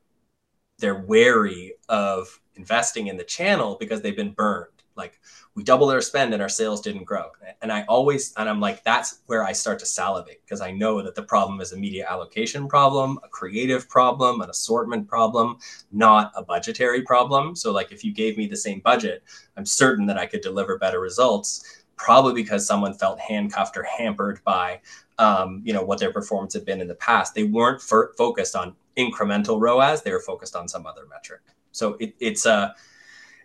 they're 0.79 0.99
wary 0.99 1.75
of 1.89 2.41
investing 2.57 3.07
in 3.07 3.17
the 3.17 3.25
channel 3.25 3.77
because 3.79 4.03
they've 4.03 4.17
been 4.17 4.33
burned. 4.33 4.69
Like 4.97 5.21
we 5.55 5.63
doubled 5.63 5.93
our 5.93 6.01
spend 6.01 6.35
and 6.35 6.43
our 6.43 6.49
sales 6.49 6.81
didn't 6.81 7.05
grow. 7.05 7.31
And 7.63 7.73
I 7.73 7.83
always, 7.85 8.35
and 8.37 8.49
I'm 8.49 8.61
like, 8.61 8.85
that's 8.85 9.21
where 9.27 9.45
I 9.45 9.53
start 9.53 9.79
to 9.79 9.87
salivate 9.87 10.43
because 10.45 10.61
I 10.61 10.71
know 10.71 11.03
that 11.03 11.15
the 11.15 11.23
problem 11.23 11.61
is 11.61 11.73
a 11.73 11.79
media 11.79 12.07
allocation 12.09 12.69
problem, 12.69 13.19
a 13.23 13.29
creative 13.29 13.89
problem, 13.89 14.41
an 14.41 14.51
assortment 14.51 15.09
problem, 15.09 15.59
not 15.91 16.33
a 16.37 16.43
budgetary 16.43 17.03
problem. 17.03 17.57
So, 17.57 17.73
like, 17.73 17.93
if 17.93 18.05
you 18.05 18.13
gave 18.13 18.37
me 18.37 18.47
the 18.47 18.57
same 18.57 18.81
budget, 18.81 19.23
I'm 19.57 19.67
certain 19.67 20.07
that 20.07 20.19
I 20.19 20.27
could 20.27 20.41
deliver 20.41 20.79
better 20.79 21.01
results, 21.01 21.82
probably 22.03 22.35
because 22.35 22.67
someone 22.67 22.93
felt 22.93 23.21
handcuffed 23.21 23.77
or 23.77 23.85
hampered 23.85 24.43
by, 24.43 24.81
um, 25.19 25.63
you 25.65 25.73
know, 25.73 25.85
what 25.85 26.01
their 26.01 26.13
performance 26.13 26.53
had 26.53 26.65
been 26.65 26.81
in 26.81 26.89
the 26.89 26.97
past. 26.97 27.33
They 27.33 27.45
weren't 27.45 27.81
f- 27.81 28.17
focused 28.19 28.57
on 28.57 28.75
incremental 28.97 29.61
ROAS; 29.61 30.03
they 30.03 30.11
were 30.11 30.21
focused 30.21 30.57
on 30.57 30.67
some 30.67 30.85
other 30.85 31.03
metric. 31.09 31.43
So 31.71 31.95
it, 32.01 32.15
it's 32.19 32.45
a 32.45 32.75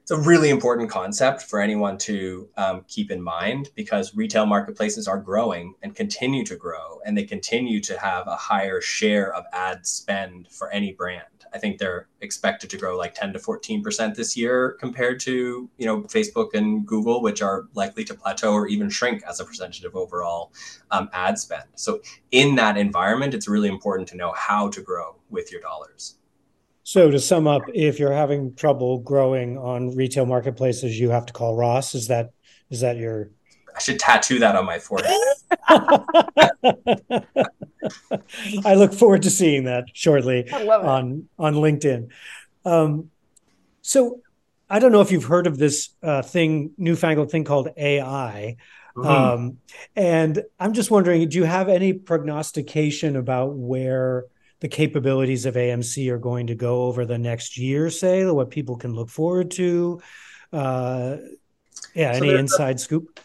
it's 0.08 0.12
a 0.14 0.22
really 0.22 0.50
important 0.50 0.90
concept 0.90 1.42
for 1.42 1.60
anyone 1.60 1.98
to 1.98 2.48
um, 2.56 2.86
keep 2.88 3.12
in 3.12 3.22
mind 3.22 3.72
because 3.76 4.16
retail 4.16 4.46
marketplaces 4.46 5.06
are 5.06 5.18
growing 5.20 5.76
and 5.82 5.96
continue 5.96 6.46
to 6.46 6.56
grow 6.56 7.02
and 7.06 7.18
they 7.18 7.26
continue 7.26 7.82
to 7.82 8.00
have 8.00 8.26
a 8.26 8.38
higher 8.38 8.80
share 8.80 9.34
of 9.34 9.44
ad 9.52 9.86
spend 9.86 10.48
for 10.48 10.72
any 10.72 10.94
brand. 10.94 11.26
I 11.54 11.58
think 11.58 11.78
they're 11.78 12.08
expected 12.22 12.70
to 12.70 12.78
grow 12.78 12.98
like 12.98 13.16
10 13.16 13.34
to 13.34 13.40
14% 13.40 14.16
this 14.16 14.38
year 14.38 14.78
compared 14.80 15.20
to 15.22 15.70
you 15.78 15.86
know 15.86 16.04
facebook 16.04 16.54
and 16.54 16.88
google 16.88 17.22
which 17.22 17.42
are 17.42 17.66
likely 17.74 18.06
to 18.06 18.14
plateau 18.14 18.54
or 18.54 18.66
even 18.68 18.90
shrink 18.90 19.24
as 19.28 19.42
a 19.42 19.46
percentage 19.46 19.84
of 19.84 19.94
overall 19.94 20.54
um, 20.90 21.10
ad 21.12 21.38
spend. 21.38 21.66
So 21.76 22.00
in 22.32 22.56
that 22.56 22.78
environment 22.78 23.34
it's 23.34 23.50
really 23.50 23.68
important 23.68 24.08
to 24.08 24.16
know 24.16 24.32
how 24.32 24.70
to 24.70 24.82
grow 24.82 25.18
with 25.30 25.52
your 25.52 25.60
dollars 25.60 26.16
so 26.88 27.12
to 27.12 27.20
sum 27.20 27.48
up, 27.48 27.64
if 27.74 28.00
you're 28.00 28.14
having 28.14 28.56
trouble 28.56 29.00
growing 29.00 29.58
on 29.58 29.94
retail 29.94 30.26
marketplaces, 30.26 30.98
you 30.98 31.10
have 31.10 31.26
to 31.26 31.34
call 31.34 31.54
Ross. 31.54 31.94
Is 31.94 32.08
that 32.08 32.30
is 32.70 32.80
that 32.80 32.96
your 32.96 33.30
I 33.76 33.80
should 33.80 34.00
tattoo 34.00 34.40
that 34.40 34.56
on 34.56 34.66
my 34.66 34.80
forehead. 34.80 35.14
I 38.66 38.76
look 38.76 38.94
forward 38.94 39.24
to 39.24 39.30
seeing 39.30 39.66
that 39.66 39.88
shortly 39.92 40.50
on 40.50 41.28
on 41.38 41.56
LinkedIn. 41.56 42.08
Um, 42.64 43.12
so 43.82 44.22
I 44.70 44.80
don't 44.80 44.94
know 44.94 45.02
if 45.02 45.12
you've 45.12 45.26
heard 45.26 45.46
of 45.46 45.58
this 45.58 45.90
uh, 46.02 46.22
thing, 46.22 46.72
newfangled 46.78 47.30
thing 47.30 47.44
called 47.44 47.68
AI. 47.76 48.56
Mm-hmm. 48.96 49.10
Um, 49.10 49.58
and 49.98 50.42
I'm 50.58 50.72
just 50.72 50.90
wondering, 50.90 51.28
do 51.28 51.38
you 51.38 51.44
have 51.44 51.68
any 51.68 51.92
prognostication 51.92 53.18
about 53.18 53.56
where 53.56 54.24
the 54.60 54.68
capabilities 54.68 55.46
of 55.46 55.56
AMC 55.56 56.10
are 56.10 56.18
going 56.18 56.48
to 56.48 56.56
go 56.56 56.84
over 56.84 57.06
the 57.06 57.18
next 57.18 57.58
year, 57.58 57.90
say, 57.90 58.26
what 58.26 58.50
people 58.50 58.76
can 58.76 58.94
look 58.94 59.10
forward 59.10 59.52
to. 59.52 60.02
Uh, 60.52 61.18
yeah, 61.94 62.14
so 62.14 62.24
any 62.24 62.36
inside 62.36 62.78
a, 62.78 62.80
scoop? 62.80 63.20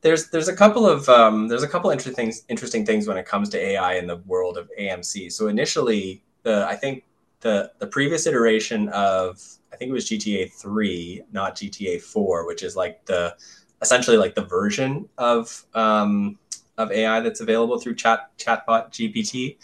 There's 0.00 0.30
there's 0.30 0.48
a 0.48 0.56
couple 0.56 0.86
of 0.86 1.08
um, 1.08 1.48
there's 1.48 1.62
a 1.62 1.68
couple 1.68 1.90
interesting 1.90 2.14
things 2.14 2.44
interesting 2.48 2.86
things 2.86 3.06
when 3.06 3.16
it 3.16 3.26
comes 3.26 3.48
to 3.50 3.58
AI 3.58 3.94
in 3.94 4.06
the 4.06 4.16
world 4.18 4.56
of 4.56 4.70
AMC. 4.78 5.30
So 5.32 5.48
initially, 5.48 6.22
the 6.42 6.66
I 6.66 6.74
think 6.74 7.04
the 7.40 7.72
the 7.78 7.86
previous 7.86 8.26
iteration 8.26 8.88
of 8.88 9.40
I 9.72 9.76
think 9.76 9.90
it 9.90 9.92
was 9.92 10.08
GPT 10.08 10.50
three, 10.52 11.22
not 11.32 11.56
GPT 11.56 12.00
four, 12.00 12.46
which 12.46 12.62
is 12.62 12.76
like 12.76 13.04
the 13.06 13.36
essentially 13.80 14.16
like 14.16 14.34
the 14.34 14.44
version 14.44 15.08
of 15.18 15.64
um, 15.74 16.38
of 16.78 16.90
AI 16.90 17.20
that's 17.20 17.40
available 17.40 17.78
through 17.78 17.96
chat 17.96 18.30
chatbot 18.38 18.90
GPT. 18.90 19.58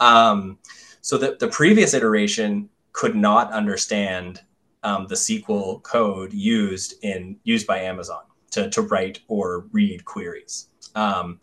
Um, 0.00 0.58
so 1.00 1.18
the, 1.18 1.36
the 1.38 1.48
previous 1.48 1.94
iteration 1.94 2.68
could 2.92 3.14
not 3.14 3.52
understand 3.52 4.42
um, 4.82 5.06
the 5.08 5.14
SQL 5.14 5.82
code 5.82 6.32
used 6.32 6.94
in 7.02 7.36
used 7.44 7.66
by 7.66 7.78
Amazon 7.80 8.22
to, 8.52 8.70
to 8.70 8.82
write 8.82 9.20
or 9.28 9.66
read 9.72 10.04
queries. 10.04 10.68
Um, 10.94 11.40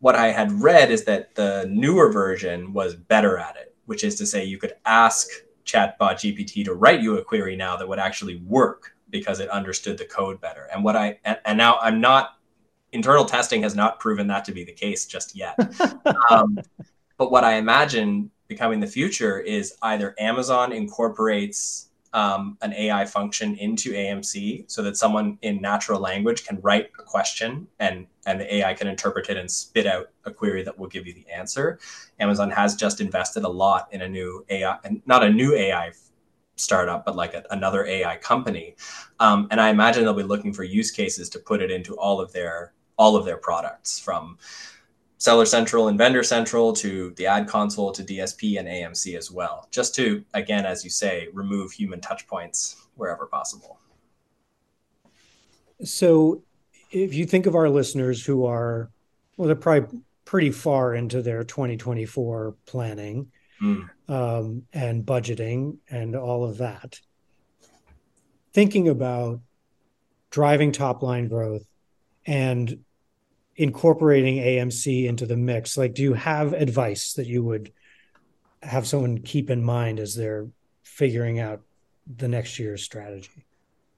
what 0.00 0.16
I 0.16 0.32
had 0.32 0.50
read 0.52 0.90
is 0.90 1.04
that 1.04 1.34
the 1.34 1.66
newer 1.70 2.10
version 2.10 2.72
was 2.72 2.96
better 2.96 3.38
at 3.38 3.56
it, 3.56 3.74
which 3.86 4.02
is 4.02 4.16
to 4.16 4.26
say 4.26 4.44
you 4.44 4.58
could 4.58 4.74
ask 4.84 5.28
chatbot 5.64 6.14
GPT 6.14 6.64
to 6.64 6.74
write 6.74 7.00
you 7.00 7.18
a 7.18 7.24
query 7.24 7.54
now 7.54 7.76
that 7.76 7.88
would 7.88 8.00
actually 8.00 8.36
work 8.38 8.96
because 9.10 9.38
it 9.40 9.48
understood 9.50 9.98
the 9.98 10.04
code 10.04 10.40
better. 10.40 10.68
And 10.72 10.82
what 10.82 10.96
I 10.96 11.18
and, 11.24 11.38
and 11.44 11.58
now 11.58 11.78
I'm 11.80 12.00
not 12.00 12.38
internal 12.92 13.24
testing 13.24 13.62
has 13.62 13.74
not 13.74 14.00
proven 14.00 14.26
that 14.26 14.44
to 14.44 14.52
be 14.52 14.64
the 14.64 14.72
case 14.72 15.06
just 15.06 15.34
yet. 15.34 15.56
um, 16.30 16.58
but 17.22 17.30
what 17.30 17.44
I 17.44 17.54
imagine 17.54 18.32
becoming 18.48 18.80
the 18.80 18.86
future 18.88 19.38
is 19.38 19.76
either 19.82 20.12
Amazon 20.18 20.72
incorporates 20.72 21.90
um, 22.12 22.58
an 22.62 22.72
AI 22.72 23.04
function 23.04 23.54
into 23.58 23.92
AMC 23.92 24.68
so 24.68 24.82
that 24.82 24.96
someone 24.96 25.38
in 25.42 25.60
natural 25.60 26.00
language 26.00 26.44
can 26.44 26.58
write 26.62 26.90
a 26.98 27.04
question 27.04 27.68
and 27.78 28.08
and 28.26 28.40
the 28.40 28.56
AI 28.56 28.74
can 28.74 28.88
interpret 28.88 29.30
it 29.30 29.36
and 29.36 29.48
spit 29.48 29.86
out 29.86 30.10
a 30.24 30.32
query 30.32 30.64
that 30.64 30.76
will 30.76 30.88
give 30.88 31.06
you 31.06 31.14
the 31.14 31.24
answer. 31.32 31.78
Amazon 32.18 32.50
has 32.50 32.74
just 32.74 33.00
invested 33.00 33.44
a 33.44 33.48
lot 33.48 33.86
in 33.92 34.02
a 34.02 34.08
new 34.08 34.44
AI, 34.48 34.76
not 35.06 35.22
a 35.22 35.30
new 35.30 35.54
AI 35.54 35.92
startup, 36.56 37.04
but 37.04 37.14
like 37.14 37.34
a, 37.34 37.44
another 37.50 37.86
AI 37.86 38.16
company. 38.16 38.74
Um, 39.20 39.46
and 39.52 39.60
I 39.60 39.68
imagine 39.68 40.02
they'll 40.02 40.12
be 40.12 40.24
looking 40.24 40.52
for 40.52 40.64
use 40.64 40.90
cases 40.90 41.28
to 41.28 41.38
put 41.38 41.62
it 41.62 41.70
into 41.70 41.96
all 41.96 42.20
of 42.20 42.32
their 42.32 42.72
all 42.98 43.14
of 43.14 43.24
their 43.24 43.38
products 43.38 44.00
from 44.00 44.38
Seller 45.22 45.46
Central 45.46 45.86
and 45.86 45.96
Vendor 45.96 46.24
Central 46.24 46.72
to 46.72 47.10
the 47.10 47.26
ad 47.26 47.46
console 47.46 47.92
to 47.92 48.02
DSP 48.02 48.58
and 48.58 48.66
AMC 48.66 49.16
as 49.16 49.30
well, 49.30 49.68
just 49.70 49.94
to, 49.94 50.24
again, 50.34 50.66
as 50.66 50.82
you 50.82 50.90
say, 50.90 51.28
remove 51.32 51.70
human 51.70 52.00
touch 52.00 52.26
points 52.26 52.88
wherever 52.96 53.26
possible. 53.26 53.78
So 55.84 56.42
if 56.90 57.14
you 57.14 57.24
think 57.24 57.46
of 57.46 57.54
our 57.54 57.70
listeners 57.70 58.26
who 58.26 58.46
are, 58.46 58.90
well, 59.36 59.46
they're 59.46 59.54
probably 59.54 60.00
pretty 60.24 60.50
far 60.50 60.92
into 60.96 61.22
their 61.22 61.44
2024 61.44 62.56
planning 62.66 63.30
mm. 63.62 63.88
um, 64.08 64.64
and 64.72 65.06
budgeting 65.06 65.76
and 65.88 66.16
all 66.16 66.42
of 66.42 66.58
that, 66.58 67.00
thinking 68.52 68.88
about 68.88 69.38
driving 70.30 70.72
top 70.72 71.00
line 71.00 71.28
growth 71.28 71.64
and 72.26 72.80
incorporating 73.56 74.36
AMC 74.36 75.06
into 75.06 75.26
the 75.26 75.36
mix? 75.36 75.76
Like, 75.76 75.94
do 75.94 76.02
you 76.02 76.14
have 76.14 76.52
advice 76.52 77.14
that 77.14 77.26
you 77.26 77.42
would 77.44 77.72
have 78.62 78.86
someone 78.86 79.18
keep 79.18 79.50
in 79.50 79.62
mind 79.62 79.98
as 79.98 80.14
they're 80.14 80.48
figuring 80.82 81.40
out 81.40 81.60
the 82.16 82.28
next 82.28 82.58
year's 82.58 82.82
strategy? 82.82 83.46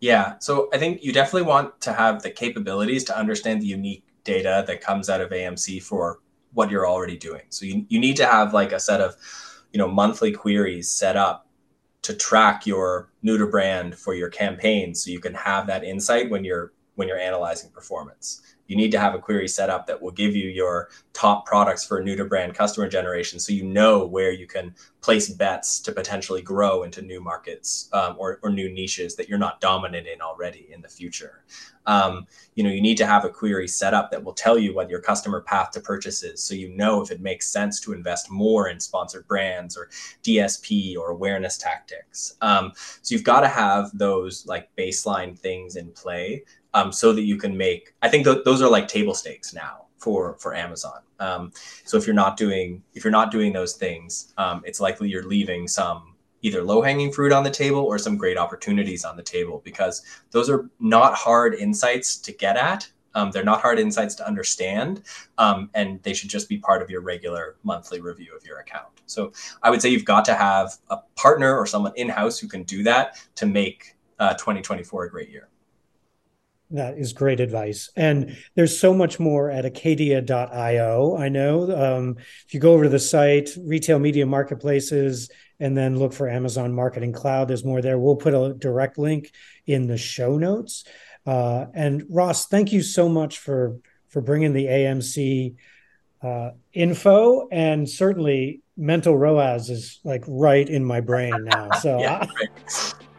Yeah. 0.01 0.35
So 0.39 0.69
I 0.73 0.79
think 0.79 1.03
you 1.03 1.13
definitely 1.13 1.49
want 1.49 1.81
to 1.83 1.93
have 1.93 2.23
the 2.23 2.31
capabilities 2.31 3.05
to 3.05 3.19
understand 3.19 3.63
the 3.63 3.67
unique 3.67 4.05
data 4.25 4.65
that 4.67 4.81
comes 4.81 5.09
out 5.09 5.21
of 5.21 5.31
AMC 5.31 5.83
for 5.83 6.21
what 6.53 6.71
you're 6.71 6.87
already 6.87 7.17
doing. 7.17 7.43
So 7.49 7.67
you, 7.67 7.87
you 7.89 7.99
need 7.99 8.17
to 8.17 8.27
have 8.27 8.55
like 8.55 8.73
a 8.73 8.81
set 8.81 9.01
of, 9.01 9.17
you 9.73 9.79
know, 9.79 9.89
monthly 9.89 10.33
queries 10.33 10.91
set 10.91 11.17
up 11.17 11.47
to 12.03 12.15
track 12.15 12.67
your 12.67 13.11
new 13.23 13.39
to 13.39 13.47
brand 13.47 13.97
for 13.97 14.15
your 14.15 14.29
campaign 14.29 14.95
so 14.95 15.11
you 15.11 15.21
can 15.21 15.35
have 15.35 15.67
that 15.67 15.85
insight 15.85 16.31
when 16.31 16.45
you're 16.45 16.73
when 16.97 17.09
you're 17.09 17.19
analyzing 17.19 17.71
performance 17.71 18.54
you 18.67 18.77
need 18.77 18.91
to 18.93 18.99
have 18.99 19.15
a 19.15 19.19
query 19.19 19.49
set 19.49 19.71
up 19.71 19.87
that 19.87 20.01
will 20.01 20.11
give 20.11 20.35
you 20.35 20.49
your 20.49 20.89
top 21.13 21.47
products 21.47 21.85
for 21.85 22.03
new 22.03 22.17
to 22.17 22.25
brand 22.25 22.55
customer 22.55 22.89
generation 22.89 23.39
so 23.39 23.53
you 23.53 23.65
know 23.65 24.07
where 24.07 24.33
you 24.33 24.47
can 24.47 24.75
place 25.01 25.29
bets 25.29 25.81
to 25.81 25.93
potentially 25.93 26.41
grow 26.41 26.83
into 26.83 27.03
new 27.03 27.21
markets 27.21 27.89
um, 27.93 28.17
or, 28.19 28.41
or 28.43 28.51
new 28.51 28.73
niches 28.73 29.15
that 29.17 29.29
you're 29.29 29.39
not 29.39 29.61
dominant 29.61 30.07
in 30.07 30.21
already 30.23 30.67
in 30.73 30.81
the 30.81 30.89
future. 30.89 31.45
Um, 31.87 32.27
you 32.55 32.65
know 32.65 32.71
you 32.71 32.81
need 32.81 32.97
to 32.97 33.07
have 33.07 33.25
a 33.25 33.29
query 33.29 33.69
set 33.69 33.93
up 33.93 34.11
that 34.11 34.25
will 34.25 34.33
tell 34.33 34.59
you 34.59 34.75
what 34.75 34.89
your 34.89 35.01
customer 35.01 35.43
path 35.43 35.71
to 35.73 35.81
purchase 35.81 36.23
is 36.23 36.43
so 36.43 36.55
you 36.55 36.71
know 36.71 37.03
if 37.03 37.11
it 37.11 37.21
makes 37.21 37.47
sense 37.47 37.79
to 37.81 37.93
invest 37.93 38.31
more 38.31 38.69
in 38.69 38.81
sponsored 38.81 39.29
brands 39.29 39.77
or 39.77 39.91
dsp 40.23 40.97
or 40.97 41.11
awareness 41.11 41.59
tactics. 41.59 42.37
Um, 42.41 42.73
so 42.75 43.15
you've 43.15 43.25
got 43.25 43.41
to 43.41 43.49
have 43.49 43.91
those 43.93 44.47
like 44.47 44.75
baseline 44.77 45.39
things 45.39 45.77
in 45.77 45.91
play 45.91 46.45
um, 46.75 46.93
so 46.93 47.13
that 47.13 47.23
you 47.23 47.37
can 47.37 47.57
make. 47.57 47.95
I 48.03 48.09
think 48.09 48.25
th- 48.25 48.45
those 48.45 48.61
are 48.61 48.69
like 48.69 48.89
table 48.89 49.15
stakes 49.15 49.55
now 49.55 49.87
for 49.97 50.37
for 50.39 50.55
Amazon. 50.55 51.01
Um, 51.21 51.53
so 51.85 51.97
if 51.97 52.07
you're 52.07 52.15
not 52.15 52.37
doing 52.37 52.83
if 52.93 53.05
you're 53.05 53.11
not 53.11 53.31
doing 53.31 53.53
those 53.53 53.75
things, 53.75 54.35
um, 54.37 54.63
it's 54.67 54.81
likely 54.81 55.09
you're 55.09 55.27
leaving 55.27 55.67
some 55.67 56.15
either 56.43 56.63
low 56.63 56.83
hanging 56.83 57.11
fruit 57.11 57.33
on 57.33 57.43
the 57.43 57.51
table 57.51 57.81
or 57.81 57.99
some 57.99 58.19
great 58.19 58.37
opportunities 58.37 59.05
on 59.05 59.17
the 59.17 59.23
table 59.23 59.63
because 59.65 60.03
those 60.31 60.51
are 60.51 60.69
not 60.79 61.15
hard 61.15 61.55
insights 61.55 62.17
to 62.19 62.33
get 62.33 62.57
at. 62.57 62.87
Um, 63.15 63.31
they're 63.31 63.45
not 63.45 63.63
hard 63.63 63.79
insights 63.79 64.17
to 64.17 64.27
understand, 64.27 65.03
um, 65.39 65.71
and 65.73 66.03
they 66.03 66.13
should 66.13 66.29
just 66.29 66.49
be 66.49 66.59
part 66.59 66.83
of 66.83 66.91
your 66.91 67.01
regular 67.01 67.57
monthly 67.63 68.01
review 68.01 68.37
of 68.37 68.45
your 68.45 68.59
account. 68.59 68.89
So 69.07 69.33
I 69.63 69.71
would 69.71 69.81
say 69.81 69.89
you've 69.89 70.05
got 70.05 70.25
to 70.27 70.35
have 70.35 70.75
a 70.91 70.99
partner 71.15 71.57
or 71.57 71.65
someone 71.65 71.93
in 71.95 72.09
house 72.09 72.41
who 72.41 72.49
can 72.49 72.65
do 72.65 72.83
that 72.83 73.25
to 73.37 73.47
make 73.47 73.95
uh, 74.19 74.35
2024 74.35 75.05
a 75.05 75.11
great 75.11 75.31
year. 75.31 75.49
That 76.71 76.99
is 76.99 77.13
great 77.13 77.41
advice. 77.41 77.91
And 77.95 78.37
there's 78.55 78.79
so 78.79 78.95
much 78.95 79.21
more 79.21 79.51
at 79.51 79.65
acadia.io. 79.65 81.17
I 81.17 81.29
know 81.29 81.71
um, 81.71 82.17
if 82.19 82.55
you 82.55 82.61
go 82.61 82.73
over 82.73 82.85
to 82.85 82.91
the 82.91 82.99
site, 82.99 83.51
retail 83.61 83.99
media 83.99 84.27
marketplaces, 84.27 85.31
and 85.61 85.77
then 85.77 85.99
look 85.99 86.13
for 86.13 86.29
Amazon 86.29 86.73
Marketing 86.73 87.13
Cloud, 87.13 87.49
there's 87.49 87.65
more 87.65 87.81
there. 87.81 87.99
We'll 87.99 88.17
put 88.17 88.35
a 88.35 88.55
direct 88.55 88.99
link 88.99 89.31
in 89.67 89.87
the 89.87 89.97
show 89.97 90.37
notes. 90.37 90.85
Uh, 91.27 91.67
and 91.75 92.05
Ross, 92.11 92.47
thank 92.47 92.73
you 92.73 92.83
so 92.83 93.09
much 93.09 93.39
for 93.39 93.79
for 94.09 94.21
bringing 94.21 94.53
the 94.53 94.67
AMC 94.67 95.57
uh, 96.23 96.51
info. 96.73 97.49
And 97.51 97.89
certainly, 97.89 98.63
mental 98.77 99.17
ROAS 99.17 99.71
is 99.71 100.01
like 100.05 100.25
right 100.27 100.69
in 100.69 100.85
my 100.85 101.01
brain 101.01 101.45
now. 101.45 101.71
So. 101.81 101.99
yeah, 102.01 102.27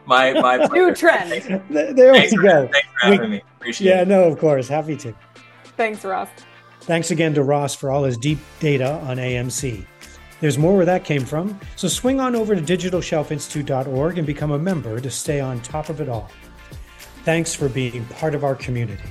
my 0.06 0.32
my 0.40 0.56
new 0.72 0.94
trend. 0.94 1.30
there 1.70 2.14
thanks 2.14 2.32
we 2.32 2.36
for, 2.36 2.42
go. 2.42 2.68
Thanks 2.72 2.88
for 2.92 3.06
having 3.06 3.20
we, 3.20 3.28
me. 3.28 3.42
Appreciate 3.56 3.88
yeah, 3.88 4.02
it. 4.02 4.08
no, 4.08 4.24
of 4.24 4.38
course, 4.38 4.68
happy 4.68 4.96
to. 4.96 5.14
Thanks, 5.76 6.04
Ross. 6.04 6.28
Thanks 6.80 7.10
again 7.10 7.34
to 7.34 7.42
Ross 7.42 7.74
for 7.74 7.90
all 7.90 8.04
his 8.04 8.16
deep 8.16 8.38
data 8.60 8.92
on 9.02 9.16
AMC. 9.16 9.84
There's 10.40 10.58
more 10.58 10.76
where 10.76 10.84
that 10.84 11.04
came 11.04 11.24
from, 11.24 11.58
so 11.76 11.88
swing 11.88 12.20
on 12.20 12.36
over 12.36 12.54
to 12.54 12.60
digitalshelfinstitute.org 12.60 14.18
and 14.18 14.26
become 14.26 14.52
a 14.52 14.58
member 14.58 15.00
to 15.00 15.10
stay 15.10 15.40
on 15.40 15.60
top 15.60 15.88
of 15.88 16.00
it 16.00 16.08
all. 16.08 16.30
Thanks 17.24 17.54
for 17.54 17.68
being 17.68 18.04
part 18.06 18.34
of 18.34 18.44
our 18.44 18.54
community. 18.54 19.02